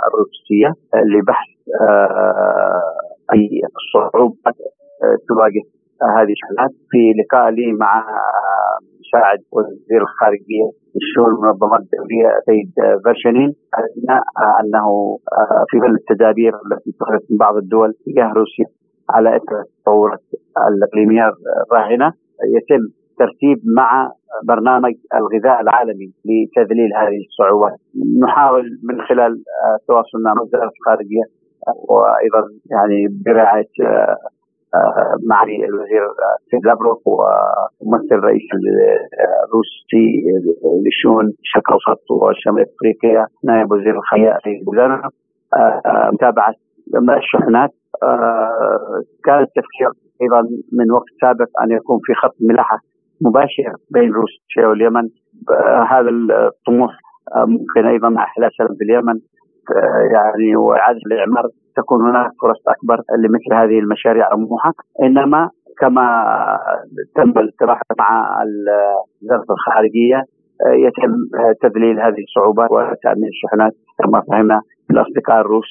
الروسية 0.07 0.69
لبحث 1.13 1.49
آه، 1.81 2.81
أي 3.33 3.61
صعوبات 3.93 4.55
آه، 5.03 5.17
تواجه 5.27 5.76
هذه 6.03 6.31
الشحنات 6.37 6.71
في 6.89 7.13
لقاء 7.19 7.49
لي 7.49 7.73
مع 7.73 8.05
مساعد 9.01 9.39
وزير 9.51 10.01
الخارجية 10.01 10.67
للشؤون 10.95 11.35
المنظمات 11.35 11.79
الدولية 11.79 12.29
سيد 12.45 12.71
اثناء 13.73 14.23
أنه 14.61 15.17
في 15.69 15.79
ظل 15.79 15.95
التدابير 15.95 16.53
التي 16.55 16.89
اتخذت 16.89 17.31
من 17.31 17.37
بعض 17.37 17.55
الدول 17.55 17.93
تجاه 18.05 18.33
روسيا 18.33 18.65
على 19.09 19.29
إثر 19.29 19.59
التطورات 19.61 20.23
الاقليميه 20.67 21.31
الراهنة 21.71 22.13
يتم 22.55 22.83
ترتيب 23.19 23.57
مع 23.75 24.11
برنامج 24.47 24.93
الغذاء 25.15 25.61
العالمي 25.61 26.09
لتذليل 26.25 26.91
هذه 27.01 27.19
الصعوبات. 27.27 27.79
نحاول 28.23 28.65
من 28.83 29.01
خلال 29.01 29.43
التواصل 29.81 30.17
مع 30.25 30.41
وزارة 30.41 30.71
الخارجية 30.79 31.23
وأيضا 31.89 32.41
يعني 32.71 33.07
برعاية 33.25 33.69
معالي 35.29 35.65
الوزير 35.65 36.03
سيد 36.51 36.65
لافروف 36.65 37.01
وممثل 37.07 38.11
الرئيس 38.11 38.41
الروسي 39.45 40.07
للشؤون 40.85 41.25
الشرق 41.25 41.63
الأوسط 41.69 42.11
وشمال 42.11 42.65
أفريقيا 42.75 43.25
نائب 43.43 43.71
وزير 43.71 43.95
الخارجية 43.95 44.37
سيد 44.43 44.65
بوزانو 44.65 45.09
متابعة 46.13 46.53
الشحنات 47.17 47.69
كان 49.25 49.39
التفكير 49.39 49.89
أيضا 50.21 50.41
من 50.73 50.91
وقت 50.91 51.09
سابق 51.21 51.49
أن 51.63 51.71
يكون 51.71 51.99
في 52.03 52.13
خط 52.13 52.35
ملاحة 52.41 52.79
مباشر 53.21 53.73
بين 53.91 54.11
روسيا 54.13 54.67
واليمن. 54.67 55.09
هذا 55.89 56.09
الطموح 56.09 56.91
ممكن 57.37 57.87
أيضا 57.87 58.09
مع 58.09 58.23
احلال 58.23 58.49
سلام 58.57 58.75
في 58.77 58.83
اليمن. 58.83 59.19
يعني 60.13 60.55
واعاده 60.55 60.99
الإعمار 61.05 61.49
تكون 61.77 61.99
هناك 62.09 62.31
فرص 62.41 62.61
أكبر 62.67 62.97
لمثل 63.21 63.51
هذه 63.53 63.79
المشاريع 63.79 64.25
الطموحه 64.27 64.73
إنما 65.03 65.49
كما 65.79 66.05
تم 67.15 67.29
الاتفاق 67.29 67.79
مع 67.99 68.09
وزاره 69.21 69.45
الخارجية 69.49 70.23
يتم 70.85 71.13
تذليل 71.61 71.99
هذه 71.99 72.21
الصعوبات 72.27 72.71
وتأمين 72.71 73.29
الشحنات 73.35 73.73
كما 73.99 74.21
فهمنا 74.31 74.61
الاصدقاء 74.91 75.41
الروس 75.41 75.69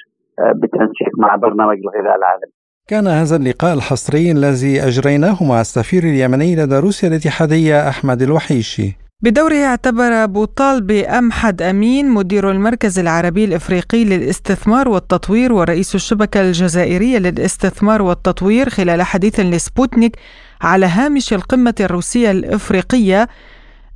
بالتنسيق 0.54 1.12
مع 1.18 1.36
برنامج 1.36 1.76
الغذاء 1.84 2.16
العالمي. 2.16 2.52
كان 2.88 3.06
هذا 3.06 3.36
اللقاء 3.36 3.74
الحصري 3.74 4.32
الذي 4.32 4.80
أجريناه 4.88 5.36
مع 5.50 5.60
السفير 5.60 6.02
اليمني 6.02 6.56
لدى 6.56 6.78
روسيا 6.78 7.08
الاتحادية 7.08 7.88
أحمد 7.88 8.22
الوحيشي. 8.22 9.05
بدوره 9.26 9.54
اعتبر 9.54 10.26
بوطال 10.26 10.82
بأمحد 10.82 11.62
أمين 11.62 12.08
مدير 12.08 12.50
المركز 12.50 12.98
العربي 12.98 13.44
الإفريقي 13.44 14.04
للاستثمار 14.04 14.88
والتطوير 14.88 15.52
ورئيس 15.52 15.94
الشبكة 15.94 16.40
الجزائرية 16.40 17.18
للاستثمار 17.18 18.02
والتطوير 18.02 18.68
خلال 18.68 19.02
حديث 19.02 19.40
لسبوتنيك 19.40 20.16
على 20.62 20.86
هامش 20.86 21.32
القمة 21.32 21.74
الروسية 21.80 22.30
الإفريقية 22.30 23.26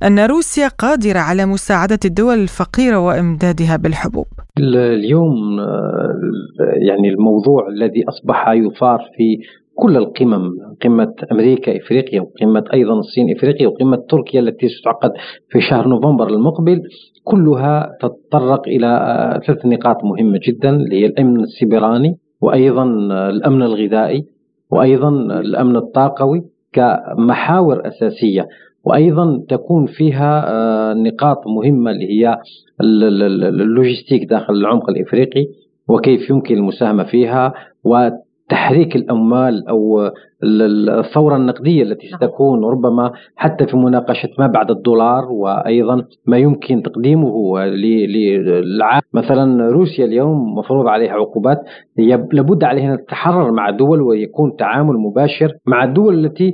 أن 0.03 0.19
روسيا 0.19 0.67
قادرة 0.67 1.19
على 1.19 1.45
مساعدة 1.45 1.99
الدول 2.05 2.39
الفقيرة 2.39 2.99
وإمدادها 2.99 3.77
بالحبوب. 3.77 4.27
اليوم 4.59 5.59
يعني 6.87 7.09
الموضوع 7.09 7.67
الذي 7.67 8.03
أصبح 8.09 8.49
يثار 8.49 8.99
في 9.17 9.37
كل 9.75 9.97
القمم 9.97 10.51
قمة 10.83 11.13
أمريكا 11.31 11.77
إفريقيا 11.77 12.21
وقمة 12.21 12.63
أيضا 12.73 12.93
الصين 12.99 13.35
إفريقيا 13.37 13.67
وقمة 13.67 13.97
تركيا 14.09 14.39
التي 14.39 14.67
ستعقد 14.69 15.11
في 15.49 15.61
شهر 15.61 15.87
نوفمبر 15.87 16.27
المقبل 16.29 16.81
كلها 17.23 17.97
تتطرق 18.01 18.67
إلى 18.67 18.89
ثلاث 19.47 19.65
نقاط 19.65 19.97
مهمة 20.03 20.39
جدا 20.47 20.69
اللي 20.69 21.01
هي 21.01 21.05
الأمن 21.05 21.39
السيبراني 21.39 22.15
وأيضا 22.41 22.83
الأمن 23.29 23.63
الغذائي 23.63 24.25
وأيضا 24.71 25.09
الأمن 25.39 25.75
الطاقوي 25.75 26.41
كمحاور 26.73 27.87
أساسية. 27.87 28.47
وأيضا 28.85 29.43
تكون 29.49 29.85
فيها 29.85 30.93
نقاط 30.93 31.37
مهمة 31.47 31.91
اللي 31.91 32.05
هي 32.25 32.37
اللوجستيك 32.81 34.29
داخل 34.29 34.53
العمق 34.53 34.89
الإفريقي 34.89 35.45
وكيف 35.89 36.29
يمكن 36.29 36.55
المساهمة 36.57 37.03
فيها 37.03 37.53
تحريك 38.51 38.95
الأموال 38.95 39.67
أو 39.67 40.11
الثورة 40.43 41.35
النقدية 41.35 41.83
التي 41.83 42.07
ستكون 42.07 42.65
ربما 42.65 43.11
حتى 43.35 43.65
في 43.67 43.77
مناقشة 43.77 44.29
ما 44.39 44.47
بعد 44.47 44.71
الدولار 44.71 45.31
وأيضا 45.31 46.05
ما 46.27 46.37
يمكن 46.37 46.81
تقديمه 46.81 47.65
للعالم 47.65 49.01
مثلا 49.13 49.69
روسيا 49.71 50.05
اليوم 50.05 50.55
مفروض 50.57 50.87
عليها 50.87 51.11
عقوبات. 51.11 51.57
لابد 52.33 52.63
عليها 52.63 52.93
أن 52.93 53.05
تتحرر 53.05 53.51
مع 53.51 53.69
دول 53.69 54.01
ويكون 54.01 54.55
تعامل 54.55 54.93
مباشر 54.93 55.53
مع 55.67 55.83
الدول 55.83 56.25
التي 56.25 56.53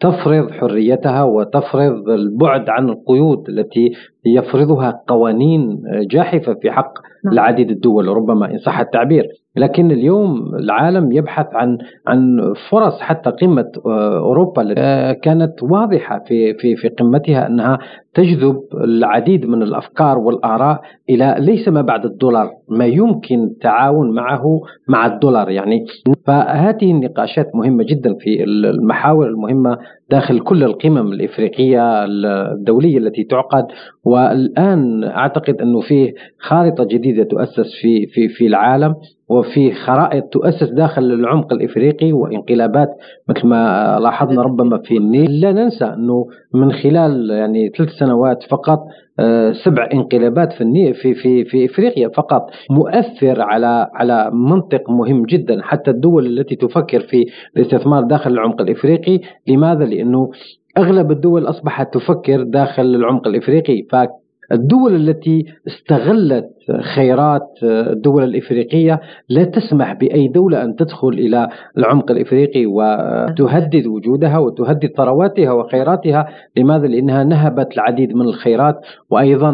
تفرض 0.00 0.50
حريتها 0.50 1.22
وتفرض 1.22 2.08
البعد 2.08 2.68
عن 2.68 2.88
القيود 2.88 3.48
التي 3.48 3.92
يفرضها 4.26 5.02
قوانين 5.08 5.82
جاحفة 6.10 6.54
في 6.54 6.70
حق 6.70 6.92
العديد 7.32 7.70
الدول 7.70 8.08
ربما 8.08 8.50
إن 8.50 8.58
صح 8.58 8.80
التعبير. 8.80 9.24
لكن 9.56 9.90
اليوم 9.90 10.54
العالم 10.54 11.12
يبحث 11.12 11.46
عن 11.52 11.78
عن 12.06 12.40
فرص 12.70 13.00
حتى 13.00 13.30
قمة 13.30 13.70
أوروبا 14.18 14.62
كانت 15.12 15.62
واضحة 15.62 16.18
في 16.26 16.54
في 16.54 16.76
في 16.76 16.88
قمتها 16.88 17.46
أنها 17.46 17.78
تجذب 18.14 18.60
العديد 18.84 19.46
من 19.46 19.62
الأفكار 19.62 20.18
والآراء 20.18 20.80
إلى 21.10 21.36
ليس 21.38 21.68
ما 21.68 21.82
بعد 21.82 22.04
الدولار 22.04 22.50
ما 22.68 22.86
يمكن 22.86 23.44
التعاون 23.44 24.14
معه 24.14 24.60
مع 24.88 25.06
الدولار 25.06 25.50
يعني. 25.50 25.84
فهذه 26.26 26.90
النقاشات 26.90 27.46
مهمة 27.54 27.84
جدا 27.84 28.14
في 28.20 28.44
المحاور 28.44 29.26
المهمة 29.26 29.78
داخل 30.10 30.40
كل 30.40 30.64
القمم 30.64 31.12
الإفريقية 31.12 32.04
الدولية 32.04 32.98
التي 32.98 33.24
تعقد. 33.24 33.64
والآن 34.04 35.04
أعتقد 35.04 35.60
أنه 35.60 35.80
فيه 35.80 36.12
خارطة 36.38 36.84
جديدة 36.84 37.24
تؤسس 37.24 37.66
في 37.82 38.06
في 38.06 38.28
في 38.28 38.46
العالم. 38.46 38.94
وفي 39.28 39.72
خرائط 39.72 40.24
تؤسس 40.24 40.70
داخل 40.70 41.02
العمق 41.02 41.52
الإفريقي 41.52 42.12
وانقلابات 42.12 42.88
مثل 43.28 43.46
ما 43.46 43.98
لاحظنا 44.02 44.42
ربما 44.42 44.78
في 44.78 44.96
النيل 44.96 45.40
لا 45.40 45.52
ننسى 45.52 45.84
أنه 45.84 46.26
من 46.54 46.72
خلال 46.72 47.30
يعني 47.30 47.68
ثلاث 47.68 47.88
سنوات 47.88 48.42
فقط 48.42 48.84
سبع 49.64 49.88
انقلابات 49.94 50.52
في 50.52 50.92
في 50.94 51.14
في 51.14 51.44
في 51.44 51.64
إفريقيا 51.64 52.08
فقط 52.08 52.50
مؤثر 52.70 53.42
على 53.42 53.90
على 53.94 54.30
منطق 54.32 54.90
مهم 54.90 55.22
جدا 55.22 55.62
حتى 55.62 55.90
الدول 55.90 56.26
التي 56.26 56.56
تفكر 56.56 57.00
في 57.00 57.26
الاستثمار 57.56 58.02
داخل 58.02 58.30
العمق 58.30 58.60
الإفريقي 58.60 59.20
لماذا؟ 59.48 59.84
لأنه 59.84 60.30
أغلب 60.78 61.10
الدول 61.10 61.48
أصبحت 61.48 61.94
تفكر 61.94 62.42
داخل 62.42 62.82
العمق 62.94 63.26
الإفريقي 63.26 63.82
الدول 64.52 64.94
التي 64.94 65.44
استغلت 65.66 66.50
خيرات 66.94 67.48
الدول 67.62 68.24
الإفريقية 68.24 69.00
لا 69.28 69.44
تسمح 69.44 69.92
بأي 69.92 70.28
دولة 70.28 70.62
أن 70.62 70.76
تدخل 70.76 71.08
إلى 71.08 71.48
العمق 71.78 72.10
الإفريقي 72.10 72.66
وتهدد 72.66 73.86
وجودها 73.86 74.38
وتهدد 74.38 74.90
ثرواتها 74.96 75.52
وخيراتها، 75.52 76.28
لماذا؟ 76.56 76.86
لأنها 76.86 77.24
نهبت 77.24 77.74
العديد 77.74 78.16
من 78.16 78.22
الخيرات 78.22 78.76
وأيضا 79.10 79.52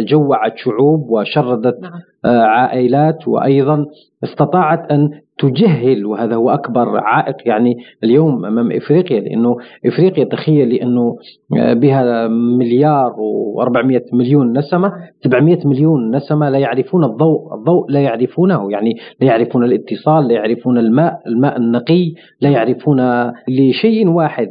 جوعت 0.00 0.52
شعوب 0.56 1.10
وشردت 1.10 1.78
عائلات 2.24 3.28
وأيضا 3.28 3.86
استطاعت 4.24 4.92
أن 4.92 5.10
تجهل 5.40 6.06
وهذا 6.06 6.36
هو 6.36 6.50
أكبر 6.50 6.98
عائق 6.98 7.36
يعني 7.46 7.76
اليوم 8.04 8.44
أمام 8.44 8.72
إفريقيا 8.72 9.20
لأنه 9.20 9.56
إفريقيا 9.86 10.24
تخيل 10.24 10.72
انه 10.72 11.16
بها 11.50 12.28
مليار 12.28 13.12
و400 13.12 14.14
مليون 14.14 14.58
نسمة 14.58 14.92
700 15.24 15.58
مليون 15.64 16.16
نسمة 16.16 16.50
لا 16.50 16.58
يعرفون 16.58 17.04
الضوء، 17.04 17.54
الضوء 17.54 17.90
لا 17.90 18.00
يعرفونه 18.00 18.72
يعني 18.72 18.94
لا 19.20 19.26
يعرفون 19.26 19.64
الاتصال، 19.64 20.28
لا 20.28 20.34
يعرفون 20.34 20.78
الماء، 20.78 21.20
الماء 21.26 21.56
النقي، 21.56 22.12
لا 22.40 22.50
يعرفون 22.50 23.00
لشيء 23.48 24.08
واحد 24.08 24.48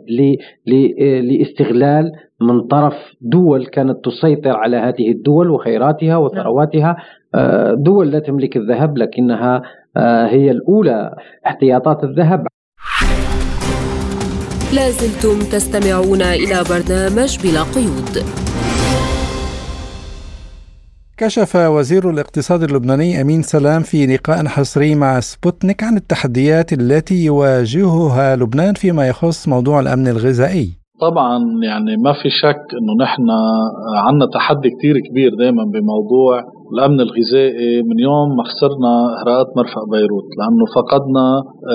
لاستغلال 1.22 2.12
من 2.42 2.62
طرف 2.62 2.94
دول 3.22 3.66
كانت 3.66 4.06
تسيطر 4.06 4.58
على 4.58 4.78
هذه 4.78 5.12
الدول 5.12 5.50
وخيراتها 5.50 6.18
وثرواتها. 6.18 6.98
دول 7.74 8.12
لا 8.12 8.20
تملك 8.20 8.58
الذهب 8.58 8.98
لكنها 8.98 9.62
هي 10.30 10.52
الأولى. 10.52 11.16
احتياطات 11.48 12.04
الذهب. 12.04 12.48
لازلتم 14.76 15.40
تستمعون 15.52 16.22
إلى 16.22 16.64
برنامج 16.70 17.40
بلا 17.44 17.64
قيود. 17.76 18.26
كشف 21.18 21.56
وزير 21.56 22.10
الاقتصاد 22.10 22.64
اللبناني 22.64 23.22
أمين 23.22 23.42
سلام 23.42 23.82
في 23.82 24.06
لقاء 24.06 24.46
حصري 24.46 24.96
مع 24.96 25.20
سبوتنيك 25.20 25.84
عن 25.84 25.98
التحديات 25.98 26.74
التي 26.74 27.26
يواجهها 27.26 28.36
لبنان 28.36 28.74
فيما 28.74 29.08
يخص 29.08 29.48
موضوع 29.48 29.80
الأمن 29.80 30.08
الغذائي. 30.08 30.70
طبعا 31.02 31.38
يعني 31.64 31.98
ما 32.04 32.14
في 32.14 32.30
شك 32.42 32.64
إنه 32.80 33.04
نحن 33.04 33.24
عندنا 34.08 34.28
تحدي 34.34 34.70
كتير 34.70 35.00
كبير 35.10 35.32
دائما 35.40 35.64
بموضوع 35.64 36.44
الامن 36.74 37.00
الغذائي 37.02 37.82
من 37.90 38.00
يوم 38.00 38.28
ما 38.38 38.44
خسرنا 38.44 38.92
إهراءات 39.18 39.48
مرفأ 39.58 39.82
بيروت 39.92 40.30
لأنه 40.40 40.66
فقدنا 40.76 41.26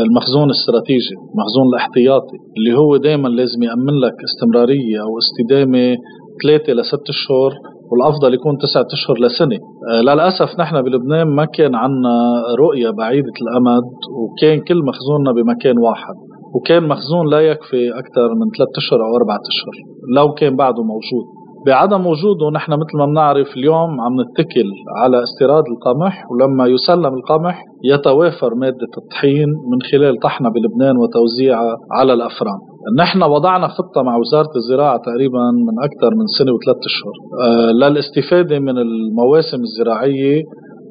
المخزون 0.05 0.45
الاستراتيجي 0.51 1.15
المخزون 1.33 1.67
الاحتياطي 1.73 2.37
اللي 2.57 2.79
هو 2.79 2.97
دائما 2.97 3.29
لازم 3.29 3.63
يأمن 3.63 3.95
لك 4.05 4.17
استمرارية 4.29 4.99
أو 5.07 5.13
استدامة 5.23 5.97
ثلاثة 6.43 6.73
لست 6.73 7.09
أشهر 7.09 7.53
والأفضل 7.91 8.35
يكون 8.35 8.59
تسعة 8.59 8.87
أشهر 8.93 9.17
لسنة. 9.25 9.59
آه، 9.91 10.01
للأسف 10.01 10.61
نحن 10.61 10.83
بلبنان 10.83 11.27
ما 11.27 11.45
كان 11.45 11.75
عندنا 11.75 12.15
رؤية 12.59 12.91
بعيدة 12.91 13.33
الأمد 13.43 13.85
وكان 14.21 14.61
كل 14.69 14.79
مخزوننا 14.85 15.33
بمكان 15.33 15.79
واحد 15.79 16.15
وكان 16.55 16.89
مخزون 16.89 17.31
لا 17.31 17.41
يكفي 17.41 17.91
أكثر 18.01 18.29
من 18.41 18.47
ثلاثة 18.57 18.77
أشهر 18.79 19.01
أو 19.07 19.17
أربعة 19.17 19.41
أشهر 19.53 19.77
لو 20.17 20.35
كان 20.35 20.57
بعده 20.57 20.83
موجود. 20.83 21.27
بعدم 21.67 22.07
وجوده 22.07 22.51
نحن 22.55 22.73
مثل 22.73 22.99
ما 22.99 23.07
بنعرف 23.07 23.47
اليوم 23.57 24.01
عم 24.01 24.12
نتكل 24.21 24.69
على 25.03 25.23
استيراد 25.23 25.65
القمح 25.73 26.25
ولما 26.31 26.67
يسلم 26.67 27.15
القمح 27.15 27.65
يتوافر 27.85 28.55
مادة 28.55 28.93
الطحين 28.99 29.49
من 29.49 29.79
خلال 29.93 30.19
طحنة 30.23 30.49
بلبنان 30.51 30.97
وتوزيعها 30.97 31.77
على 31.93 32.12
الأفران. 32.12 32.59
نحن 32.99 33.23
وضعنا 33.23 33.69
خطة 33.69 34.03
مع 34.03 34.17
وزارة 34.17 34.51
الزراعة 34.57 34.97
تقريبا 34.97 35.39
من 35.39 35.85
أكثر 35.85 36.11
من 36.15 36.27
سنة 36.39 36.53
وثلاثة 36.53 36.81
أشهر. 36.91 37.15
آه، 37.43 37.71
للاستفادة 37.73 38.59
من 38.59 38.79
المواسم 38.79 39.61
الزراعية 39.61 40.43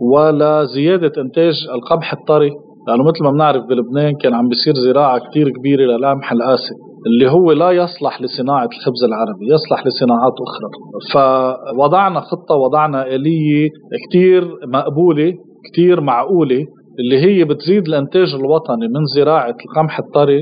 ولزيادة 0.02 1.12
إنتاج 1.22 1.54
القمح 1.76 2.14
الطري 2.14 2.52
لأنه 2.88 3.04
مثل 3.04 3.24
ما 3.24 3.32
بنعرف 3.32 3.64
بلبنان 3.70 4.14
كان 4.22 4.34
عم 4.34 4.48
بيصير 4.48 4.74
زراعة 4.74 5.20
كتير 5.30 5.50
كبيرة 5.50 5.82
للقمح 5.86 6.32
القاسي 6.32 6.76
اللي 7.08 7.32
هو 7.32 7.52
لا 7.52 7.72
يصلح 7.72 8.22
لصناعة 8.22 8.66
الخبز 8.66 9.04
العربي 9.04 9.46
يصلح 9.54 9.88
لصناعات 9.88 10.34
أخرى. 10.48 10.70
فوضعنا 11.14 12.20
خطة 12.20 12.56
وضعنا 12.56 13.08
آلية 13.08 13.70
كتير 14.10 14.48
مقبولة 14.74 15.34
كتير 15.72 16.02
معقولة 16.02 16.66
اللي 17.00 17.18
هي 17.20 17.44
بتزيد 17.44 17.88
الإنتاج 17.88 18.36
الوطني 18.36 18.88
من 18.88 19.06
زراعة 19.16 19.56
القمح 19.66 20.00
الطري 20.00 20.42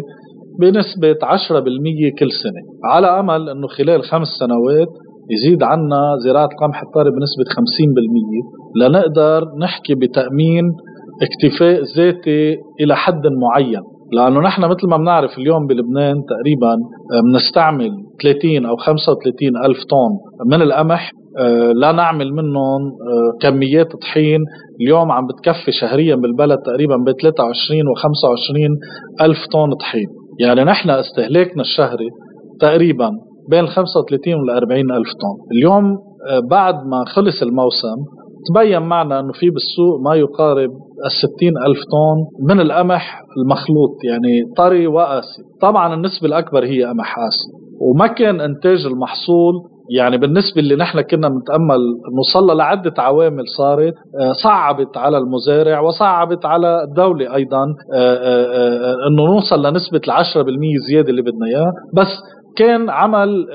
بنسبة 0.60 1.16
10% 1.24 2.10
كل 2.20 2.32
سنة. 2.44 2.62
على 2.86 3.08
أمل 3.20 3.50
أنه 3.50 3.68
خلال 3.68 4.04
خمس 4.04 4.28
سنوات 4.28 4.88
يزيد 5.32 5.64
عنا 5.64 6.02
زراعة 6.26 6.50
القمح 6.54 6.82
الطري 6.82 7.10
بنسبة 7.12 7.44
50% 7.54 8.82
لنقدر 8.82 9.46
نحكي 9.62 9.96
بتأمين 9.96 10.64
اكتفاء 11.22 11.82
ذاتي 11.98 12.58
إلى 12.82 12.96
حد 12.96 13.22
معين. 13.42 13.82
لأنه 14.12 14.40
نحن 14.40 14.62
مثل 14.62 14.88
ما 14.88 14.98
بنعرف 14.98 15.38
اليوم 15.38 15.68
بلبنان 15.68 16.16
تقريبا 16.30 16.74
آه، 16.74 17.22
بنستعمل 17.22 17.92
30 18.24 18.66
أو 18.66 18.76
35 18.76 19.58
ألف 19.66 19.78
طن 19.84 20.12
من 20.46 20.62
القمح 20.62 21.12
آه، 21.40 21.72
لا 21.72 21.92
نعمل 21.92 22.34
منهم 22.34 22.82
آه، 22.86 23.38
كميات 23.42 23.96
طحين. 24.02 24.40
اليوم 24.82 25.12
عم 25.12 25.28
بتكفي 25.28 25.72
شهريا 25.72 26.16
بالبلد 26.16 26.58
تقريبا 26.66 26.96
ب 26.96 27.12
23 27.22 27.88
و 27.88 27.94
25 27.94 28.70
ألف 29.22 29.38
طن 29.54 29.74
طحين. 29.74 30.08
يعني 30.40 30.64
نحن 30.64 30.90
استهلاكنا 30.90 31.62
الشهري 31.62 32.10
تقريبا 32.60 33.12
بين 33.50 33.68
35 33.68 34.34
وال 34.34 34.50
40 34.50 34.92
ألف 34.92 35.08
طن. 35.08 35.56
اليوم 35.58 35.98
بعد 36.50 36.76
ما 36.76 37.06
خلص 37.06 37.42
الموسم 37.42 37.96
تبين 38.50 38.82
معنا 38.82 39.20
أنه 39.20 39.32
في 39.32 39.50
بالسوق 39.50 40.00
ما 40.02 40.16
يقارب 40.16 40.70
الستين 41.06 41.58
ألف 41.58 41.80
طن 41.80 42.46
من 42.50 42.62
القمح 42.62 43.22
المخلوط 43.38 43.92
يعني 44.04 44.54
طري 44.58 44.88
وقاسي. 44.88 45.42
طبعا 45.62 45.94
النسبة 45.94 46.28
الأكبر 46.28 46.66
هي 46.66 46.84
قمح 46.84 47.16
قاسي. 47.16 47.62
وما 47.82 48.08
كان 48.08 48.42
إنتاج 48.42 48.86
المحصول 48.86 49.54
يعني 49.98 50.18
بالنسبة 50.18 50.62
اللي 50.62 50.76
نحن 50.76 51.02
كنا 51.02 51.30
بنتأمل 51.30 51.80
نوصل 52.16 52.58
لعدة 52.58 52.94
عوامل 52.98 53.44
صارت 53.58 53.94
آه، 54.22 54.32
صعبت 54.44 54.98
على 54.98 55.18
المزارع 55.18 55.80
وصعبت 55.80 56.46
على 56.46 56.84
الدولة 56.84 57.36
أيضا 57.36 57.64
آه، 57.94 58.16
آه، 58.16 58.96
أنه 59.08 59.26
نوصل 59.26 59.66
لنسبة 59.66 60.02
العشرة 60.08 60.42
بالمية 60.42 60.78
زيادة 60.90 61.10
اللي 61.10 61.22
بدنا 61.22 61.46
إياه 61.48 61.72
بس 61.94 62.08
كان 62.56 62.90
عمل 62.90 63.46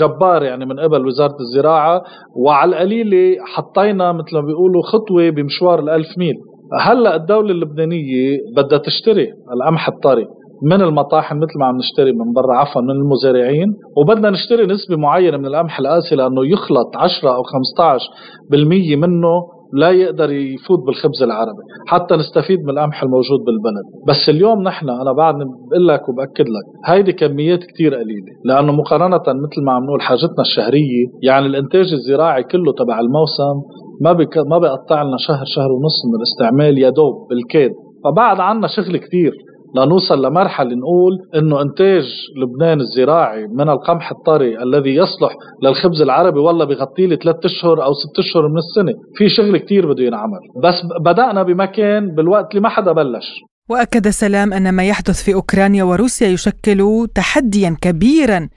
جبار 0.00 0.42
يعني 0.42 0.66
من 0.66 0.80
قبل 0.80 1.06
وزارة 1.06 1.36
الزراعة 1.40 2.02
وعلى 2.36 2.70
القليلة 2.70 3.36
حطينا 3.54 4.12
مثل 4.12 4.34
ما 4.34 4.40
بيقولوا 4.40 4.82
خطوة 4.82 5.30
بمشوار 5.30 5.78
الألف 5.80 6.18
ميل. 6.18 6.34
هلأ 6.80 7.16
الدولة 7.16 7.50
اللبنانية 7.50 8.38
بدها 8.56 8.78
تشتري 8.78 9.26
القمح 9.52 9.88
الطري 9.88 10.26
من 10.62 10.82
المطاحن 10.82 11.36
مثل 11.36 11.58
ما 11.60 11.66
عم 11.66 11.76
نشتري 11.76 12.12
من 12.12 12.32
برا 12.32 12.54
عفوا 12.56 12.82
من 12.82 12.90
المزارعين 12.90 13.68
وبدنا 13.96 14.30
نشتري 14.30 14.66
نسبة 14.66 14.96
معينة 14.96 15.36
من 15.36 15.46
القمح 15.46 15.78
القاسي 15.78 16.16
لأنه 16.16 16.46
يخلط 16.46 16.96
10 16.96 17.30
أو 17.34 17.42
15% 17.42 18.96
منه 18.96 19.42
لا 19.72 19.90
يقدر 19.90 20.32
يفوت 20.32 20.78
بالخبز 20.86 21.22
العربي 21.22 21.62
حتى 21.86 22.16
نستفيد 22.16 22.58
من 22.64 22.70
القمح 22.70 23.02
الموجود 23.02 23.40
بالبلد. 23.46 23.86
بس 24.08 24.28
اليوم 24.28 24.62
نحن 24.62 24.88
أنا 24.88 25.12
بعد 25.12 25.34
بقول 25.34 25.88
لك 25.88 26.08
وبأكد 26.08 26.44
لك 26.48 26.66
هيدي 26.86 27.12
كميات 27.12 27.64
كتير 27.64 27.94
قليلة. 27.94 28.32
لأنه 28.44 28.72
مقارنة 28.72 29.16
مثل 29.18 29.64
ما 29.66 29.72
عم 29.72 29.84
نقول 29.84 30.00
حاجتنا 30.02 30.40
الشهرية 30.40 31.06
يعني 31.22 31.46
الإنتاج 31.46 31.92
الزراعي 31.92 32.42
كله 32.42 32.72
تبع 32.78 33.00
الموسم 33.00 33.56
ما 34.00 34.12
بك 34.12 34.38
ما 34.38 34.58
بيقطع 34.58 35.02
لنا 35.02 35.16
شهر 35.18 35.44
شهر 35.44 35.72
ونص 35.72 35.98
من 36.06 36.14
الاستعمال 36.18 36.78
يا 36.78 36.90
دوب 36.90 37.14
بالكاد. 37.30 37.70
فبعد 38.04 38.40
عنا 38.40 38.66
شغل 38.66 38.96
كتير. 38.96 39.32
لنوصل 39.76 40.26
لمرحلة 40.26 40.74
نقول 40.74 41.18
إنه 41.34 41.62
إنتاج 41.62 42.04
لبنان 42.36 42.80
الزراعي 42.80 43.46
من 43.46 43.68
القمح 43.68 44.10
الطري 44.10 44.62
الذي 44.62 44.94
يصلح 44.94 45.32
للخبز 45.62 46.00
العربي 46.02 46.38
والله 46.38 46.64
بغطي 46.64 47.06
لي 47.06 47.16
ثلاث 47.16 47.36
أشهر 47.44 47.84
أو 47.84 47.92
ست 47.92 48.18
أشهر 48.18 48.48
من 48.48 48.58
السنة. 48.58 48.92
في 49.16 49.28
شغل 49.28 49.56
كتير 49.58 49.92
بده 49.92 50.04
ينعمل. 50.04 50.40
بس 50.64 50.74
بدأنا 51.00 51.42
بمكان 51.42 52.14
بالوقت 52.14 52.50
اللي 52.50 52.60
ما 52.60 52.68
حدا 52.68 52.92
بلش. 52.92 53.40
وأكد 53.70 54.08
سلام 54.08 54.52
أن 54.52 54.74
ما 54.74 54.84
يحدث 54.84 55.22
في 55.24 55.34
أوكرانيا 55.34 55.84
وروسيا 55.84 56.28
يشكل 56.28 57.08
تحديا 57.14 57.76
كبيرا 57.82 58.48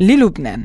للبنان. 0.00 0.64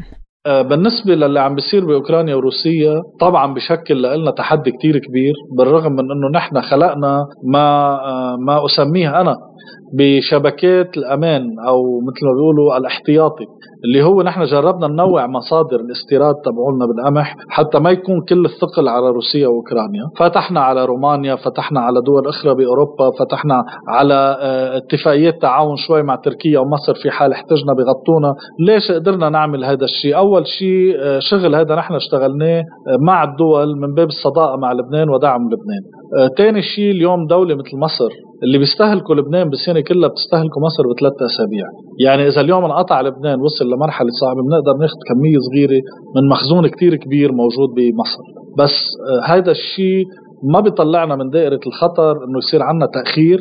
بالنسبة 0.61 1.15
للي 1.15 1.39
عم 1.39 1.55
بيصير 1.55 1.85
بأوكرانيا 1.85 2.35
وروسيا 2.35 3.01
طبعا 3.19 3.53
بشكل 3.53 4.01
لنا 4.01 4.31
تحدي 4.31 4.71
كتير 4.71 4.97
كبير 4.97 5.33
بالرغم 5.57 5.91
من 5.91 5.99
أنه 6.11 6.29
نحن 6.33 6.61
خلقنا 6.61 7.25
ما 7.53 7.67
آه، 8.05 8.35
ما 8.47 8.65
أسميه 8.65 9.21
أنا 9.21 9.35
بشبكات 9.93 10.97
الأمان 10.97 11.41
أو 11.67 11.99
مثل 12.07 12.25
ما 12.25 12.33
بيقولوا 12.37 12.77
الاحتياطي. 12.77 13.45
اللي 13.87 14.03
هو 14.03 14.21
نحن 14.21 14.43
جربنا 14.43 14.87
ننوع 14.87 15.27
مصادر 15.27 15.79
الاستيراد 15.79 16.35
تبعولنا 16.35 16.85
بالقمح 16.85 17.35
حتى 17.49 17.79
ما 17.79 17.91
يكون 17.91 18.21
كل 18.29 18.45
الثقل 18.45 18.87
على 18.87 19.09
روسيا 19.09 19.47
وأوكرانيا. 19.47 20.03
فتحنا 20.17 20.59
على 20.59 20.85
رومانيا 20.85 21.35
فتحنا 21.35 21.79
على 21.79 22.01
دول 22.01 22.27
أخرى 22.27 22.55
بأوروبا 22.55 23.11
فتحنا 23.19 23.63
على 23.87 24.37
آه، 24.41 24.77
اتفاقيات 24.77 25.41
تعاون 25.41 25.75
شوي 25.75 26.03
مع 26.03 26.15
تركيا 26.15 26.59
ومصر 26.59 26.93
في 26.93 27.11
حال 27.11 27.31
احتجنا 27.31 27.73
بغطونا. 27.73 28.35
ليش 28.59 28.91
قدرنا 28.91 29.29
نعمل 29.29 29.65
هذا 29.65 29.85
الشيء؟ 29.85 30.17
أول 30.17 30.47
شيء 30.47 30.95
آه، 30.99 31.19
شغل 31.19 31.55
هذا 31.55 31.75
نحن 31.75 31.93
اشتغلناه 31.93 32.59
آه، 32.59 32.97
مع 32.99 33.23
الدول 33.23 33.77
من 33.79 33.93
باب 33.93 34.07
الصداقة 34.07 34.57
مع 34.57 34.73
لبنان 34.73 35.09
ودعم 35.09 35.41
لبنان. 35.45 35.83
ثاني 36.37 36.61
شيء 36.61 36.91
اليوم 36.91 37.27
دولة 37.27 37.55
مثل 37.55 37.77
مصر 37.77 38.09
اللي 38.43 38.57
بيستهلكوا 38.57 39.15
لبنان 39.15 39.49
بالسنة 39.49 39.81
كلها 39.81 40.09
بتستهلكوا 40.09 40.61
مصر 40.61 40.83
بثلاث 40.93 41.13
أسابيع. 41.21 41.65
يعني 41.99 42.27
إذا 42.27 42.41
اليوم 42.41 42.65
انقطع 42.65 43.01
لبنان 43.01 43.39
وصل 43.41 43.65
لمرحلة 43.65 44.09
صعبة 44.21 44.41
بنقدر 44.41 44.77
ناخذ 44.81 44.97
كمية 45.09 45.37
صغيرة 45.49 45.81
من 46.15 46.29
مخزون 46.29 46.67
كتير 46.67 46.95
كبير 46.95 47.31
موجود 47.31 47.69
بمصر. 47.75 48.23
بس 48.57 48.75
آه، 49.09 49.33
هذا 49.33 49.51
الشيء 49.51 50.05
ما 50.53 50.59
بيطلعنا 50.59 51.15
من 51.15 51.29
دائرة 51.29 51.59
الخطر 51.67 52.11
إنه 52.11 52.37
يصير 52.37 52.63
عندنا 52.63 52.89
تأخير 52.93 53.39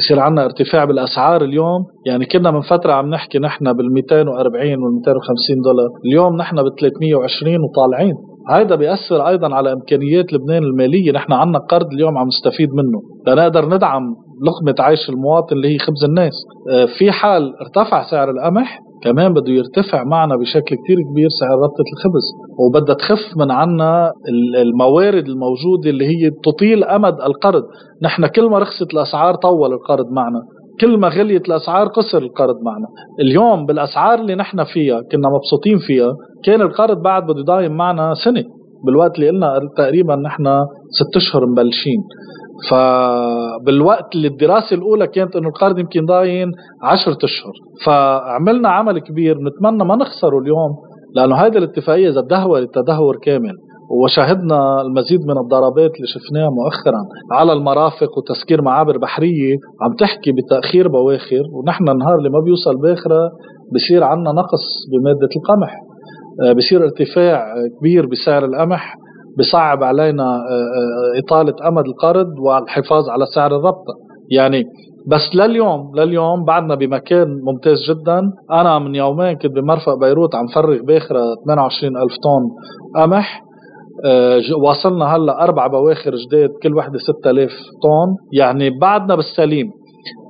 يصير 0.00 0.20
عندنا 0.20 0.44
ارتفاع 0.44 0.84
بالأسعار 0.84 1.44
اليوم. 1.44 1.84
يعني 2.06 2.26
كنا 2.26 2.50
من 2.50 2.60
فترة 2.60 2.92
عم 2.92 3.10
نحكي 3.10 3.38
نحن 3.38 3.72
بال 3.72 3.92
240 3.92 4.82
وال 4.82 4.94
250 4.94 5.56
دولار 5.64 5.88
اليوم 6.06 6.36
نحن 6.36 6.56
ب 6.56 6.68
320 6.80 7.56
وطالعين. 7.64 8.14
هذا 8.50 8.74
بيأثر 8.74 9.28
أيضا 9.28 9.54
على 9.54 9.72
إمكانيات 9.72 10.32
لبنان 10.32 10.62
المالية. 10.62 11.12
نحن 11.12 11.32
عنا 11.32 11.58
قرض 11.58 11.86
اليوم 11.92 12.18
عم 12.18 12.26
نستفيد 12.26 12.68
منه. 12.72 13.00
لنقدر 13.26 13.68
ندعم 13.74 14.27
لقمة 14.46 14.74
عيش 14.86 15.08
المواطن 15.08 15.56
اللي 15.56 15.74
هي 15.74 15.78
خبز 15.78 16.04
الناس. 16.04 16.32
آه، 16.72 16.86
في 16.98 17.10
حال 17.12 17.54
ارتفع 17.60 18.02
سعر 18.10 18.30
القمح 18.30 18.78
كمان 19.02 19.34
بده 19.34 19.52
يرتفع 19.52 20.04
معنا 20.04 20.36
بشكل 20.36 20.76
كتير 20.76 20.96
كبير 21.12 21.28
سعر 21.40 21.58
ربطة 21.58 21.84
الخبز 21.92 22.26
وبدها 22.58 22.94
تخف 22.94 23.36
من 23.36 23.50
عنا 23.50 24.12
الموارد 24.62 25.28
الموجودة 25.28 25.90
اللي 25.90 26.06
هي 26.06 26.30
تطيل 26.44 26.84
أمد 26.84 27.14
القرض. 27.20 27.62
نحن 28.02 28.26
كل 28.26 28.50
ما 28.50 28.58
رخصت 28.58 28.94
الأسعار 28.94 29.34
طول 29.34 29.72
القرض 29.72 30.06
معنا 30.12 30.40
كل 30.80 30.98
ما 30.98 31.08
غليت 31.08 31.48
الأسعار 31.48 31.86
قصر 31.88 32.18
القرض 32.18 32.54
معنا. 32.64 32.86
اليوم 33.20 33.66
بالأسعار 33.66 34.20
اللي 34.20 34.34
نحن 34.34 34.64
فيها 34.64 35.00
كنا 35.12 35.28
مبسوطين 35.28 35.78
فيها 35.78 36.12
كان 36.44 36.62
القرض 36.62 37.02
بعد 37.02 37.22
بده 37.22 37.40
يدايم 37.40 37.76
معنا 37.76 38.14
سنة. 38.24 38.44
بالوقت 38.86 39.14
اللي 39.14 39.28
قلنا 39.28 39.60
تقريبا 39.76 40.16
نحن 40.16 40.44
ست 40.90 41.16
أشهر 41.16 41.46
مبلشين. 41.46 42.00
فبالوقت 42.70 44.14
اللي 44.14 44.28
الدراسة 44.28 44.76
الأولى 44.76 45.06
كانت 45.06 45.36
إنه 45.36 45.48
القرض 45.48 45.78
يمكن 45.78 46.06
ضاين 46.06 46.48
عشرة 46.82 47.18
أشهر. 47.24 47.52
فعملنا 47.86 48.68
عمل 48.68 48.98
كبير 48.98 49.36
بنتمنى 49.38 49.84
ما 49.84 49.96
نخسره 49.96 50.38
اليوم 50.38 50.76
لأنه 51.14 51.36
هذه 51.36 51.58
الاتفاقية 51.58 52.08
إذا 52.08 52.20
تدهورت 52.20 52.74
تدهور 52.74 53.16
كامل. 53.22 53.54
وشاهدنا 54.02 54.80
المزيد 54.80 55.20
من 55.20 55.38
الضربات 55.38 55.90
اللي 55.96 56.06
شفناها 56.06 56.50
مؤخرا 56.50 57.02
على 57.32 57.52
المرافق 57.52 58.18
وتسكير 58.18 58.62
معابر 58.62 58.98
بحرية 58.98 59.56
عم 59.82 59.92
تحكي 59.98 60.32
بتأخير 60.32 60.88
بواخر. 60.88 61.42
ونحن 61.52 61.88
النهار 61.88 62.18
اللي 62.18 62.30
ما 62.30 62.40
بيوصل 62.44 62.76
باخرة 62.82 63.30
بصير 63.74 64.04
عندنا 64.04 64.32
نقص 64.32 64.64
بمادة 64.92 65.28
القمح. 65.36 65.74
آه، 66.44 66.52
بصير 66.52 66.84
ارتفاع 66.84 67.44
كبير 67.80 68.06
بسعر 68.06 68.44
القمح. 68.44 68.94
بصعب 69.38 69.82
علينا 69.82 70.24
آه، 70.24 70.38
آه، 70.38 71.18
إطالة 71.18 71.54
أمد 71.68 71.84
القرض 71.86 72.26
والحفاظ 72.38 73.08
على 73.08 73.26
سعر 73.34 73.56
الربطة 73.56 73.94
يعني 74.30 74.64
بس 75.06 75.34
لليوم 75.36 75.92
لليوم 75.96 76.44
بعدنا 76.44 76.74
بمكان 76.74 77.28
ممتاز 77.44 77.78
جدا. 77.90 78.20
أنا 78.52 78.78
من 78.78 78.94
يومين 78.94 79.36
كنت 79.36 79.52
بمرفق 79.52 79.94
بيروت 80.00 80.34
عم 80.34 80.46
فرغ 80.46 80.82
بآخرة 80.82 81.20
28 81.46 81.96
ألف 81.96 82.12
طن 82.12 82.42
قمح. 83.02 83.42
آه، 84.04 84.40
واصلنا 84.62 85.04
هلأ 85.16 85.44
أربع 85.44 85.66
بواخر 85.66 86.14
جداد 86.14 86.50
كل 86.62 86.74
وحدة 86.74 86.98
6000 86.98 87.50
طن. 87.82 88.16
يعني 88.32 88.70
بعدنا 88.80 89.14
بالسليم. 89.14 89.70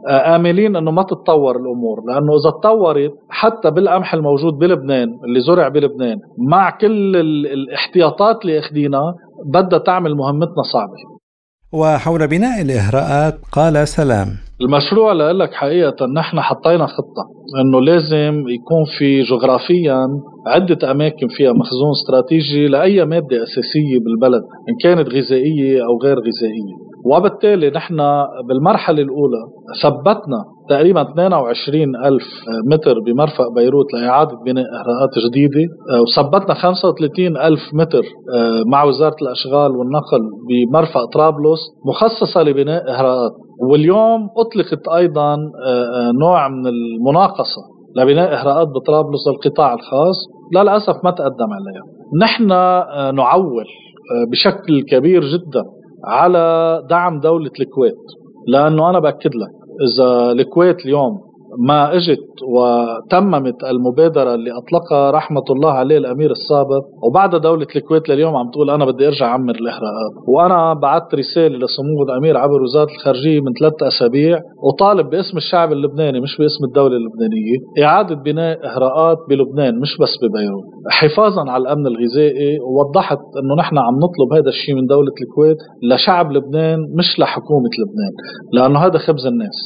آه، 0.08 0.36
آملين 0.36 0.76
إنه 0.76 0.90
ما 0.90 1.02
تتطور 1.02 1.56
الأمور 1.56 2.00
لأنه 2.08 2.32
إذا 2.32 2.50
تطورت 2.50 3.12
حتى 3.30 3.70
بالقمح 3.70 4.14
الموجود 4.14 4.52
بلبنان 4.54 5.08
اللي 5.24 5.40
زرع 5.40 5.68
بلبنان 5.68 6.16
مع 6.48 6.70
كل 6.70 7.16
الاحتياطات 7.46 8.42
اللي 8.42 8.58
أخذينها 8.58 9.14
بدها 9.46 9.78
تعمل 9.78 10.14
مهمتنا 10.14 10.62
صعبة. 10.72 11.18
وحول 11.72 12.26
بناء 12.26 12.62
الإهراءات 12.62 13.34
قال 13.52 13.88
سلام. 13.88 14.28
المشروع 14.60 15.12
لك 15.12 15.54
حقيقة 15.54 16.06
نحن 16.06 16.40
حطينا 16.40 16.86
خطة 16.86 17.24
أنه 17.60 17.80
لازم 17.80 18.48
يكون 18.48 18.84
في 18.98 19.22
جغرافيا 19.22 20.06
عدة 20.46 20.90
أماكن 20.90 21.28
فيها 21.28 21.52
مخزون 21.52 21.90
استراتيجي 21.90 22.68
لأي 22.68 23.04
مادة 23.04 23.42
أساسية 23.42 23.98
بالبلد 24.04 24.42
إن 24.68 24.74
كانت 24.82 25.08
غذائية 25.08 25.84
أو 25.84 25.98
غير 26.02 26.16
غذائية. 26.18 26.87
وبالتالي 27.10 27.70
نحن 27.70 27.96
بالمرحلة 28.48 29.02
الأولى 29.02 29.42
ثبتنا 29.82 30.44
تقريبا 30.68 31.02
22 31.02 31.96
ألف 31.96 32.24
متر 32.66 32.94
بمرفق 33.06 33.48
بيروت 33.54 33.94
لإعادة 33.94 34.36
بناء 34.46 34.64
إهراءات 34.64 35.10
جديدة 35.28 35.60
آه، 35.92 36.00
وثبتنا 36.02 36.54
35 36.54 37.36
ألف 37.36 37.60
متر 37.74 38.02
آه، 38.34 38.62
مع 38.66 38.84
وزارة 38.84 39.16
الأشغال 39.22 39.70
والنقل 39.76 40.20
بمرفق 40.48 41.04
طرابلس 41.14 41.60
مخصصة 41.86 42.42
لبناء 42.42 42.90
إهراءات 42.90 43.32
واليوم 43.70 44.28
أطلقت 44.36 44.88
أيضا 44.88 45.34
آه، 45.34 46.10
نوع 46.20 46.48
من 46.48 46.66
المناقصة 46.66 47.62
لبناء 47.96 48.34
إهراءات 48.34 48.68
بطرابلس 48.68 49.28
للقطاع 49.28 49.74
الخاص 49.74 50.16
للأسف 50.54 51.04
ما 51.04 51.10
تقدم 51.10 51.48
عليها. 51.52 51.82
نحن 52.20 52.48
نعول 53.16 53.64
بشكل 54.30 54.82
كبير 54.82 55.24
جدا 55.24 55.64
على 56.08 56.82
دعم 56.90 57.20
دولة 57.20 57.50
الكويت 57.60 57.94
لأنه 58.48 58.90
أنا 58.90 58.98
بأكد 58.98 59.30
لك 59.34 59.50
إذا 59.86 60.32
الكويت 60.32 60.84
اليوم 60.86 61.27
ما 61.66 61.96
اجت 61.96 62.28
وتممت 62.54 63.64
المبادرة 63.64 64.34
اللي 64.34 64.50
أطلقها 64.50 65.10
رحمة 65.10 65.42
الله 65.50 65.70
عليه 65.72 65.98
الأمير 65.98 66.30
السابق. 66.30 66.82
وبعد 67.06 67.36
دولة 67.36 67.66
الكويت 67.76 68.08
لليوم 68.08 68.36
عم 68.36 68.50
تقول 68.50 68.70
أنا 68.70 68.84
بدي 68.84 69.06
أرجع 69.06 69.26
أعمر 69.26 69.54
الاحراقات 69.54 70.12
وأنا 70.28 70.74
بعثت 70.74 71.14
رسالة 71.14 71.56
لسمو 71.58 72.02
الامير 72.08 72.36
عبر 72.36 72.62
وزارة 72.62 72.90
الخارجية 72.90 73.40
من 73.40 73.52
ثلاث 73.60 73.72
أسابيع 73.82 74.38
وطالب 74.62 75.10
باسم 75.10 75.36
الشعب 75.36 75.72
اللبناني 75.72 76.20
مش 76.20 76.36
باسم 76.38 76.64
الدولة 76.64 76.96
اللبنانية. 76.96 77.84
إعادة 77.84 78.14
بناء 78.14 78.66
اهراءات 78.66 79.18
بلبنان 79.28 79.78
مش 79.80 79.98
بس 80.00 80.12
ببيروت. 80.22 80.64
حفاظا 80.90 81.50
على 81.50 81.62
الأمن 81.62 81.86
الغذائي 81.86 82.58
ووضحت 82.60 83.18
إنه 83.18 83.54
نحن 83.58 83.78
عم 83.78 83.94
نطلب 83.94 84.32
هذا 84.40 84.48
الشيء 84.48 84.74
من 84.74 84.86
دولة 84.86 85.12
الكويت 85.22 85.56
لشعب 85.92 86.32
لبنان 86.32 86.78
مش 86.98 87.18
لحكومة 87.18 87.70
لبنان 87.80 88.12
لأنه 88.52 88.78
هذا 88.86 88.98
خبز 88.98 89.26
الناس. 89.26 89.58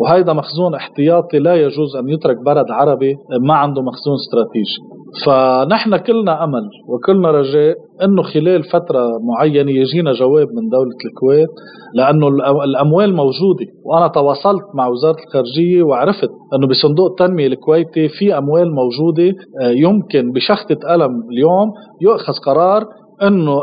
وهذا 0.00 0.32
مخزون 0.32 0.74
احتياطي 0.74 1.35
لا 1.38 1.54
يجوز 1.54 1.96
أن 1.96 2.08
يترك 2.08 2.36
بلد 2.46 2.70
عربي 2.70 3.14
ما 3.40 3.54
عنده 3.54 3.82
مخزون 3.82 4.14
استراتيجي. 4.14 4.78
فنحن 5.26 5.96
كلنا 5.96 6.44
أمل 6.44 6.62
وكلنا 6.88 7.30
رجاء 7.30 7.74
أنه 8.04 8.22
خلال 8.22 8.62
فترة 8.64 9.08
معينة 9.28 9.70
يجينا 9.70 10.12
جواب 10.12 10.46
من 10.48 10.68
دولة 10.68 10.96
الكويت 11.06 11.48
لأنه 11.94 12.28
الأموال 12.64 13.14
موجودة. 13.14 13.66
وأنا 13.84 14.08
تواصلت 14.08 14.62
مع 14.74 14.88
وزارة 14.88 15.16
الخارجية 15.26 15.82
وعرفت 15.82 16.30
أنه 16.54 16.66
بصندوق 16.66 17.06
التنمية 17.10 17.46
الكويتي 17.46 18.08
في 18.08 18.38
أموال 18.38 18.74
موجودة 18.74 19.34
آه، 19.62 19.70
يمكن 19.70 20.32
بشخطة 20.32 20.74
قلم 20.88 21.10
اليوم 21.32 21.72
يؤخذ 22.00 22.32
قرار 22.46 22.84
إنه 23.22 23.62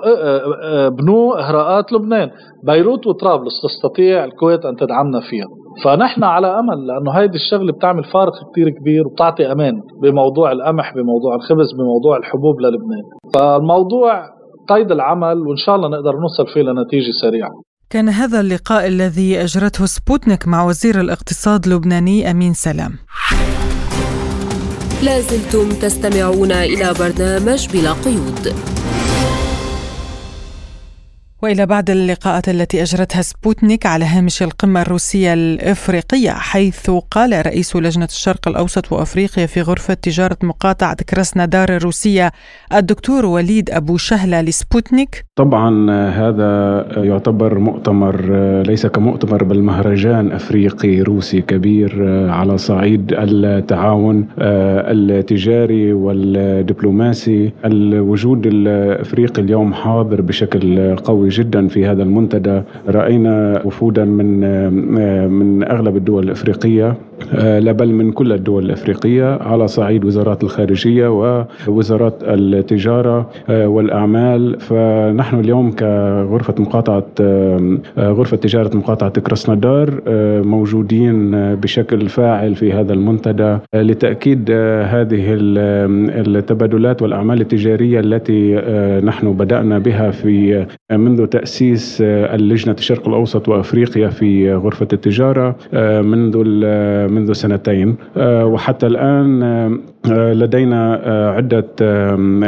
بنوا 0.89 1.39
اهراءات 1.39 1.93
لبنان. 1.93 2.29
بيروت 2.63 3.07
وطرابلس 3.07 3.53
تستطيع 3.63 4.25
الكويت 4.25 4.65
أن 4.65 4.75
تدعمنا 4.75 5.19
فيها. 5.29 5.45
فنحن 5.83 6.23
على 6.23 6.59
أمل 6.59 6.87
لأنه 6.87 7.11
هيدي 7.11 7.35
الشغلة 7.35 7.73
بتعمل 7.73 8.03
فارق 8.03 8.33
كتير 8.51 8.69
كبير 8.69 9.07
وبتعطي 9.07 9.51
أمان 9.51 9.81
بموضوع 10.01 10.51
القمح 10.51 10.93
بموضوع 10.95 11.35
الخبز 11.35 11.73
بموضوع 11.77 12.17
الحبوب 12.17 12.61
للبنان. 12.61 13.03
فالموضوع 13.33 14.23
قيد 14.69 14.91
العمل 14.91 15.37
وإن 15.47 15.55
شاء 15.65 15.75
الله 15.75 15.87
نقدر 15.87 16.11
نوصل 16.19 16.47
فيه 16.53 16.61
لنتيجة 16.61 17.11
سريعة. 17.21 17.49
كان 17.89 18.09
هذا 18.09 18.39
اللقاء 18.39 18.87
الذي 18.87 19.43
أجرته 19.43 19.85
سبوتنيك 19.85 20.47
مع 20.47 20.65
وزير 20.65 21.01
الاقتصاد 21.01 21.65
اللبناني 21.65 22.31
أمين 22.31 22.53
سلام. 22.53 22.91
لازلتم 25.03 25.69
تستمعون 25.81 26.51
إلى 26.51 26.93
برنامج 26.99 27.67
بلا 27.73 27.91
قيود. 28.05 28.53
وإلى 31.43 31.65
بعض 31.65 31.89
اللقاءات 31.89 32.49
التي 32.49 32.81
أجرتها 32.81 33.21
سبوتنيك 33.21 33.85
على 33.85 34.05
هامش 34.05 34.43
القمة 34.43 34.81
الروسية 34.81 35.33
الإفريقية 35.33 36.29
حيث 36.29 36.89
قال 37.11 37.45
رئيس 37.45 37.75
لجنة 37.75 38.05
الشرق 38.05 38.47
الأوسط 38.47 38.91
وأفريقيا 38.91 39.45
في 39.45 39.61
غرفة 39.61 39.93
تجارة 39.93 40.37
مقاطعه 40.43 40.95
كراسنادار 41.09 41.69
الروسية 41.69 42.31
الدكتور 42.73 43.25
وليد 43.25 43.69
أبو 43.69 43.97
شهلة 43.97 44.41
لسبوتنيك. 44.41 45.25
طبعا 45.35 45.91
هذا 46.09 46.85
يعتبر 46.97 47.59
مؤتمر 47.59 48.31
ليس 48.61 48.85
كمؤتمر 48.85 49.43
بل 49.43 49.61
مهرجان 49.61 50.31
إفريقي 50.31 51.01
روسي 51.01 51.41
كبير 51.41 52.09
على 52.29 52.57
صعيد 52.57 53.13
التعاون 53.13 54.27
التجاري 54.39 55.93
والدبلوماسي. 55.93 57.51
الوجود 57.65 58.45
الإفريقي 58.45 59.41
اليوم 59.41 59.73
حاضر 59.73 60.21
بشكل 60.21 60.95
قوي 60.95 61.32
جدا 61.33 61.67
في 61.67 61.85
هذا 61.85 62.03
المنتدى. 62.03 62.61
رأينا 62.87 63.61
وفودا 63.65 64.05
من 64.05 64.39
من 65.29 65.63
أغلب 65.63 65.95
الدول 65.97 66.23
الأفريقية. 66.23 66.95
لا 67.33 67.71
بل 67.71 67.93
من 67.93 68.11
كل 68.11 68.33
الدول 68.33 68.65
الأفريقية 68.65 69.37
على 69.41 69.67
صعيد 69.67 70.05
وزارات 70.05 70.43
الخارجية 70.43 71.07
ووزارات 71.67 72.13
التجارة 72.23 73.29
والأعمال. 73.49 74.59
فنحن 74.59 75.39
اليوم 75.39 75.71
كغرفة 75.71 76.55
مقاطعة 76.59 77.05
غرفة 77.97 78.37
تجارة 78.37 78.77
مقاطعة 78.77 79.09
كراسنودار 79.09 80.01
موجودين 80.43 81.31
بشكل 81.55 82.09
فاعل 82.09 82.55
في 82.55 82.73
هذا 82.73 82.93
المنتدى 82.93 83.57
لتأكيد 83.75 84.51
هذه 84.83 85.25
التبادلات 86.27 87.01
والأعمال 87.01 87.41
التجارية 87.41 87.99
التي 87.99 88.55
نحن 89.05 89.33
بدأنا 89.33 89.79
بها 89.79 90.11
في 90.11 90.65
منذ 90.91 91.25
تأسيس 91.25 92.01
آه، 92.01 92.35
اللجنة 92.35 92.75
الشرق 92.79 93.07
الأوسط 93.07 93.49
وأفريقيا 93.49 94.07
في 94.07 94.53
غرفة 94.53 94.87
التجارة 94.93 95.55
آه، 95.73 96.01
منذ 96.01 96.43
منذ 97.07 97.31
سنتين. 97.33 97.95
آه، 98.17 98.45
وحتى 98.45 98.87
الآن 98.87 99.43
لدينا 100.07 100.93
عدة 101.35 101.65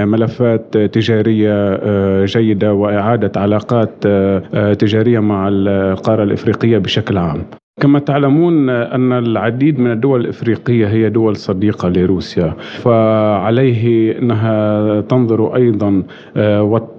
ملفات 0.05 0.77
تجارية 0.77 1.79
جيدة 2.25 2.73
وإعادة 2.73 3.41
علاقات 3.41 4.07
تجارية 4.79 5.19
مع 5.19 5.47
القارة 5.51 6.23
الإفريقية 6.23 6.77
بشكل 6.77 7.17
عام. 7.17 7.43
كما 7.81 7.99
تعلمون 7.99 8.69
أن 8.69 9.13
العديد 9.13 9.79
من 9.79 9.91
الدول 9.91 10.21
الإفريقية 10.21 10.87
هي 10.87 11.09
دول 11.09 11.35
صديقة 11.35 11.89
لروسيا. 11.89 12.53
فعليه 12.81 14.17
أنها 14.19 15.01
تنظر 15.01 15.55
أيضا 15.55 16.03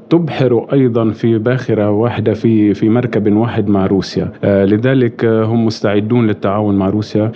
وتبحر 0.07 0.67
أيضا 0.73 1.11
في 1.11 1.39
باخرة 1.39 1.91
واحدة 1.91 2.33
في 2.33 2.75
في 2.75 2.89
مركب 2.89 3.37
واحد 3.37 3.69
مع 3.69 3.87
روسيا. 3.87 4.29
لذلك 4.45 5.25
هم 5.25 5.67
مستعدون 5.67 6.27
للتعاون 6.27 6.77
مع 6.77 6.89
روسيا. 6.89 7.33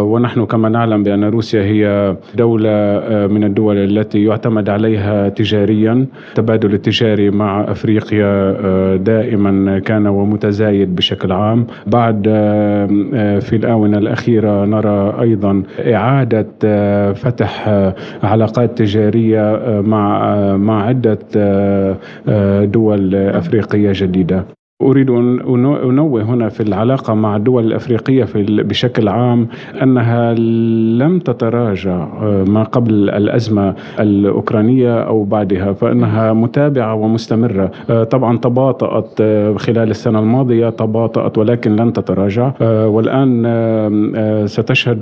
ونحن 0.00 0.44
كما 0.44 0.68
نعلم 0.68 1.02
بأن 1.02 1.24
روسيا 1.24 1.62
هي 1.62 2.16
دولة 2.34 3.00
من 3.30 3.44
الدول 3.44 3.76
التي 3.76 4.24
يعتمد 4.24 4.68
عليها 4.68 5.28
تجاريا. 5.28 6.06
التبادل 6.28 6.74
التجاري 6.74 7.30
مع 7.30 7.60
أفريقيا 7.60 8.56
دائما 8.96 9.78
كان 9.78 10.06
ومتزايد 10.06 10.96
بشكل 10.96 11.32
عام. 11.32 11.66
بعد 11.86 12.22
في 13.40 13.56
الآونة 13.56 13.98
الأخيرة 13.98 14.64
نرى 14.64 15.14
أيضا 15.20 15.62
إعادة 15.80 16.46
فتح 17.12 17.68
علاقات 18.22 18.78
تجارية 18.78 19.80
مع 19.86 20.34
مع 20.56 20.86
عدة 20.86 21.18
دول 22.64 23.14
أفريقية 23.14 23.92
جديدة. 23.94 24.44
أريد 24.82 25.10
أن 25.10 25.40
أنوه 25.84 26.22
هنا 26.22 26.48
في 26.48 26.62
العلاقة 26.62 27.14
مع 27.14 27.36
الدول 27.36 27.66
الأفريقية 27.66 28.24
في 28.24 28.42
بشكل 28.42 29.08
عام 29.08 29.48
أنها 29.82 30.34
لم 31.02 31.18
تتراجع 31.18 32.08
آه، 32.22 32.44
ما 32.44 32.62
قبل 32.62 33.10
الأزمة 33.10 33.74
الأوكرانية 34.00 35.02
أو 35.02 35.24
بعدها 35.24 35.72
فإنها 35.72 36.32
متابعة 36.32 36.94
ومستمرة. 36.94 37.70
آه، 37.90 38.04
طبعا 38.04 38.38
تباطأت 38.38 39.10
آه، 39.20 39.54
خلال 39.54 39.90
السنة 39.90 40.18
الماضية 40.18 40.70
تباطأت 40.70 41.38
ولكن 41.38 41.76
لن 41.76 41.92
تتراجع. 41.92 42.52
والآن 42.86 43.44
ستشهد 44.46 44.98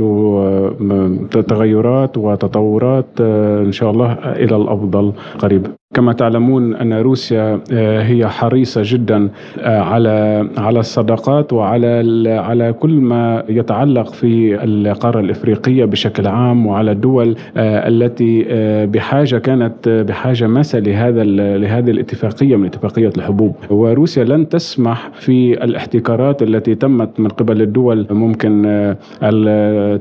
تغيرات 1.48 2.18
وتطورات 2.18 3.20
إن 3.66 3.72
شاء 3.72 3.90
الله 3.90 4.12
إلى 4.12 4.56
الأفضل 4.56 5.12
قريبا 5.38 5.70
كما 5.94 6.12
تعلمون 6.12 6.74
أن 6.74 6.92
روسيا 6.92 7.60
آه، 7.72 8.02
هي 8.02 8.28
حريصة 8.28 8.82
جدا 8.84 9.28
آه، 9.58 9.80
على 9.80 10.48
على 10.56 10.80
الصداقات 10.80 11.52
وعلى 11.52 12.30
على 12.30 12.72
كل 12.72 12.90
ما 12.90 13.44
يتعلق 13.48 14.12
في 14.12 14.64
القارة 14.64 15.20
الإفريقية 15.20 15.84
بشكل 15.84 16.26
عام 16.26 16.66
وعلى 16.66 16.92
الدول 16.92 17.36
آه، 17.56 17.88
التي 17.88 18.46
بحاجة 18.86 19.38
كانت 19.38 19.88
بحاجة 19.88 20.46
ماسة 20.46 20.78
لهذا 20.78 21.24
لهذه 21.58 21.90
الاتفاقية 21.90 22.56
من 22.56 22.66
اتفاقية 22.66 23.12
الحبوب. 23.16 23.56
وروسيا 23.70 24.24
لن 24.24 24.48
تسمح 24.48 25.10
في 25.14 25.64
الاحتكارات 25.64 26.42
التي 26.42 26.74
تمت 26.74 27.20
من 27.20 27.28
قبل 27.28 27.62
الدول 27.62 28.06
ممكن 28.10 28.62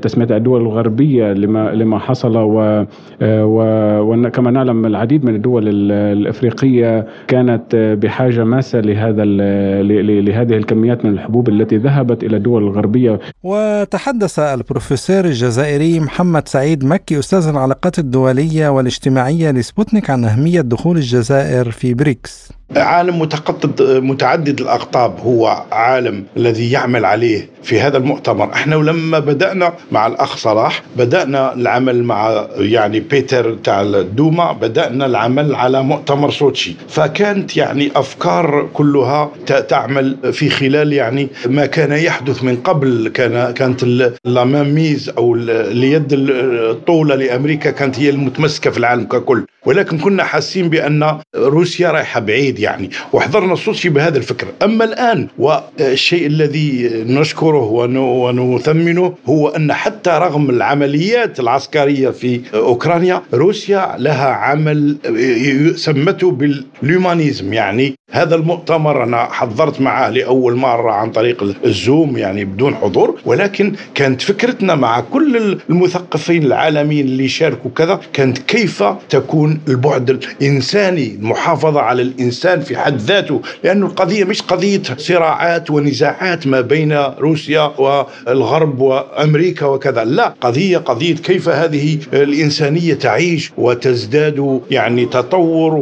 تسميتها 0.02 0.36
الدول 0.36 0.60
الغربية 0.60 1.32
لما 1.32 1.74
لما 1.74 1.98
حصل 1.98 2.32
وكما 3.22 4.50
نعلم 4.50 4.86
العديد 4.86 5.24
من 5.24 5.34
الدول 5.34 5.68
الإفريقية 5.92 7.06
كانت 7.28 7.76
بحاجة 8.02 8.44
ماسة 8.44 8.80
لهذا 8.80 9.24
لهذه 10.20 10.56
الكميات 10.56 11.04
من 11.04 11.12
الحبوب 11.12 11.48
التي 11.48 11.76
ذهبت 11.76 12.24
إلى 12.24 12.36
الدول 12.36 12.62
الغربيه. 12.62 13.20
وتحدث 13.42 14.38
البروفيسور 14.38 15.24
الجزائري 15.24 16.00
محمد 16.00 16.48
سعيد 16.48 16.84
مكي 16.84 17.18
أستاذ 17.18 17.48
العلاقات 17.48 17.98
الدولية 17.98 18.68
والاجتماعية 18.68 19.50
لسبوتنيك 19.50 20.10
عن 20.10 20.24
أهمية 20.24 20.60
دخول 20.60 20.96
الجزائر 20.96 21.70
في 21.70 21.94
بريكس. 21.94 22.52
عالم 22.76 23.18
متقطب 23.18 23.82
متعدد 23.82 24.60
الاقطاب 24.60 25.20
هو 25.20 25.62
عالم 25.72 26.24
الذي 26.36 26.70
يعمل 26.70 27.04
عليه 27.04 27.48
في 27.62 27.80
هذا 27.80 27.96
المؤتمر. 27.96 28.52
إحنا 28.52 28.74
لما 28.74 29.18
بدأنا 29.18 29.72
مع 29.92 30.06
الأخ 30.06 30.36
صلاح 30.36 30.82
بدأنا 30.96 31.54
العمل 31.54 32.04
مع 32.04 32.46
يعني 32.58 33.00
بيتر 33.00 33.54
تاع 33.54 33.80
الدوما 33.82 34.52
بدأنا 34.52 35.06
العمل 35.06 35.54
على 35.54 35.82
مؤتمر 35.82 36.30
سوتشي. 36.30 36.74
فكانت 36.88 37.56
يعني 37.56 37.90
أفكار 37.96 38.68
كلها 38.74 39.30
تعمل 39.68 40.32
في 40.32 40.50
خلال 40.50 40.92
يعني 40.92 41.28
ما 41.46 41.66
كان 41.66 41.92
يحدث 41.92 42.44
من 42.44 42.56
قبل. 42.56 43.10
كان 43.14 43.50
كانت 43.50 43.84
لاماميز 44.24 45.08
أو 45.18 45.34
اليد 45.34 46.06
الطولة 46.12 47.14
لأمريكا 47.14 47.70
كانت 47.70 47.98
هي 47.98 48.10
المتمسكة 48.10 48.70
في 48.70 48.78
العالم 48.78 49.04
ككل. 49.04 49.44
ولكن 49.66 49.98
كنا 49.98 50.24
حاسين 50.24 50.68
بأن 50.68 51.18
روسيا 51.36 51.90
رايحة 51.90 52.20
بعيد. 52.20 52.61
يعني 52.62 52.90
وحضرنا 53.12 53.54
سوتشي 53.54 53.88
بهذا 53.88 54.18
الفكر. 54.18 54.46
أما 54.62 54.84
الآن 54.84 55.28
والشيء 55.38 56.26
الذي 56.26 56.90
نشكره 57.06 57.64
ونثمنه 57.94 59.14
هو 59.26 59.48
أن 59.48 59.72
حتى 59.72 60.10
رغم 60.10 60.50
العمليات 60.50 61.40
العسكرية 61.40 62.08
في 62.10 62.40
أوكرانيا 62.54 63.22
روسيا 63.34 63.94
لها 63.98 64.26
عمل 64.28 64.96
سمته 65.76 66.30
بالهيومانيزم 66.30 67.52
يعني 67.52 67.94
هذا 68.12 68.34
المؤتمر 68.34 69.02
أنا 69.04 69.28
حضرت 69.30 69.80
معه 69.80 70.08
لأول 70.10 70.56
مرة 70.56 70.92
عن 70.92 71.10
طريق 71.10 71.54
الزوم 71.64 72.16
يعني 72.16 72.44
بدون 72.44 72.74
حضور 72.74 73.14
ولكن 73.24 73.72
كانت 73.94 74.22
فكرتنا 74.22 74.74
مع 74.74 75.00
كل 75.00 75.58
المثقفين 75.70 76.42
العالميين 76.42 77.06
اللي 77.06 77.28
شاركوا 77.28 77.70
كذا 77.76 78.00
كانت 78.12 78.38
كيف 78.38 78.84
تكون 79.08 79.60
البعد 79.68 80.10
الإنساني 80.10 81.14
المحافظة 81.20 81.80
على 81.80 82.02
الإنسان 82.02 82.60
في 82.60 82.76
حد 82.76 82.96
ذاته. 82.96 83.42
لأنه 83.64 83.86
القضية 83.86 84.24
مش 84.24 84.42
قضية 84.42 84.82
صراعات 84.96 85.70
ونزاعات 85.70 86.46
ما 86.46 86.60
بين 86.60 86.92
روسيا 87.18 87.72
والغرب 87.78 88.80
وأمريكا 88.80 89.66
وكذا 89.66 90.04
لا. 90.04 90.34
قضية 90.40 90.78
قضية 90.78 91.14
كيف 91.14 91.48
هذه 91.48 91.98
الإنسانية 92.12 92.94
تعيش 92.94 93.52
وتزداد 93.58 94.60
يعني 94.70 95.06
تطور 95.06 95.74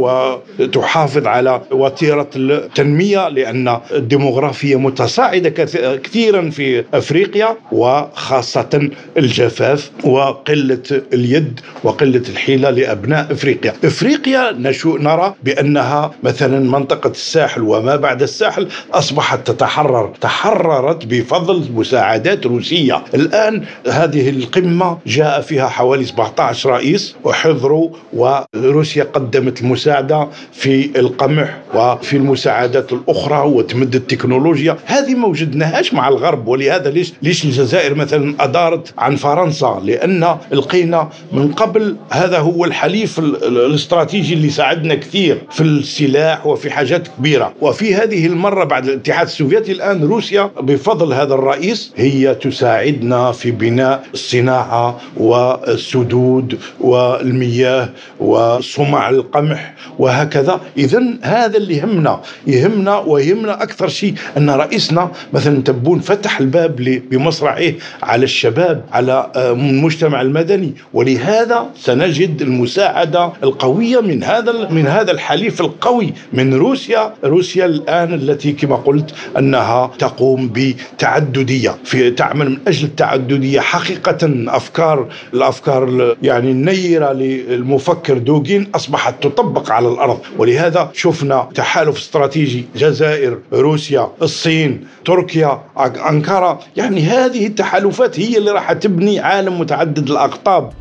وتحافظ 0.58 1.26
على 1.26 1.60
وتيرة 1.70 2.19
التنمية 2.36 3.28
لأن 3.28 3.80
الديموغرافية 3.92 4.76
متصاعدة 4.78 5.48
كثيرا 5.96 6.50
في 6.50 6.84
أفريقيا 6.94 7.56
وخاصة 7.72 8.88
الجفاف 9.16 9.90
وقلة 10.04 10.82
اليد 11.12 11.60
وقلة 11.84 12.22
الحيلة 12.28 12.70
لأبناء 12.70 13.32
أفريقيا. 13.32 13.74
أفريقيا 13.84 14.52
نشو 14.52 14.96
نرى 14.96 15.34
بأنها 15.44 16.14
مثلا 16.22 16.58
منطقة 16.58 17.10
الساحل 17.10 17.62
وما 17.62 17.96
بعد 17.96 18.22
الساحل 18.22 18.68
أصبحت 18.92 19.46
تتحرر. 19.50 20.12
تحررت 20.20 21.06
بفضل 21.06 21.64
مساعدات 21.74 22.46
روسية. 22.46 23.02
الآن 23.14 23.64
هذه 23.90 24.30
القمة 24.30 24.98
جاء 25.06 25.40
فيها 25.40 25.68
حوالي 25.68 26.04
17 26.04 26.70
رئيس 26.70 27.14
وحضروا 27.24 27.90
وروسيا 28.12 29.04
قدمت 29.04 29.60
المساعدة 29.60 30.28
في 30.52 31.00
القمح 31.00 31.58
وفي 31.74 32.09
في 32.10 32.16
المساعدات 32.16 32.92
الأخرى 32.92 33.48
وتمد 33.48 33.94
التكنولوجيا. 33.94 34.76
هذه 34.86 35.14
ما 35.14 35.26
وجدناهاش 35.26 35.94
مع 35.94 36.08
الغرب 36.08 36.48
ولهذا 36.48 36.90
ليش 36.90 37.12
ليش 37.22 37.44
الجزائر 37.44 37.94
مثلا 37.94 38.34
أدارت 38.40 38.94
عن 38.98 39.16
فرنسا؟ 39.16 39.80
لأن 39.84 40.36
لقينا 40.52 41.08
من 41.32 41.52
قبل 41.52 41.96
هذا 42.10 42.38
هو 42.38 42.64
الحليف 42.64 43.18
الاستراتيجي 43.18 44.34
اللي 44.34 44.50
ساعدنا 44.50 44.94
كثير 44.94 45.38
في 45.50 45.60
السلاح 45.60 46.46
وفي 46.46 46.70
حاجات 46.70 47.08
كبيرة. 47.08 47.52
وفي 47.60 47.94
هذه 47.94 48.26
المرة 48.26 48.64
بعد 48.64 48.88
الاتحاد 48.88 49.26
السوفيتي 49.26 49.72
الآن 49.72 50.04
روسيا 50.04 50.50
بفضل 50.60 51.12
هذا 51.12 51.34
الرئيس 51.34 51.92
هي 51.96 52.34
تساعدنا 52.34 53.32
في 53.32 53.50
بناء 53.50 54.04
الصناعة 54.14 55.00
والسدود 55.16 56.58
والمياه 56.80 57.88
وصمع 58.20 59.08
القمح 59.10 59.74
وهكذا. 59.98 60.60
اذا 60.78 61.02
هذا 61.22 61.56
اللي 61.56 61.76
يهم 61.76 61.99
يهمنا 62.00 62.20
يهمنا 62.46 62.98
ويهمنا 62.98 63.62
أكثر 63.62 63.88
شيء 63.88 64.14
أن 64.36 64.50
رئيسنا 64.50 65.10
مثلا 65.32 65.62
تبون 65.62 66.00
فتح 66.00 66.40
الباب 66.40 66.76
بمصرعه 67.10 67.72
على 68.02 68.24
الشباب 68.24 68.84
على 68.92 69.30
آه، 69.36 69.52
المجتمع 69.52 70.20
المدني. 70.20 70.74
ولهذا 70.92 71.66
سنجد 71.76 72.42
المساعدة 72.42 73.32
القوية 73.42 74.00
من 74.00 74.24
هذا 74.24 74.68
من 74.70 74.86
هذا 74.86 75.10
الحليف 75.10 75.60
القوي 75.60 76.12
من 76.32 76.54
روسيا. 76.54 77.14
روسيا 77.24 77.64
الآن 77.66 78.14
التي 78.14 78.52
كما 78.52 78.76
قلت 78.76 79.14
أنها 79.38 79.90
تقوم 79.98 80.52
بتعددية 80.54 81.74
في 81.84 82.10
تعمل 82.10 82.50
من 82.50 82.58
أجل 82.68 82.84
التعددية. 82.84 83.60
حقيقة 83.60 84.18
أفكار 84.48 85.06
الأفكار 85.34 86.16
يعني 86.22 86.50
النيرة 86.50 87.12
للمفكر 87.12 88.18
دوغين 88.18 88.68
أصبحت 88.74 89.14
تطبق 89.22 89.72
على 89.72 89.88
الأرض. 89.88 90.18
ولهذا 90.38 90.90
شفنا 90.94 91.48
تحالف 91.54 91.89
تحالف 91.90 92.02
استراتيجي 92.02 92.64
جزائر 92.76 93.38
روسيا 93.52 94.08
الصين 94.22 94.86
تركيا 95.04 95.62
أنقرة. 95.78 96.60
يعني 96.76 97.00
هذه 97.00 97.46
التحالفات 97.46 98.20
هي 98.20 98.38
اللي 98.38 98.50
راح 98.50 98.72
تبني 98.72 99.20
عالم 99.20 99.60
متعدد 99.60 100.10
الأقطاب. 100.10 100.72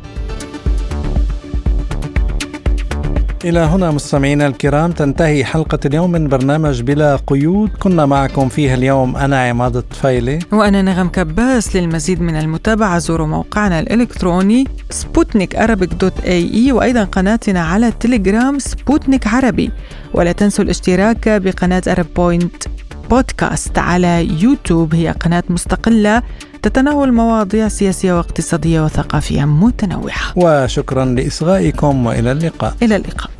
إلى 3.44 3.58
هنا 3.58 3.90
مستمعينا 3.90 4.46
الكرام 4.46 4.92
تنتهي 4.92 5.44
حلقة 5.44 5.78
اليوم 5.84 6.10
من 6.10 6.28
برنامج 6.28 6.82
بلا 6.82 7.16
قيود. 7.26 7.70
كنا 7.70 8.06
معكم 8.06 8.48
فيها 8.48 8.74
اليوم 8.74 9.16
أنا 9.16 9.48
عماد 9.48 9.76
الطفيلي 9.76 10.38
وأنا 10.52 10.82
نغم 10.82 11.08
كباس 11.08 11.76
للمزيد 11.76 12.22
من 12.22 12.36
المتابعة. 12.36 12.98
زوروا 12.98 13.26
موقعنا 13.26 13.80
الإلكتروني 13.80 14.64
سبوتنيك 14.90 15.56
dot 16.00 16.20
ae 16.24 16.72
وأيضا 16.72 17.04
قناتنا 17.04 17.60
على 17.60 17.88
التليجرام 17.88 18.58
سبوتنيك 18.58 19.26
عربي. 19.26 19.70
ولا 20.14 20.32
تنسوا 20.32 20.64
الاشتراك 20.64 21.28
بقناة 21.28 21.82
أرب 21.88 22.06
بوينت 22.16 22.62
بودكاست 23.10 23.78
على 23.78 24.28
يوتيوب. 24.42 24.94
هي 24.94 25.10
قناة 25.10 25.44
مستقلة 25.48 26.22
تتناول 26.62 27.12
مواضيع 27.12 27.68
سياسية 27.68 28.12
واقتصادية 28.12 28.80
وثقافية 28.84 29.44
متنوعة. 29.44 30.32
وشكرا 30.36 31.04
لإصغائكم 31.04 32.06
وإلى 32.06 32.32
اللقاء. 32.32 32.74
إلى 32.82 32.96
اللقاء. 32.96 33.30